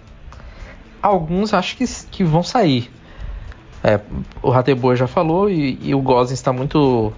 Alguns 1.01 1.53
acho 1.53 1.75
que, 1.75 1.85
que 2.11 2.23
vão 2.23 2.43
sair. 2.43 2.89
É, 3.83 3.99
o 4.41 4.49
Rateboa 4.49 4.95
já 4.95 5.07
falou 5.07 5.49
e, 5.49 5.77
e 5.81 5.93
o 5.93 6.01
Gozin 6.01 6.33
está 6.33 6.51
muito 6.51 7.13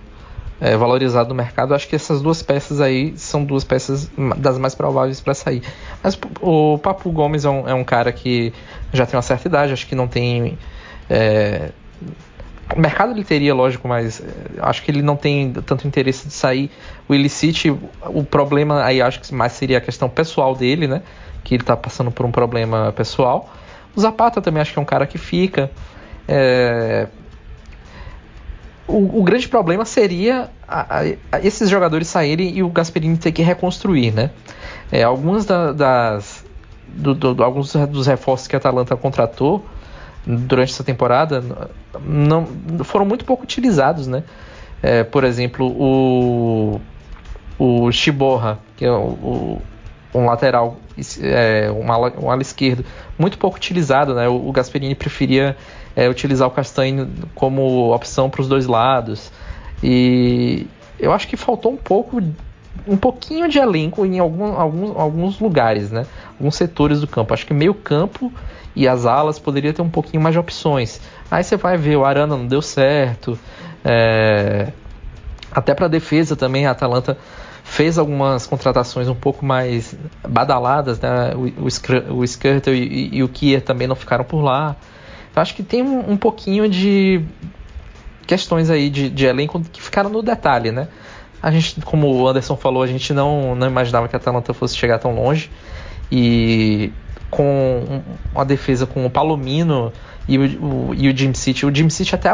é, 0.59 0.75
valorizado 0.75 1.29
no 1.29 1.35
mercado. 1.35 1.73
Acho 1.73 1.87
que 1.87 1.95
essas 1.95 2.21
duas 2.21 2.41
peças 2.41 2.81
aí 2.81 3.17
são 3.17 3.43
duas 3.43 3.63
peças 3.63 4.11
das 4.37 4.57
mais 4.57 4.75
prováveis 4.75 5.21
para 5.21 5.33
sair. 5.33 5.63
Mas 6.03 6.19
o 6.41 6.77
Papu 6.77 7.11
Gomes 7.11 7.45
é 7.45 7.49
um, 7.49 7.69
é 7.69 7.73
um, 7.73 7.83
cara 7.83 8.11
que 8.11 8.53
já 8.91 9.05
tem 9.05 9.15
uma 9.15 9.21
certa 9.21 9.47
idade, 9.47 9.73
acho 9.73 9.87
que 9.87 9.95
não 9.95 10.07
tem. 10.07 10.57
É, 11.09 11.71
o 12.75 12.79
mercado 12.79 13.13
ele 13.13 13.23
teria, 13.23 13.55
lógico, 13.55 13.87
mas 13.87 14.21
é, 14.21 14.25
acho 14.59 14.83
que 14.83 14.91
ele 14.91 15.01
não 15.01 15.15
tem 15.15 15.53
tanto 15.65 15.87
interesse 15.87 16.27
de 16.27 16.33
sair. 16.33 16.69
O 17.07 17.15
Illicite, 17.15 17.75
o 18.05 18.23
problema 18.23 18.83
aí 18.83 19.01
acho 19.01 19.21
que 19.21 19.33
mais 19.33 19.53
seria 19.53 19.77
a 19.77 19.81
questão 19.81 20.09
pessoal 20.09 20.55
dele, 20.55 20.87
né? 20.87 21.01
que 21.43 21.55
ele 21.55 21.63
está 21.63 21.75
passando 21.75 22.11
por 22.11 22.25
um 22.25 22.31
problema 22.31 22.91
pessoal. 22.95 23.49
O 23.95 23.99
Zapata 23.99 24.41
também 24.41 24.61
acho 24.61 24.73
que 24.73 24.79
é 24.79 24.81
um 24.81 24.85
cara 24.85 25.07
que 25.07 25.17
fica. 25.17 25.71
É... 26.31 27.07
O, 28.87 29.19
o, 29.19 29.23
grande 29.23 29.47
problema 29.47 29.85
seria 29.85 30.49
a, 30.67 31.01
a, 31.31 31.39
esses 31.43 31.69
jogadores 31.69 32.07
saírem 32.07 32.55
e 32.57 32.63
o 32.63 32.69
Gasperini 32.69 33.17
ter 33.17 33.31
que 33.31 33.41
reconstruir, 33.41 34.11
né? 34.11 34.31
É, 34.91 35.03
algumas 35.03 35.45
da, 35.45 35.71
das 35.71 36.43
do, 36.87 37.13
do, 37.13 37.43
alguns 37.43 37.73
dos 37.73 38.07
reforços 38.07 38.47
que 38.47 38.55
a 38.55 38.59
Atalanta 38.59 38.95
contratou 38.95 39.63
durante 40.25 40.71
essa 40.73 40.83
temporada 40.83 41.43
não 42.03 42.47
foram 42.83 43.05
muito 43.05 43.25
pouco 43.25 43.43
utilizados, 43.43 44.07
né? 44.07 44.23
É, 44.81 45.03
por 45.03 45.23
exemplo, 45.23 45.67
o 45.67 46.81
o 47.59 47.91
Shiborra, 47.91 48.57
que 48.77 48.85
é 48.85 48.91
o, 48.91 48.95
o 48.95 49.61
um 50.13 50.25
lateral, 50.25 50.77
é, 51.21 51.69
um, 51.71 51.91
ala, 51.91 52.13
um 52.17 52.31
ala 52.31 52.41
esquerdo, 52.41 52.83
muito 53.17 53.37
pouco 53.37 53.57
utilizado, 53.57 54.15
né? 54.15 54.27
O, 54.27 54.47
o 54.47 54.51
Gasperini 54.51 54.95
preferia 54.95 55.55
é, 55.95 56.07
utilizar 56.09 56.47
o 56.47 56.51
Castanho 56.51 57.09
como 57.35 57.93
opção 57.93 58.29
para 58.29 58.41
os 58.41 58.47
dois 58.47 58.65
lados. 58.65 59.31
E 59.83 60.67
eu 60.99 61.11
acho 61.13 61.27
que 61.27 61.37
faltou 61.37 61.71
um 61.71 61.77
pouco, 61.77 62.21
um 62.87 62.97
pouquinho 62.97 63.47
de 63.47 63.57
elenco 63.59 64.05
em 64.05 64.19
algum, 64.19 64.57
alguns, 64.57 64.97
alguns 64.97 65.39
lugares, 65.39 65.91
né? 65.91 66.05
Alguns 66.37 66.55
setores 66.55 67.01
do 67.01 67.07
campo. 67.07 67.33
Acho 67.33 67.45
que 67.45 67.53
meio 67.53 67.73
campo 67.73 68.31
e 68.75 68.87
as 68.87 69.05
alas 69.05 69.39
poderia 69.39 69.73
ter 69.73 69.81
um 69.81 69.89
pouquinho 69.89 70.21
mais 70.21 70.33
de 70.33 70.39
opções. 70.39 71.01
Aí 71.29 71.43
você 71.43 71.57
vai 71.57 71.77
ver, 71.77 71.95
o 71.97 72.05
Arana 72.05 72.35
não 72.35 72.47
deu 72.47 72.61
certo. 72.61 73.37
É... 73.83 74.71
Até 75.51 75.73
para 75.73 75.87
defesa 75.87 76.35
também, 76.35 76.65
a 76.65 76.71
Atalanta 76.71 77.17
fez 77.63 77.97
algumas 77.97 78.47
contratações 78.47 79.07
um 79.07 79.15
pouco 79.15 79.45
mais 79.45 79.95
badaladas, 80.27 80.99
né? 80.99 81.33
O, 81.35 81.63
o, 81.63 82.19
o 82.19 82.23
Skirtle 82.23 82.73
e, 82.73 83.17
e, 83.17 83.23
o 83.23 83.29
Kier 83.29 83.61
também 83.61 83.87
não 83.87 83.95
ficaram 83.95 84.23
por 84.23 84.41
lá. 84.41 84.75
Eu 85.39 85.41
acho 85.41 85.55
que 85.55 85.63
tem 85.63 85.81
um, 85.81 86.11
um 86.11 86.17
pouquinho 86.17 86.67
de 86.67 87.23
questões 88.27 88.69
aí 88.69 88.89
de, 88.89 89.09
de, 89.09 89.25
elenco 89.25 89.61
que 89.71 89.81
ficaram 89.81 90.09
no 90.09 90.21
detalhe, 90.21 90.69
né? 90.69 90.89
A 91.41 91.49
gente, 91.49 91.79
como 91.79 92.13
o 92.13 92.27
Anderson 92.27 92.57
falou, 92.57 92.83
a 92.83 92.87
gente 92.87 93.13
não, 93.13 93.55
não 93.55 93.65
imaginava 93.65 94.09
que 94.09 94.15
a 94.15 94.19
Atalanta 94.19 94.53
fosse 94.53 94.75
chegar 94.75 94.99
tão 94.99 95.15
longe. 95.15 95.49
E 96.11 96.91
com 97.31 98.01
uma 98.35 98.43
defesa 98.43 98.85
com 98.85 99.05
o 99.05 99.09
Palomino 99.09 99.93
e 100.27 100.37
o, 100.37 100.41
o, 100.41 100.93
e 100.93 101.07
o 101.07 101.15
Jim 101.15 101.33
City. 101.33 101.65
O 101.65 101.73
Jim 101.73 101.89
City 101.89 102.13
até, 102.15 102.29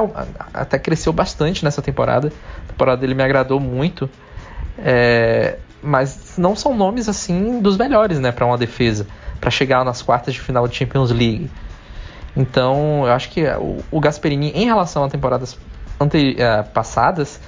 até 0.52 0.80
cresceu 0.80 1.14
bastante 1.14 1.64
nessa 1.64 1.84
temporada. 1.84 2.34
A 2.64 2.72
temporada 2.72 3.02
dele 3.02 3.14
me 3.14 3.22
agradou 3.22 3.60
muito. 3.60 4.10
É, 4.80 5.60
mas 5.80 6.34
não 6.40 6.56
são 6.56 6.76
nomes 6.76 7.08
assim 7.08 7.62
dos 7.62 7.78
melhores, 7.78 8.20
né, 8.20 8.32
para 8.32 8.48
uma 8.48 8.58
defesa, 8.58 9.06
para 9.40 9.52
chegar 9.52 9.86
nas 9.86 10.02
quartas 10.02 10.34
de 10.34 10.42
final 10.42 10.68
de 10.68 10.76
Champions 10.76 11.12
League. 11.12 11.52
Então, 12.36 13.06
eu 13.06 13.14
acho 13.14 13.30
que 13.30 13.46
o, 13.46 13.78
o 13.92 14.00
Gasperini, 14.00 14.52
em 14.52 14.66
relação 14.66 15.04
a 15.04 15.10
temporadas 15.10 15.58
ante, 16.00 16.36
uh, 16.36 16.70
passadas, 16.72 17.40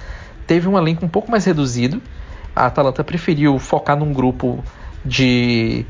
teve 0.46 0.66
um 0.68 0.78
elenco 0.78 1.04
um 1.04 1.08
pouco 1.08 1.30
mais 1.30 1.44
reduzido. 1.44 2.00
A 2.56 2.66
Atalanta 2.66 3.04
preferiu 3.04 3.58
focar 3.58 3.96
num 3.96 4.12
grupo 4.12 4.64
de 5.04 5.84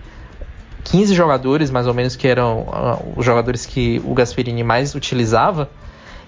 15 0.84 1.14
jogadores, 1.14 1.70
mais 1.70 1.86
ou 1.86 1.94
menos, 1.94 2.16
que 2.16 2.26
eram 2.26 2.62
uh, 2.62 3.12
os 3.16 3.24
jogadores 3.24 3.64
que 3.64 4.02
o 4.04 4.14
Gasperini 4.14 4.64
mais 4.64 4.94
utilizava, 4.94 5.70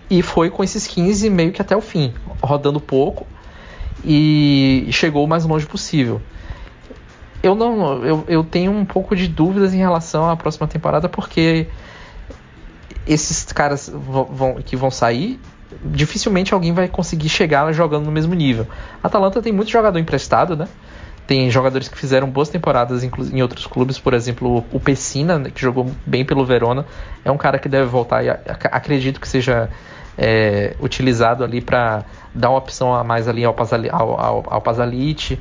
e 0.08 0.22
foi 0.22 0.50
com 0.50 0.62
esses 0.62 0.86
15 0.86 1.30
meio 1.30 1.52
que 1.52 1.62
até 1.62 1.76
o 1.76 1.80
fim, 1.80 2.12
rodando 2.42 2.80
pouco 2.80 3.26
e 4.04 4.88
chegou 4.92 5.24
o 5.24 5.28
mais 5.28 5.44
longe 5.44 5.66
possível. 5.66 6.20
Eu 7.42 7.54
não, 7.54 8.04
eu, 8.04 8.24
eu 8.28 8.44
tenho 8.44 8.70
um 8.72 8.84
pouco 8.84 9.16
de 9.16 9.26
dúvidas 9.26 9.72
em 9.72 9.78
relação 9.78 10.28
à 10.28 10.36
próxima 10.36 10.66
temporada 10.66 11.08
porque 11.08 11.68
esses 13.12 13.44
caras 13.44 13.90
vão, 13.92 14.54
que 14.62 14.76
vão 14.76 14.90
sair, 14.90 15.40
dificilmente 15.84 16.54
alguém 16.54 16.72
vai 16.72 16.88
conseguir 16.88 17.28
chegar 17.28 17.70
jogando 17.72 18.04
no 18.04 18.12
mesmo 18.12 18.34
nível. 18.34 18.66
A 19.02 19.08
Atalanta 19.08 19.42
tem 19.42 19.52
muito 19.52 19.70
jogador 19.70 19.98
emprestado, 19.98 20.56
né? 20.56 20.68
Tem 21.26 21.50
jogadores 21.50 21.88
que 21.88 21.96
fizeram 21.96 22.28
boas 22.28 22.48
temporadas 22.48 23.04
em 23.04 23.42
outros 23.42 23.66
clubes, 23.66 23.98
por 23.98 24.14
exemplo, 24.14 24.64
o 24.72 24.80
Pessina, 24.80 25.38
né, 25.38 25.50
que 25.54 25.60
jogou 25.60 25.90
bem 26.04 26.24
pelo 26.24 26.44
Verona, 26.44 26.84
é 27.24 27.30
um 27.30 27.36
cara 27.36 27.56
que 27.56 27.68
deve 27.68 27.86
voltar 27.86 28.24
e 28.24 28.28
acredito 28.28 29.20
que 29.20 29.28
seja 29.28 29.70
é, 30.18 30.74
utilizado 30.80 31.44
ali 31.44 31.60
para 31.60 32.04
dar 32.34 32.50
uma 32.50 32.58
opção 32.58 32.92
a 32.94 33.04
mais 33.04 33.28
ali 33.28 33.44
ao, 33.44 33.54
ao, 33.56 34.20
ao, 34.20 34.44
ao 34.46 34.60
Pasalite. 34.60 35.38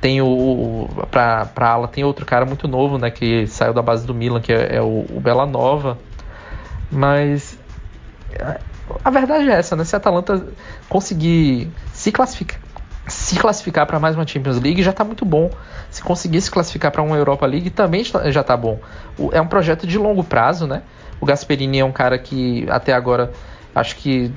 Tem 0.00 0.20
o. 0.20 0.88
Pra, 1.10 1.46
pra 1.46 1.70
ala 1.70 1.88
tem 1.88 2.04
outro 2.04 2.24
cara 2.24 2.44
muito 2.44 2.68
novo, 2.68 2.98
né? 2.98 3.10
Que 3.10 3.46
saiu 3.48 3.72
da 3.72 3.82
base 3.82 4.06
do 4.06 4.14
Milan, 4.14 4.40
que 4.40 4.52
é, 4.52 4.76
é 4.76 4.82
o, 4.82 5.04
o 5.10 5.20
Bela 5.20 5.44
Nova. 5.44 5.98
Mas. 6.90 7.58
A 9.04 9.10
verdade 9.10 9.48
é 9.48 9.52
essa, 9.52 9.76
né? 9.76 9.84
Se 9.84 9.94
a 9.94 9.98
Atalanta 9.98 10.46
conseguir 10.88 11.70
se 11.92 12.10
classificar, 12.10 12.60
se 13.06 13.36
classificar 13.38 13.86
para 13.86 13.98
mais 13.98 14.14
uma 14.14 14.26
Champions 14.26 14.60
League 14.60 14.82
já 14.82 14.90
está 14.90 15.04
muito 15.04 15.24
bom. 15.24 15.50
Se 15.90 16.02
conseguir 16.02 16.40
se 16.40 16.50
classificar 16.50 16.90
para 16.90 17.02
uma 17.02 17.16
Europa 17.16 17.46
League 17.46 17.70
também 17.70 18.04
já 18.04 18.40
está 18.40 18.56
bom. 18.56 18.78
é 19.32 19.40
um 19.40 19.46
projeto 19.46 19.86
de 19.86 19.98
longo 19.98 20.22
prazo, 20.22 20.66
né? 20.66 20.82
O 21.20 21.26
Gasperini 21.26 21.80
é 21.80 21.84
um 21.84 21.92
cara 21.92 22.18
que 22.18 22.66
até 22.70 22.92
agora 22.92 23.32
acho 23.74 23.96
que 23.96 24.32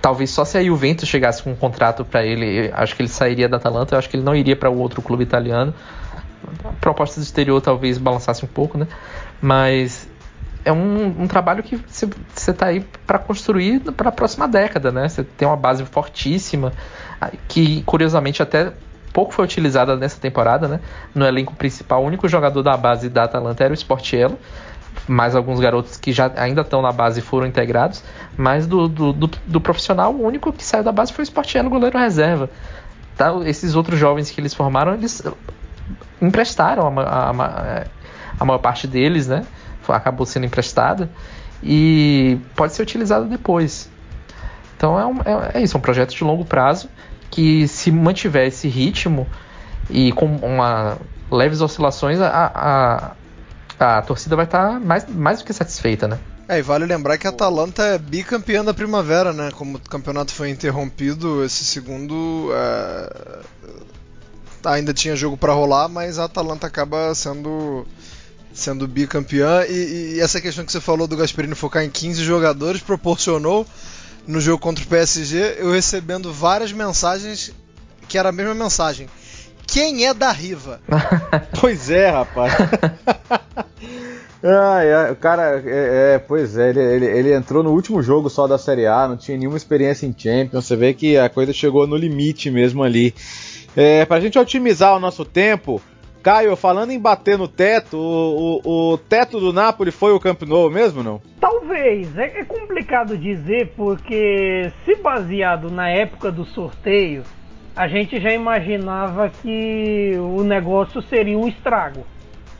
talvez 0.00 0.30
só 0.30 0.44
se 0.44 0.56
a 0.56 0.64
Juventus 0.64 1.08
chegasse 1.08 1.42
com 1.42 1.52
um 1.52 1.56
contrato 1.56 2.04
para 2.04 2.24
ele, 2.24 2.70
acho 2.72 2.94
que 2.94 3.02
ele 3.02 3.08
sairia 3.08 3.48
da 3.48 3.56
Atalanta, 3.56 3.94
eu 3.94 3.98
acho 3.98 4.08
que 4.08 4.16
ele 4.16 4.24
não 4.24 4.34
iria 4.34 4.56
para 4.56 4.70
outro 4.70 5.02
clube 5.02 5.22
italiano. 5.22 5.74
A 6.64 6.72
proposta 6.80 7.20
do 7.20 7.22
exterior 7.22 7.60
talvez 7.60 7.98
balançasse 7.98 8.44
um 8.44 8.48
pouco, 8.48 8.76
né? 8.78 8.86
Mas 9.40 10.08
é 10.64 10.72
um, 10.72 11.22
um 11.22 11.26
trabalho 11.26 11.62
que 11.62 11.76
você 11.76 12.08
está 12.50 12.66
aí 12.66 12.84
para 13.06 13.18
construir 13.18 13.80
para 13.80 14.08
a 14.08 14.12
próxima 14.12 14.46
década, 14.46 14.92
né? 14.92 15.08
Você 15.08 15.24
tem 15.24 15.46
uma 15.46 15.56
base 15.56 15.84
fortíssima, 15.84 16.72
que 17.48 17.82
curiosamente 17.82 18.42
até 18.42 18.72
pouco 19.12 19.32
foi 19.32 19.44
utilizada 19.44 19.96
nessa 19.96 20.20
temporada, 20.20 20.68
né? 20.68 20.80
No 21.14 21.26
elenco 21.26 21.54
principal, 21.54 22.02
o 22.02 22.06
único 22.06 22.28
jogador 22.28 22.62
da 22.62 22.76
base 22.76 23.08
da 23.08 23.24
Atalanta 23.24 23.64
era 23.64 23.72
o 23.72 23.76
Sportiello 23.76 24.38
mais 25.08 25.34
alguns 25.34 25.58
garotos 25.58 25.96
que 25.96 26.12
já 26.12 26.30
ainda 26.36 26.60
estão 26.60 26.82
na 26.82 26.92
base 26.92 27.20
foram 27.20 27.46
integrados, 27.46 28.04
mas 28.36 28.66
do, 28.66 28.88
do, 28.88 29.12
do, 29.12 29.30
do 29.46 29.60
profissional, 29.60 30.14
o 30.14 30.24
único 30.24 30.52
que 30.52 30.64
saiu 30.64 30.84
da 30.84 30.92
base 30.92 31.12
foi 31.12 31.22
o 31.22 31.26
Sportiello, 31.26 31.70
goleiro 31.70 31.98
reserva. 31.98 32.48
Tá? 33.16 33.32
Esses 33.44 33.74
outros 33.74 33.98
jovens 33.98 34.30
que 34.30 34.40
eles 34.40 34.54
formaram, 34.54 34.94
eles 34.94 35.22
emprestaram 36.20 37.00
a, 37.00 37.02
a, 37.02 37.30
a, 37.30 37.84
a 38.38 38.44
maior 38.44 38.58
parte 38.58 38.86
deles, 38.86 39.28
né? 39.28 39.44
Acabou 39.88 40.26
sendo 40.26 40.46
emprestada 40.46 41.10
e 41.62 42.38
pode 42.54 42.74
ser 42.74 42.82
utilizado 42.82 43.26
depois. 43.26 43.88
Então 44.76 44.98
é, 44.98 45.06
um, 45.06 45.18
é, 45.20 45.58
é 45.58 45.62
isso, 45.62 45.76
é 45.76 45.78
um 45.78 45.82
projeto 45.82 46.14
de 46.14 46.24
longo 46.24 46.44
prazo 46.44 46.88
que 47.30 47.66
se 47.68 47.90
mantiver 47.90 48.48
esse 48.48 48.68
ritmo 48.68 49.26
e 49.88 50.12
com 50.12 50.26
uma 50.36 50.98
leves 51.30 51.60
oscilações, 51.60 52.20
a, 52.20 53.14
a, 53.78 53.96
a 53.98 54.02
torcida 54.02 54.36
vai 54.36 54.44
estar 54.44 54.72
tá 54.72 54.80
mais, 54.80 55.06
mais 55.08 55.38
do 55.38 55.44
que 55.44 55.52
satisfeita, 55.52 56.06
né? 56.06 56.18
É, 56.48 56.58
e 56.58 56.62
vale 56.62 56.84
lembrar 56.84 57.16
que 57.16 57.26
a 57.26 57.30
Atalanta 57.30 57.82
é 57.82 57.98
bicampeã 57.98 58.64
da 58.64 58.74
primavera, 58.74 59.32
né? 59.32 59.50
Como 59.52 59.78
o 59.78 59.80
campeonato 59.80 60.32
foi 60.32 60.50
interrompido, 60.50 61.42
esse 61.44 61.64
segundo 61.64 62.50
é... 62.52 63.40
ainda 64.64 64.92
tinha 64.92 65.16
jogo 65.16 65.36
para 65.36 65.52
rolar, 65.52 65.88
mas 65.88 66.18
a 66.18 66.24
Atalanta 66.24 66.66
acaba 66.66 67.14
sendo 67.14 67.86
sendo 68.52 68.86
bicampeã. 68.86 69.64
E, 69.68 70.14
e, 70.14 70.20
essa 70.20 70.40
questão 70.40 70.64
que 70.64 70.72
você 70.72 70.80
falou 70.80 71.06
do 71.06 71.16
Gasperini 71.16 71.54
focar 71.54 71.82
em 71.84 71.90
15 71.90 72.22
jogadores 72.22 72.80
proporcionou 72.80 73.66
no 74.26 74.40
jogo 74.40 74.58
contra 74.58 74.84
o 74.84 74.86
PSG 74.86 75.56
eu 75.58 75.72
recebendo 75.72 76.32
várias 76.32 76.72
mensagens 76.72 77.52
que 78.08 78.18
era 78.18 78.28
a 78.28 78.32
mesma 78.32 78.54
mensagem. 78.54 79.08
Quem 79.66 80.06
é 80.06 80.12
da 80.12 80.30
Riva? 80.30 80.80
pois 81.60 81.90
é, 81.90 82.10
rapaz. 82.10 82.52
Ah, 84.44 84.82
é, 84.82 85.12
o 85.12 85.14
cara, 85.14 85.62
é, 85.64 86.14
é, 86.14 86.18
pois 86.18 86.58
é, 86.58 86.70
ele, 86.70 86.80
ele, 86.80 87.06
ele, 87.06 87.32
entrou 87.32 87.62
no 87.62 87.70
último 87.70 88.02
jogo 88.02 88.28
só 88.28 88.48
da 88.48 88.58
Série 88.58 88.86
A, 88.86 89.06
não 89.06 89.16
tinha 89.16 89.38
nenhuma 89.38 89.56
experiência 89.56 90.04
em 90.04 90.12
Champions, 90.16 90.66
você 90.66 90.74
vê 90.74 90.92
que 90.92 91.16
a 91.16 91.28
coisa 91.28 91.52
chegou 91.52 91.86
no 91.86 91.94
limite 91.94 92.50
mesmo 92.50 92.82
ali. 92.82 93.14
É, 93.76 94.04
pra 94.04 94.18
gente 94.18 94.36
otimizar 94.36 94.96
o 94.96 95.00
nosso 95.00 95.24
tempo, 95.24 95.80
Caio, 96.22 96.54
falando 96.54 96.92
em 96.92 97.00
bater 97.00 97.36
no 97.36 97.48
teto, 97.48 97.96
o, 97.96 98.60
o, 98.64 98.92
o 98.92 98.98
teto 98.98 99.40
do 99.40 99.52
Napoli 99.52 99.90
foi 99.90 100.12
o 100.12 100.20
Camp 100.20 100.42
Nou 100.42 100.70
mesmo, 100.70 101.02
não? 101.02 101.20
Talvez, 101.40 102.16
é, 102.16 102.40
é 102.40 102.44
complicado 102.44 103.18
dizer 103.18 103.72
porque 103.76 104.70
se 104.84 104.94
baseado 104.94 105.70
na 105.70 105.88
época 105.88 106.30
do 106.30 106.44
sorteio, 106.44 107.24
a 107.74 107.88
gente 107.88 108.20
já 108.20 108.32
imaginava 108.32 109.30
que 109.42 110.12
o 110.16 110.44
negócio 110.44 111.02
seria 111.02 111.36
um 111.36 111.48
estrago 111.48 112.06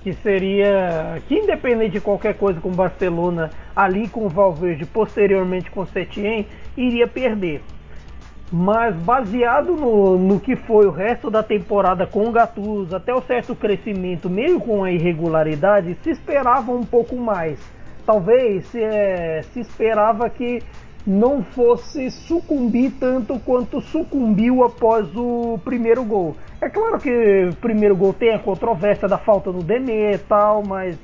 que 0.03 0.13
seria 0.15 1.23
que 1.29 1.35
independente 1.37 1.93
de 1.93 2.01
qualquer 2.01 2.35
coisa 2.35 2.61
com 2.61 2.71
o 2.71 2.75
Barcelona 2.75 3.51
ali 3.77 4.09
com 4.09 4.27
o 4.27 4.29
Valverde 4.29 4.85
posteriormente 4.85 5.71
com 5.71 5.83
o 5.83 5.87
Setien 5.87 6.47
iria 6.77 7.07
perder 7.07 7.63
mas 8.53 8.95
baseado 8.97 9.73
no, 9.73 10.19
no 10.19 10.39
que 10.39 10.55
foi 10.55 10.87
o 10.87 10.91
resto 10.91 11.31
da 11.31 11.43
temporada 11.43 12.07
com 12.07 12.29
o 12.29 12.33
Gattuso, 12.33 12.95
até 12.95 13.15
o 13.15 13.23
certo 13.23 13.57
crescimento, 13.57 14.29
meio 14.29 14.61
com 14.61 14.85
a 14.85 14.93
irregularidade, 14.93 15.97
se 16.03 16.11
esperava 16.11 16.71
um 16.71 16.85
pouco 16.85 17.17
mais. 17.17 17.59
Talvez 18.05 18.67
se, 18.67 18.83
é, 18.83 19.41
se 19.53 19.61
esperava 19.61 20.29
que 20.29 20.63
não 21.07 21.43
fosse 21.43 22.11
sucumbir 22.11 22.93
tanto 23.01 23.39
quanto 23.41 23.81
sucumbiu 23.81 24.63
após 24.63 25.09
o 25.17 25.59
primeiro 25.65 26.05
gol. 26.05 26.37
É 26.61 26.69
claro 26.69 26.99
que 26.99 27.49
o 27.51 27.57
primeiro 27.57 27.97
gol 27.97 28.13
tem 28.13 28.35
a 28.35 28.39
controvérsia 28.39 29.09
da 29.09 29.17
falta 29.17 29.51
do 29.51 29.63
Deme 29.63 29.93
e 29.93 30.19
tal, 30.19 30.63
mas. 30.63 30.99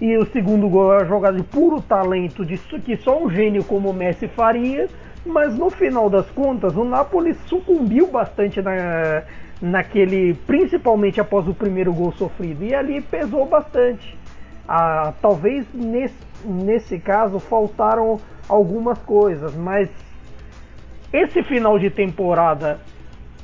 E 0.00 0.16
o 0.16 0.24
segundo 0.26 0.68
gol 0.68 0.94
é 0.94 0.98
uma 0.98 1.04
jogada 1.04 1.36
de 1.36 1.42
puro 1.42 1.82
talento, 1.82 2.44
de 2.44 2.56
que 2.56 2.96
só 2.98 3.20
um 3.20 3.28
gênio 3.28 3.64
como 3.64 3.90
o 3.90 3.92
Messi 3.92 4.28
faria. 4.28 4.88
Mas 5.24 5.56
no 5.56 5.70
final 5.70 6.08
das 6.08 6.30
contas, 6.30 6.76
o 6.76 6.84
Napoli 6.84 7.34
sucumbiu 7.46 8.06
bastante 8.06 8.62
na, 8.62 9.22
naquele. 9.60 10.34
Principalmente 10.46 11.20
após 11.20 11.46
o 11.46 11.54
primeiro 11.54 11.92
gol 11.92 12.12
sofrido. 12.12 12.64
E 12.64 12.74
ali 12.74 13.00
pesou 13.00 13.46
bastante. 13.46 14.16
Ah, 14.66 15.14
talvez 15.20 15.66
nesse, 15.72 16.14
nesse 16.44 16.98
caso 16.98 17.38
faltaram 17.38 18.20
algumas 18.48 18.98
coisas, 18.98 19.54
mas 19.54 19.88
esse 21.12 21.42
final 21.42 21.78
de 21.78 21.88
temporada 21.88 22.78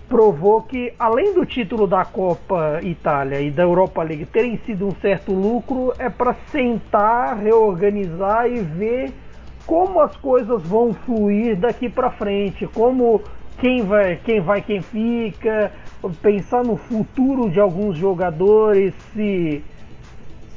provou 0.08 0.62
que, 0.62 0.92
além 0.98 1.32
do 1.32 1.46
título 1.46 1.86
da 1.86 2.04
Copa 2.04 2.80
Itália 2.82 3.40
e 3.40 3.50
da 3.50 3.62
Europa 3.62 4.02
League 4.02 4.26
terem 4.26 4.58
sido 4.66 4.86
um 4.86 4.94
certo 5.00 5.32
lucro, 5.32 5.94
é 5.98 6.10
para 6.10 6.34
sentar, 6.50 7.38
reorganizar 7.38 8.46
e 8.46 8.60
ver 8.60 9.12
como 9.66 10.00
as 10.00 10.16
coisas 10.16 10.62
vão 10.62 10.92
fluir 10.92 11.56
daqui 11.56 11.88
para 11.88 12.10
frente, 12.10 12.66
como 12.66 13.22
quem 13.58 13.82
vai, 13.82 14.16
quem 14.16 14.40
vai, 14.40 14.60
quem 14.62 14.80
fica, 14.82 15.72
pensar 16.20 16.62
no 16.64 16.76
futuro 16.76 17.50
de 17.50 17.60
alguns 17.60 17.96
jogadores, 17.96 18.94
se 19.12 19.64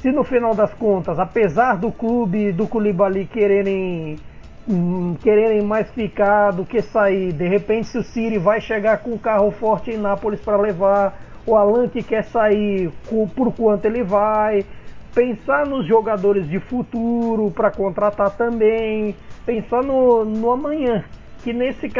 se 0.00 0.12
no 0.12 0.22
final 0.22 0.54
das 0.54 0.72
contas, 0.74 1.18
apesar 1.18 1.76
do 1.76 1.90
clube 1.90 2.52
do 2.52 2.68
Koulibaly 2.68 3.26
quererem 3.26 4.16
Hum, 4.70 5.16
quererem 5.22 5.62
mais 5.62 5.90
ficar 5.92 6.50
do 6.50 6.62
que 6.62 6.82
sair. 6.82 7.32
De 7.32 7.48
repente, 7.48 7.88
se 7.88 7.96
o 7.96 8.02
Siri 8.02 8.36
vai 8.36 8.60
chegar 8.60 8.98
com 8.98 9.12
um 9.12 9.18
carro 9.18 9.50
forte 9.50 9.90
em 9.90 9.96
Nápoles 9.96 10.40
para 10.40 10.58
levar, 10.58 11.18
o 11.46 11.56
Alan 11.56 11.88
que 11.88 12.02
quer 12.02 12.22
sair, 12.24 12.92
por 13.34 13.50
quanto 13.54 13.86
ele 13.86 14.02
vai. 14.02 14.66
Pensar 15.18 15.66
nos 15.66 15.84
jogadores 15.84 16.48
de 16.48 16.60
futuro 16.60 17.50
para 17.50 17.72
contratar 17.72 18.30
também. 18.36 19.16
Pensar 19.44 19.82
no, 19.82 20.24
no 20.24 20.52
amanhã. 20.52 21.04
Que 21.42 21.52
nesse, 21.52 21.90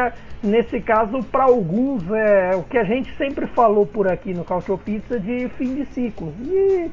nesse 0.41 0.81
caso, 0.81 1.21
para 1.25 1.43
alguns, 1.43 2.09
é 2.13 2.55
o 2.55 2.63
que 2.63 2.79
a 2.79 2.85
gente 2.85 3.13
sempre 3.17 3.49
falou 3.49 3.85
por 3.85 4.07
aqui 4.07 4.33
no 4.33 4.45
Cautio 4.45 4.79
Pizza 4.79 5.19
de 5.19 5.49
fim 5.59 5.75
de 5.75 5.87
ciclo. 5.87 6.33
E, 6.45 6.91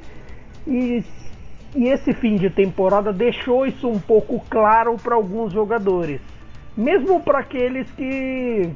e 0.66 1.04
e 1.76 1.90
esse 1.90 2.12
fim 2.14 2.38
de 2.38 2.50
temporada 2.50 3.14
deixou 3.14 3.68
isso 3.68 3.88
um 3.88 4.00
pouco 4.00 4.44
claro 4.50 4.96
para 4.96 5.14
alguns 5.14 5.52
jogadores, 5.52 6.22
mesmo 6.76 7.22
para 7.22 7.40
aqueles 7.40 7.92
que 7.92 8.72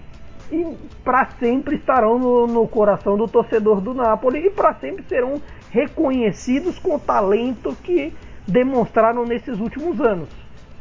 para 1.04 1.28
sempre 1.39 1.76
estarão 1.76 2.20
no, 2.20 2.47
no, 2.47 2.68
coração 2.68 3.16
do 3.16 3.28
torcedor 3.28 3.80
do 3.80 3.93
Napoli 3.93 4.47
e 4.47 4.50
para 4.50 4.74
sempre 4.76 5.06
serão 5.08 5.39
reconhecidos 5.72 6.80
com 6.80 6.95
o 6.95 6.99
talento 6.99 7.76
que 7.84 8.13
demonstraram 8.47 9.26
nesses 9.26 9.59
últimos 9.59 9.99
anos. 10.01 10.30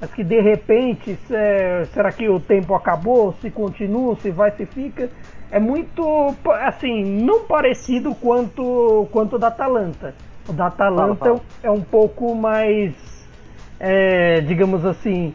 Mas 0.00 0.12
que 0.12 0.22
de 0.22 0.40
repente, 0.40 1.16
se, 1.26 1.86
será 1.92 2.12
que 2.12 2.28
o 2.28 2.38
tempo 2.38 2.74
acabou? 2.74 3.34
Se 3.40 3.50
continua, 3.50 4.16
se 4.16 4.30
vai, 4.30 4.50
se 4.52 4.64
fica? 4.64 5.10
É 5.50 5.58
muito, 5.58 6.34
assim, 6.66 7.04
não 7.04 7.44
parecido 7.44 8.14
quanto 8.14 9.08
quanto 9.10 9.38
da 9.38 9.48
Atalanta 9.48 10.14
o 10.48 10.52
da 10.52 10.66
Atalanta 10.66 11.16
fala, 11.16 11.36
fala. 11.36 11.42
é 11.62 11.70
um 11.70 11.82
pouco 11.82 12.34
mais, 12.34 12.94
é, 13.78 14.40
digamos 14.40 14.84
assim, 14.84 15.34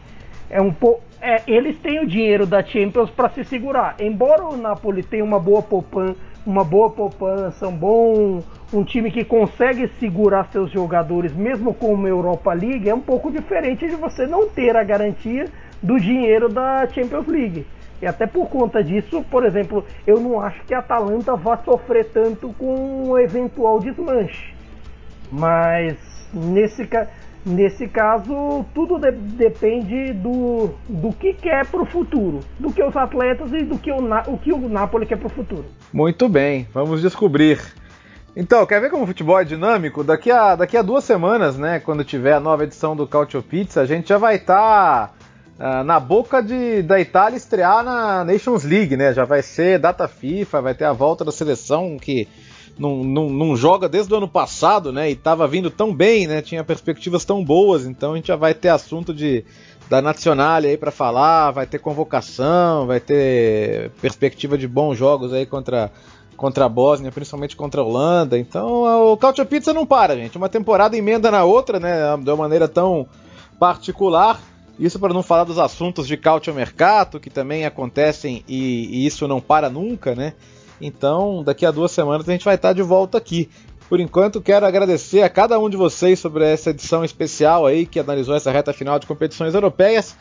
é 0.50 0.60
um 0.60 0.72
pouco. 0.72 1.02
É, 1.20 1.42
eles 1.46 1.78
têm 1.78 2.00
o 2.00 2.06
dinheiro 2.06 2.44
da 2.44 2.62
Champions 2.62 3.08
para 3.08 3.30
se 3.30 3.44
segurar. 3.44 3.94
Embora 3.98 4.44
o 4.44 4.56
Napoli 4.56 5.02
tenha 5.02 5.24
uma 5.24 5.38
boa 5.38 5.62
poupança, 5.62 6.16
uma 6.44 6.64
boa 6.64 6.90
poupança, 6.90 7.66
um 7.68 7.76
bom 7.76 8.42
um 8.72 8.82
time 8.82 9.10
que 9.10 9.24
consegue 9.24 9.88
segurar 10.00 10.48
seus 10.50 10.70
jogadores 10.70 11.32
mesmo 11.34 11.74
com 11.74 11.92
uma 11.92 12.08
Europa 12.08 12.52
League, 12.52 12.88
é 12.88 12.94
um 12.94 13.00
pouco 13.00 13.30
diferente 13.30 13.86
de 13.86 13.94
você 13.96 14.26
não 14.26 14.48
ter 14.48 14.76
a 14.76 14.82
garantia 14.82 15.46
do 15.82 15.98
dinheiro 15.98 16.48
da 16.48 16.86
Champions 16.88 17.26
League. 17.26 17.66
E 18.00 18.06
até 18.06 18.26
por 18.26 18.48
conta 18.48 18.82
disso, 18.82 19.24
por 19.30 19.44
exemplo, 19.44 19.84
eu 20.06 20.20
não 20.20 20.40
acho 20.40 20.62
que 20.64 20.74
a 20.74 20.78
Atalanta 20.78 21.36
vá 21.36 21.56
sofrer 21.58 22.06
tanto 22.06 22.52
com 22.58 23.10
um 23.10 23.18
eventual 23.18 23.80
desmanche. 23.80 24.52
Mas 25.30 25.96
nesse, 26.32 26.88
nesse 27.46 27.86
caso, 27.88 28.64
tudo 28.74 28.98
de, 28.98 29.12
depende 29.12 30.12
do, 30.12 30.70
do 30.88 31.12
que 31.12 31.32
quer 31.34 31.66
para 31.66 31.80
o 31.80 31.86
futuro, 31.86 32.40
do 32.58 32.72
que 32.72 32.82
os 32.82 32.96
atletas 32.96 33.52
e 33.52 33.62
do 33.62 33.78
que 33.78 33.90
o, 33.90 33.98
o 34.26 34.38
que 34.38 34.52
o 34.52 34.68
Napoli 34.68 35.06
quer 35.06 35.16
para 35.16 35.28
o 35.28 35.30
futuro. 35.30 35.64
Muito 35.92 36.28
bem, 36.28 36.66
vamos 36.72 37.00
descobrir. 37.00 37.58
Então, 38.36 38.66
quer 38.66 38.80
ver 38.80 38.90
como 38.90 39.04
o 39.04 39.06
futebol 39.06 39.38
é 39.38 39.44
dinâmico? 39.44 40.02
Daqui 40.02 40.30
a, 40.30 40.56
daqui 40.56 40.76
a 40.76 40.82
duas 40.82 41.04
semanas, 41.04 41.56
né, 41.56 41.78
quando 41.78 42.04
tiver 42.04 42.32
a 42.32 42.40
nova 42.40 42.64
edição 42.64 42.96
do 42.96 43.06
Cautio 43.06 43.42
Pizza, 43.42 43.80
a 43.80 43.86
gente 43.86 44.08
já 44.08 44.18
vai 44.18 44.36
estar 44.36 45.14
tá, 45.56 45.80
uh, 45.80 45.84
na 45.84 46.00
boca 46.00 46.42
de, 46.42 46.82
da 46.82 47.00
Itália 47.00 47.36
estrear 47.36 47.84
na 47.84 48.24
Nations 48.24 48.64
League, 48.64 48.96
né? 48.96 49.14
Já 49.14 49.24
vai 49.24 49.40
ser 49.40 49.78
data 49.78 50.08
FIFA, 50.08 50.60
vai 50.60 50.74
ter 50.74 50.84
a 50.84 50.92
volta 50.92 51.24
da 51.24 51.30
seleção 51.30 51.96
que 51.96 52.26
não, 52.76 53.04
não, 53.04 53.30
não, 53.30 53.56
joga 53.56 53.88
desde 53.88 54.12
o 54.12 54.16
ano 54.16 54.26
passado, 54.26 54.92
né? 54.92 55.10
E 55.10 55.12
estava 55.12 55.46
vindo 55.46 55.70
tão 55.70 55.94
bem, 55.94 56.26
né? 56.26 56.42
Tinha 56.42 56.64
perspectivas 56.64 57.24
tão 57.24 57.44
boas, 57.44 57.86
então 57.86 58.14
a 58.14 58.16
gente 58.16 58.26
já 58.26 58.36
vai 58.36 58.52
ter 58.52 58.68
assunto 58.68 59.14
de 59.14 59.44
da 59.88 60.00
Nacional 60.00 60.56
aí 60.56 60.76
para 60.76 60.90
falar, 60.90 61.50
vai 61.50 61.66
ter 61.66 61.78
convocação, 61.78 62.86
vai 62.86 62.98
ter 63.00 63.90
perspectiva 64.00 64.56
de 64.56 64.66
bons 64.66 64.96
jogos 64.96 65.32
aí 65.32 65.44
contra 65.44 65.92
contra 66.36 66.64
a 66.64 66.68
Bósnia, 66.68 67.12
principalmente 67.12 67.56
contra 67.56 67.80
a 67.80 67.84
Holanda. 67.84 68.38
Então 68.38 69.12
o 69.12 69.16
Couch 69.16 69.44
Pizza 69.44 69.72
não 69.72 69.86
para, 69.86 70.16
gente. 70.16 70.36
Uma 70.36 70.48
temporada 70.48 70.96
emenda 70.96 71.30
na 71.30 71.44
outra, 71.44 71.80
né? 71.80 72.16
De 72.16 72.30
uma 72.30 72.36
maneira 72.36 72.68
tão 72.68 73.06
particular. 73.58 74.40
Isso 74.78 74.98
para 74.98 75.14
não 75.14 75.22
falar 75.22 75.44
dos 75.44 75.58
assuntos 75.58 76.06
de 76.06 76.16
Couch 76.16 76.50
Mercato, 76.50 77.20
que 77.20 77.30
também 77.30 77.64
acontecem 77.64 78.44
e, 78.48 78.86
e 78.90 79.06
isso 79.06 79.28
não 79.28 79.40
para 79.40 79.70
nunca, 79.70 80.14
né? 80.14 80.34
Então, 80.80 81.42
daqui 81.44 81.64
a 81.64 81.70
duas 81.70 81.92
semanas 81.92 82.28
a 82.28 82.32
gente 82.32 82.44
vai 82.44 82.56
estar 82.56 82.72
de 82.72 82.82
volta 82.82 83.16
aqui. 83.16 83.48
Por 83.88 84.00
enquanto, 84.00 84.40
quero 84.40 84.66
agradecer 84.66 85.22
a 85.22 85.28
cada 85.28 85.58
um 85.58 85.70
de 85.70 85.76
vocês 85.76 86.18
sobre 86.18 86.44
essa 86.44 86.70
edição 86.70 87.04
especial 87.04 87.66
aí 87.66 87.86
que 87.86 88.00
analisou 88.00 88.34
essa 88.34 88.50
reta 88.50 88.72
final 88.72 88.98
de 88.98 89.06
competições 89.06 89.54
europeias. 89.54 90.16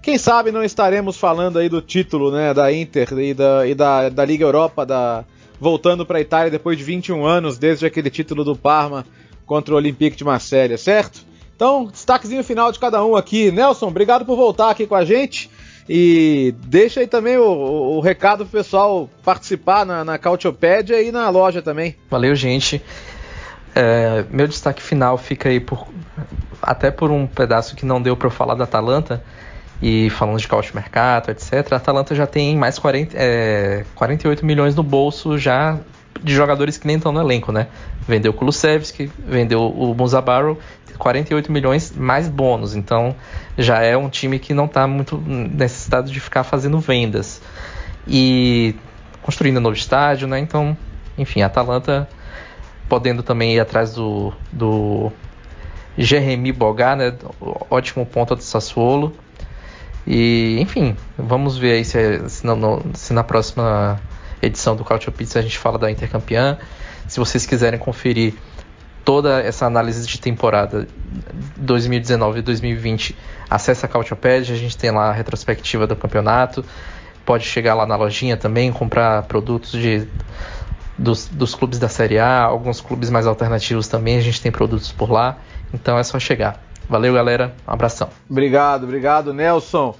Quem 0.00 0.16
sabe 0.16 0.52
não 0.52 0.62
estaremos 0.62 1.16
falando 1.16 1.58
aí 1.58 1.68
do 1.68 1.82
título 1.82 2.30
né, 2.30 2.54
da 2.54 2.72
Inter 2.72 3.12
e 3.18 3.34
da, 3.34 3.66
e 3.66 3.74
da, 3.74 4.08
da 4.08 4.24
Liga 4.24 4.44
Europa, 4.44 4.86
da, 4.86 5.24
voltando 5.60 6.06
para 6.06 6.18
a 6.18 6.20
Itália 6.20 6.50
depois 6.50 6.76
de 6.78 6.84
21 6.84 7.24
anos, 7.24 7.58
desde 7.58 7.86
aquele 7.86 8.10
título 8.10 8.44
do 8.44 8.56
Parma 8.56 9.04
contra 9.46 9.74
o 9.74 9.76
Olympique 9.76 10.16
de 10.16 10.24
Marselha, 10.24 10.76
certo? 10.76 11.26
Então, 11.56 11.86
destaquezinho 11.86 12.44
final 12.44 12.70
de 12.70 12.78
cada 12.78 13.04
um 13.04 13.16
aqui. 13.16 13.50
Nelson, 13.50 13.88
obrigado 13.88 14.24
por 14.24 14.36
voltar 14.36 14.70
aqui 14.70 14.86
com 14.86 14.94
a 14.94 15.04
gente. 15.04 15.50
E 15.88 16.54
deixa 16.66 17.00
aí 17.00 17.06
também 17.06 17.38
o, 17.38 17.42
o, 17.42 17.96
o 17.96 18.00
recado 18.00 18.44
pro 18.44 18.58
pessoal 18.58 19.08
participar 19.24 19.86
na, 19.86 20.04
na 20.04 20.18
Cautiopédia 20.18 21.02
e 21.02 21.10
na 21.10 21.28
loja 21.30 21.62
também. 21.62 21.96
Valeu, 22.10 22.34
gente. 22.34 22.82
É, 23.74 24.24
meu 24.30 24.46
destaque 24.46 24.82
final 24.82 25.16
fica 25.16 25.48
aí 25.48 25.58
por 25.58 25.88
até 26.60 26.90
por 26.90 27.10
um 27.10 27.26
pedaço 27.26 27.74
que 27.76 27.86
não 27.86 28.02
deu 28.02 28.16
para 28.16 28.26
eu 28.26 28.30
falar 28.30 28.54
da 28.54 28.64
Atalanta 28.64 29.22
e 29.80 30.10
falando 30.10 30.38
de 30.38 30.48
caute 30.48 30.74
mercado, 30.74 31.30
etc. 31.30 31.72
A 31.72 31.76
Atalanta 31.76 32.14
já 32.14 32.26
tem 32.26 32.56
mais 32.56 32.78
40, 32.78 33.16
é, 33.16 33.84
48 33.94 34.44
milhões 34.44 34.74
no 34.74 34.82
bolso 34.82 35.38
já 35.38 35.78
de 36.22 36.34
jogadores 36.34 36.76
que 36.76 36.86
nem 36.86 36.96
estão 36.96 37.12
no 37.12 37.20
elenco, 37.20 37.52
né? 37.52 37.68
Vendeu 38.06 38.32
o 38.32 38.34
Kulusevski, 38.34 39.10
vendeu 39.26 39.60
o 39.60 39.94
Muzabaro 39.94 40.58
48 40.98 41.50
milhões 41.52 41.92
mais 41.92 42.28
bônus. 42.28 42.74
Então 42.74 43.14
já 43.56 43.82
é 43.82 43.96
um 43.96 44.08
time 44.08 44.38
que 44.38 44.52
não 44.52 44.66
está 44.66 44.86
muito 44.86 45.16
necessitado 45.26 46.10
de 46.10 46.20
ficar 46.20 46.44
fazendo 46.44 46.78
vendas. 46.80 47.40
E 48.06 48.74
construindo 49.22 49.58
um 49.58 49.60
novo 49.60 49.76
estádio, 49.76 50.26
né? 50.26 50.38
Então, 50.38 50.76
enfim, 51.16 51.42
a 51.42 51.46
Atalanta 51.46 52.08
podendo 52.88 53.22
também 53.22 53.54
ir 53.54 53.60
atrás 53.60 53.94
do, 53.94 54.32
do 54.50 55.12
Jeremy 55.96 56.52
Bogar, 56.52 56.96
né? 56.96 57.14
Ótimo 57.70 58.04
ponto 58.06 58.34
do 58.34 58.42
Sassuolo. 58.42 59.14
E, 60.10 60.58
enfim, 60.58 60.96
vamos 61.18 61.58
ver 61.58 61.72
aí 61.72 61.84
se, 61.84 62.26
se, 62.30 62.46
no, 62.46 62.82
se 62.94 63.12
na 63.12 63.22
próxima 63.22 64.00
edição 64.40 64.74
do 64.74 64.82
Cautio 64.82 65.12
Pizza 65.12 65.38
a 65.38 65.42
gente 65.42 65.58
fala 65.58 65.78
da 65.78 65.90
Intercampeã. 65.90 66.56
Se 67.06 67.20
vocês 67.20 67.44
quiserem 67.44 67.78
conferir 67.78 68.32
toda 69.04 69.42
essa 69.42 69.66
análise 69.66 70.06
de 70.06 70.18
temporada 70.18 70.88
2019 71.58 72.38
e 72.38 72.42
2020, 72.42 73.14
acessa 73.50 73.84
a 73.84 73.88
Cautiopad, 73.88 74.50
a 74.50 74.56
gente 74.56 74.78
tem 74.78 74.90
lá 74.90 75.10
a 75.10 75.12
retrospectiva 75.12 75.86
do 75.86 75.94
campeonato. 75.94 76.64
pode 77.26 77.44
chegar 77.44 77.74
lá 77.74 77.84
na 77.84 77.96
lojinha 77.96 78.38
também, 78.38 78.72
comprar 78.72 79.24
produtos 79.24 79.72
de, 79.72 80.08
dos, 80.96 81.28
dos 81.28 81.54
clubes 81.54 81.78
da 81.78 81.88
Série 81.90 82.18
A, 82.18 82.44
alguns 82.44 82.80
clubes 82.80 83.10
mais 83.10 83.26
alternativos 83.26 83.88
também, 83.88 84.16
a 84.16 84.22
gente 84.22 84.40
tem 84.40 84.50
produtos 84.50 84.90
por 84.90 85.10
lá, 85.10 85.36
então 85.74 85.98
é 85.98 86.02
só 86.02 86.18
chegar. 86.18 86.67
Valeu, 86.88 87.12
galera. 87.12 87.54
Um 87.66 87.72
abração. 87.72 88.08
Obrigado, 88.28 88.84
obrigado, 88.84 89.34
Nelson. 89.34 89.94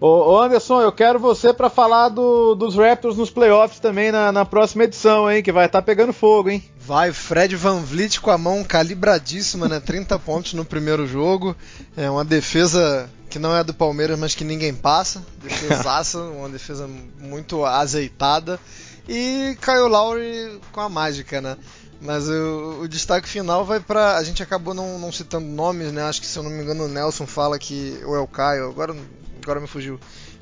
Ô, 0.00 0.38
Anderson, 0.38 0.82
eu 0.82 0.92
quero 0.92 1.18
você 1.18 1.50
para 1.50 1.70
falar 1.70 2.10
do, 2.10 2.54
dos 2.54 2.76
Raptors 2.76 3.16
nos 3.16 3.30
playoffs 3.30 3.80
também 3.80 4.12
na, 4.12 4.30
na, 4.30 4.44
próxima 4.44 4.84
edição, 4.84 5.30
hein? 5.30 5.42
Que 5.42 5.50
vai 5.50 5.64
estar 5.64 5.80
tá 5.80 5.86
pegando 5.86 6.12
fogo, 6.12 6.50
hein? 6.50 6.62
Vai, 6.78 7.10
Fred 7.12 7.56
Van 7.56 7.80
Vliet 7.80 8.20
com 8.20 8.30
a 8.30 8.36
mão 8.36 8.62
calibradíssima, 8.62 9.66
né? 9.66 9.80
30 9.80 10.18
pontos 10.18 10.52
no 10.52 10.64
primeiro 10.64 11.06
jogo. 11.06 11.56
É 11.96 12.10
uma 12.10 12.24
defesa 12.24 13.08
que 13.30 13.38
não 13.38 13.56
é 13.56 13.64
do 13.64 13.72
Palmeiras, 13.72 14.18
mas 14.18 14.34
que 14.34 14.44
ninguém 14.44 14.74
passa. 14.74 15.24
Defesaça, 15.42 16.18
uma 16.20 16.50
defesa 16.50 16.86
muito 17.18 17.64
azeitada. 17.64 18.60
E 19.08 19.56
Kyle 19.60 19.88
Lowry 19.88 20.60
com 20.72 20.80
a 20.80 20.88
mágica, 20.88 21.40
né? 21.40 21.56
Mas 22.00 22.28
o, 22.28 22.82
o, 22.82 22.88
destaque 22.88 23.28
final 23.28 23.64
vai 23.64 23.80
para 23.80 24.16
A 24.16 24.22
gente 24.22 24.42
acabou 24.42 24.74
não, 24.74 24.98
não, 24.98 25.10
citando 25.10 25.46
nomes, 25.46 25.92
né? 25.92 26.02
Acho 26.02 26.20
que 26.20 26.26
se 26.26 26.38
eu 26.38 26.42
não 26.42 26.50
me 26.50 26.62
engano 26.62 26.84
o 26.84 26.88
Nelson 26.88 27.26
fala 27.26 27.58
que. 27.58 27.98
Ou 28.04 28.14
é 28.16 28.20
o 28.20 28.26
Caio, 28.26 28.68
agora, 28.68 28.94
agora 29.42 29.60
me 29.60 29.66
fugiu. 29.66 29.98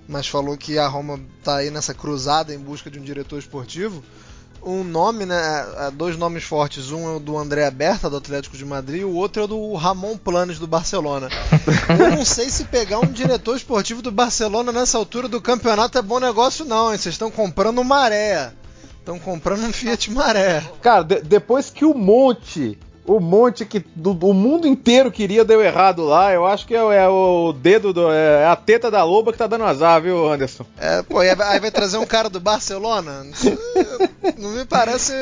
Mas 0.09 0.27
falou 0.27 0.57
que 0.57 0.79
a 0.79 0.89
Roma 0.89 1.21
tá 1.43 1.57
aí 1.57 1.71
nessa 1.71 1.95
cruzada 1.95 2.53
em 2.53 2.59
busca 2.59 2.91
de 2.91 2.99
um 2.99 3.03
diretor 3.03 3.39
esportivo. 3.39 4.03
Um 4.65 4.85
nome, 4.85 5.27
né? 5.27 5.67
É, 5.79 5.91
dois 5.91 6.17
nomes 6.17 6.45
fortes. 6.45 6.91
Um 6.93 7.09
é 7.09 7.17
o 7.17 7.19
do 7.19 7.37
André 7.37 7.69
Berta, 7.71 8.09
do 8.09 8.17
Atlético 8.17 8.57
de 8.57 8.65
Madrid, 8.65 9.03
o 9.03 9.15
outro 9.15 9.43
é 9.43 9.45
o 9.45 9.49
do 9.49 9.75
Ramon 9.75 10.17
Planes, 10.17 10.59
do 10.59 10.67
Barcelona. 10.67 11.29
eu 11.99 12.17
não 12.17 12.25
sei 12.25 12.49
se 12.49 12.65
pegar 12.65 13.01
um 13.01 13.11
diretor 13.11 13.57
esportivo 13.57 14.01
do 14.01 14.13
Barcelona 14.13 14.71
nessa 14.71 14.99
altura 14.99 15.29
do 15.29 15.41
campeonato 15.41 15.99
é 15.99 16.03
bom 16.03 16.21
negócio, 16.21 16.65
não, 16.65 16.93
hein? 16.93 16.99
Vocês 16.99 17.15
estão 17.15 17.31
comprando 17.31 17.83
maré. 17.83 18.53
Estão 19.01 19.19
comprando 19.19 19.65
um 19.65 19.73
Fiat 19.73 20.13
Maré. 20.13 20.63
Cara, 20.81 21.03
de, 21.03 21.21
depois 21.23 21.71
que 21.71 21.85
o 21.85 21.93
monte 21.93 22.79
o 23.05 23.19
monte 23.19 23.65
que 23.65 23.85
do, 23.95 24.15
do, 24.15 24.33
mundo 24.33 24.67
inteiro 24.67 25.11
queria 25.11 25.45
deu 25.45 25.63
errado 25.63 26.05
lá. 26.05 26.33
Eu 26.33 26.47
acho 26.47 26.67
que 26.67 26.75
é, 26.75 26.79
é 26.79 27.09
o 27.09 27.53
dedo, 27.53 27.93
do, 27.93 28.11
é 28.13 28.47
a 28.47 28.57
teta 28.57 28.91
da 28.91 29.03
loba 29.03 29.33
que 29.33 29.39
tá 29.39 29.47
dando 29.47 29.65
azar, 29.65 30.01
viu, 30.01 30.31
Anderson? 30.31 30.65
É, 30.79 31.03
pô, 31.03 31.19
aí 31.19 31.35
vai 31.35 31.71
trazer 31.71 31.99
um 31.99 32.07
cara 32.07 32.29
do 32.29 32.41
Barcelona? 32.41 33.27
Não 34.39 34.51
me 34.51 34.65
parece 34.65 35.13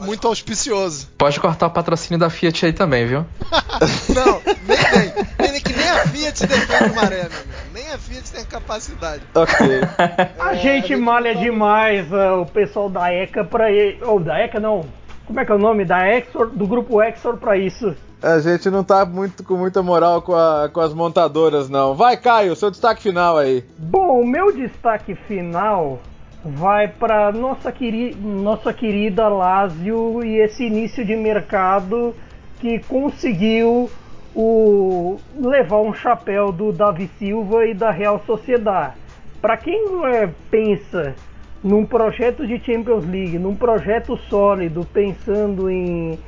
muito 0.00 0.26
auspicioso. 0.26 1.08
Pode 1.16 1.38
cortar 1.38 1.66
o 1.66 1.70
patrocínio 1.70 2.18
da 2.18 2.30
Fiat 2.30 2.66
aí 2.66 2.72
também, 2.72 3.06
viu? 3.06 3.24
Não, 4.14 4.40
nem 4.66 5.50
nem 5.50 5.60
que 5.60 5.72
nem 5.72 5.88
a 5.88 6.06
Fiat 6.06 6.46
defende 6.46 6.90
o 6.90 6.94
maré, 6.94 7.16
meu 7.16 7.26
amigo. 7.26 7.58
Nem 7.72 7.90
a 7.90 7.98
Fiat 7.98 8.32
tem 8.32 8.44
capacidade. 8.44 9.22
Ok. 9.34 9.66
a 10.38 10.54
gente 10.54 10.96
malha 10.96 11.34
demais 11.34 12.10
uh, 12.12 12.40
o 12.42 12.46
pessoal 12.46 12.88
da 12.88 13.12
ECA 13.12 13.44
pra. 13.44 13.66
Ou 14.02 14.20
da 14.20 14.38
ECA 14.38 14.58
não 14.60 14.86
como 15.28 15.40
é 15.40 15.44
que 15.44 15.52
é 15.52 15.54
o 15.54 15.58
nome 15.58 15.84
da 15.84 16.10
Exor, 16.10 16.48
do 16.48 16.66
grupo 16.66 17.02
Exor 17.02 17.36
para 17.36 17.54
isso? 17.56 17.94
A 18.22 18.40
gente 18.40 18.70
não 18.70 18.82
tá 18.82 19.04
muito 19.04 19.44
com 19.44 19.56
muita 19.56 19.82
moral 19.82 20.22
com, 20.22 20.34
a, 20.34 20.70
com 20.72 20.80
as 20.80 20.94
montadoras, 20.94 21.68
não. 21.68 21.94
Vai, 21.94 22.16
Caio, 22.16 22.56
seu 22.56 22.70
destaque 22.70 23.02
final 23.02 23.36
aí. 23.36 23.62
Bom, 23.76 24.22
o 24.22 24.26
meu 24.26 24.50
destaque 24.50 25.14
final 25.14 26.00
vai 26.42 26.88
para 26.88 27.30
nossa, 27.30 27.70
queri 27.70 28.14
nossa 28.14 28.72
querida 28.72 29.28
Lazio 29.28 30.24
e 30.24 30.40
esse 30.40 30.64
início 30.64 31.04
de 31.04 31.14
mercado 31.14 32.14
que 32.58 32.78
conseguiu 32.84 33.90
o, 34.34 35.18
levar 35.38 35.80
um 35.82 35.92
chapéu 35.92 36.50
do 36.50 36.72
Davi 36.72 37.10
Silva 37.18 37.66
e 37.66 37.74
da 37.74 37.90
Real 37.90 38.22
Sociedade. 38.24 38.94
Para 39.42 39.58
quem 39.58 40.06
é, 40.06 40.28
pensa 40.50 41.14
num 41.62 41.84
projeto 41.84 42.46
de 42.46 42.58
Champions 42.58 43.06
League, 43.06 43.38
num 43.38 43.54
projeto 43.54 44.16
sólido, 44.28 44.86
pensando 44.92 45.68
em, 45.70 46.18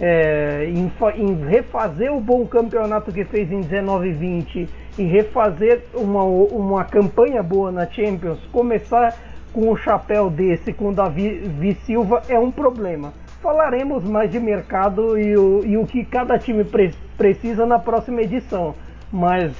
é, 0.00 0.66
em, 0.68 0.90
em, 1.16 1.44
refazer 1.46 2.12
o 2.12 2.20
bom 2.20 2.46
campeonato 2.46 3.12
que 3.12 3.24
fez 3.24 3.50
em 3.52 3.60
19 3.60 4.08
e 4.08 4.12
20 4.12 4.68
e 4.98 5.02
refazer 5.04 5.82
uma, 5.94 6.24
uma 6.24 6.84
campanha 6.84 7.42
boa 7.42 7.70
na 7.70 7.86
Champions, 7.86 8.38
começar 8.52 9.14
com 9.52 9.70
um 9.70 9.76
chapéu 9.76 10.30
desse, 10.30 10.72
com 10.72 10.88
o 10.88 10.94
Davi 10.94 11.76
Silva, 11.84 12.22
é 12.28 12.38
um 12.38 12.50
problema. 12.50 13.12
Falaremos 13.42 14.04
mais 14.04 14.30
de 14.30 14.38
mercado 14.38 15.18
e 15.18 15.36
o, 15.36 15.64
e 15.64 15.76
o 15.76 15.86
que 15.86 16.04
cada 16.04 16.38
time 16.38 16.64
pre 16.64 16.92
precisa 17.16 17.66
na 17.66 17.78
próxima 17.78 18.22
edição, 18.22 18.74
mas 19.12 19.52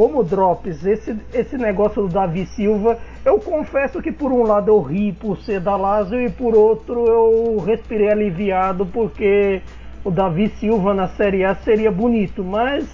como 0.00 0.24
drops, 0.24 0.86
esse, 0.86 1.14
esse 1.30 1.58
negócio 1.58 2.00
do 2.00 2.08
Davi 2.08 2.46
Silva, 2.46 2.98
eu 3.22 3.38
confesso 3.38 4.00
que 4.00 4.10
por 4.10 4.32
um 4.32 4.44
lado 4.44 4.70
eu 4.70 4.80
ri 4.80 5.12
por 5.12 5.36
ser 5.40 5.60
da 5.60 5.76
Lazio 5.76 6.22
e 6.22 6.30
por 6.30 6.54
outro 6.54 7.04
eu 7.04 7.58
respirei 7.58 8.10
aliviado 8.10 8.86
porque 8.86 9.60
o 10.02 10.10
Davi 10.10 10.50
Silva 10.58 10.94
na 10.94 11.06
Série 11.06 11.44
A 11.44 11.54
seria 11.54 11.90
bonito, 11.90 12.42
mas 12.42 12.86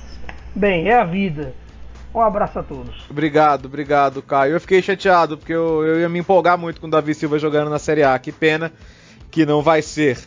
bem, 0.53 0.89
é 0.89 0.99
a 0.99 1.05
vida. 1.05 1.55
Um 2.13 2.21
abraço 2.21 2.59
a 2.59 2.63
todos. 2.65 3.09
Obrigado, 3.09 3.67
obrigado, 3.67 4.21
Caio. 4.21 4.55
Eu 4.55 4.61
fiquei 4.61 4.83
chateado 4.83 5.39
porque 5.39 5.55
eu, 5.55 5.87
eu 5.87 6.01
ia 6.01 6.09
me 6.09 6.19
empolgar 6.19 6.59
muito 6.59 6.81
com 6.81 6.89
o 6.89 6.91
Davi 6.91 7.15
Silva 7.15 7.39
jogando 7.39 7.71
na 7.71 7.79
Série 7.79 8.03
A. 8.03 8.19
Que 8.19 8.33
pena 8.33 8.73
que 9.31 9.47
não 9.47 9.63
vai 9.63 9.81
ser. 9.81 10.19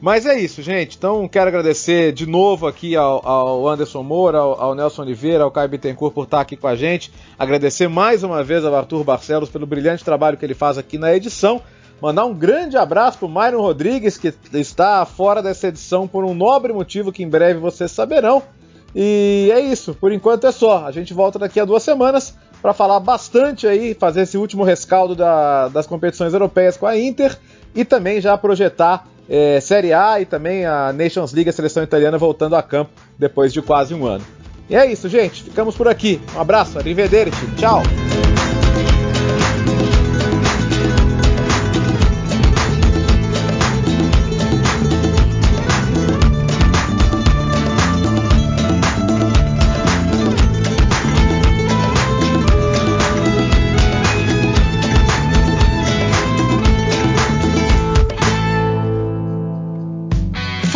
Mas 0.00 0.26
é 0.26 0.38
isso, 0.38 0.60
gente. 0.62 0.96
Então 0.96 1.26
quero 1.26 1.48
agradecer 1.48 2.12
de 2.12 2.26
novo 2.26 2.66
aqui 2.66 2.94
ao, 2.94 3.26
ao 3.26 3.68
Anderson 3.68 4.02
Moura, 4.02 4.38
ao, 4.38 4.60
ao, 4.60 4.74
Nelson 4.74 5.02
Oliveira, 5.02 5.44
ao 5.44 5.50
Caio 5.50 5.68
Bittencourt 5.68 6.12
por 6.12 6.24
estar 6.24 6.40
aqui 6.40 6.56
com 6.56 6.66
a 6.66 6.76
gente. 6.76 7.10
Agradecer 7.38 7.88
mais 7.88 8.22
uma 8.22 8.44
vez 8.44 8.64
ao 8.64 8.74
Arthur 8.74 9.02
Barcelos 9.04 9.48
pelo 9.48 9.66
brilhante 9.66 10.04
trabalho 10.04 10.36
que 10.36 10.44
ele 10.44 10.54
faz 10.54 10.76
aqui 10.76 10.98
na 10.98 11.14
edição. 11.14 11.62
Mandar 12.00 12.26
um 12.26 12.34
grande 12.34 12.76
abraço 12.76 13.18
para 13.18 13.26
o 13.26 13.30
Myron 13.30 13.62
Rodrigues, 13.62 14.18
que 14.18 14.34
está 14.52 15.06
fora 15.06 15.42
dessa 15.42 15.68
edição 15.68 16.06
por 16.06 16.24
um 16.24 16.34
nobre 16.34 16.72
motivo 16.74 17.10
que 17.10 17.22
em 17.22 17.28
breve 17.28 17.58
vocês 17.58 17.90
saberão. 17.90 18.42
E 18.94 19.50
é 19.52 19.60
isso, 19.60 19.94
por 19.94 20.12
enquanto 20.12 20.46
é 20.46 20.52
só. 20.52 20.84
A 20.84 20.90
gente 20.90 21.14
volta 21.14 21.38
daqui 21.38 21.58
a 21.58 21.64
duas 21.64 21.82
semanas 21.82 22.36
para 22.60 22.74
falar 22.74 23.00
bastante 23.00 23.66
aí, 23.66 23.94
fazer 23.94 24.22
esse 24.22 24.36
último 24.36 24.62
rescaldo 24.62 25.14
da, 25.14 25.68
das 25.68 25.86
competições 25.86 26.34
europeias 26.34 26.76
com 26.76 26.86
a 26.86 26.98
Inter 26.98 27.38
e 27.74 27.82
também 27.82 28.20
já 28.20 28.36
projetar 28.36 29.06
é, 29.28 29.60
Série 29.60 29.92
A 29.92 30.20
e 30.20 30.24
também 30.24 30.64
a 30.64 30.92
Nations 30.92 31.32
League, 31.32 31.50
a 31.50 31.52
seleção 31.52 31.82
italiana 31.82 32.18
voltando 32.18 32.56
a 32.56 32.62
campo 32.62 32.90
depois 33.18 33.52
de 33.52 33.60
quase 33.60 33.94
um 33.94 34.06
ano. 34.06 34.24
E 34.68 34.74
é 34.74 34.90
isso, 34.90 35.08
gente. 35.08 35.44
Ficamos 35.44 35.76
por 35.76 35.88
aqui. 35.88 36.20
Um 36.34 36.40
abraço, 36.40 36.78
arrivederci, 36.78 37.46
tchau! 37.56 37.82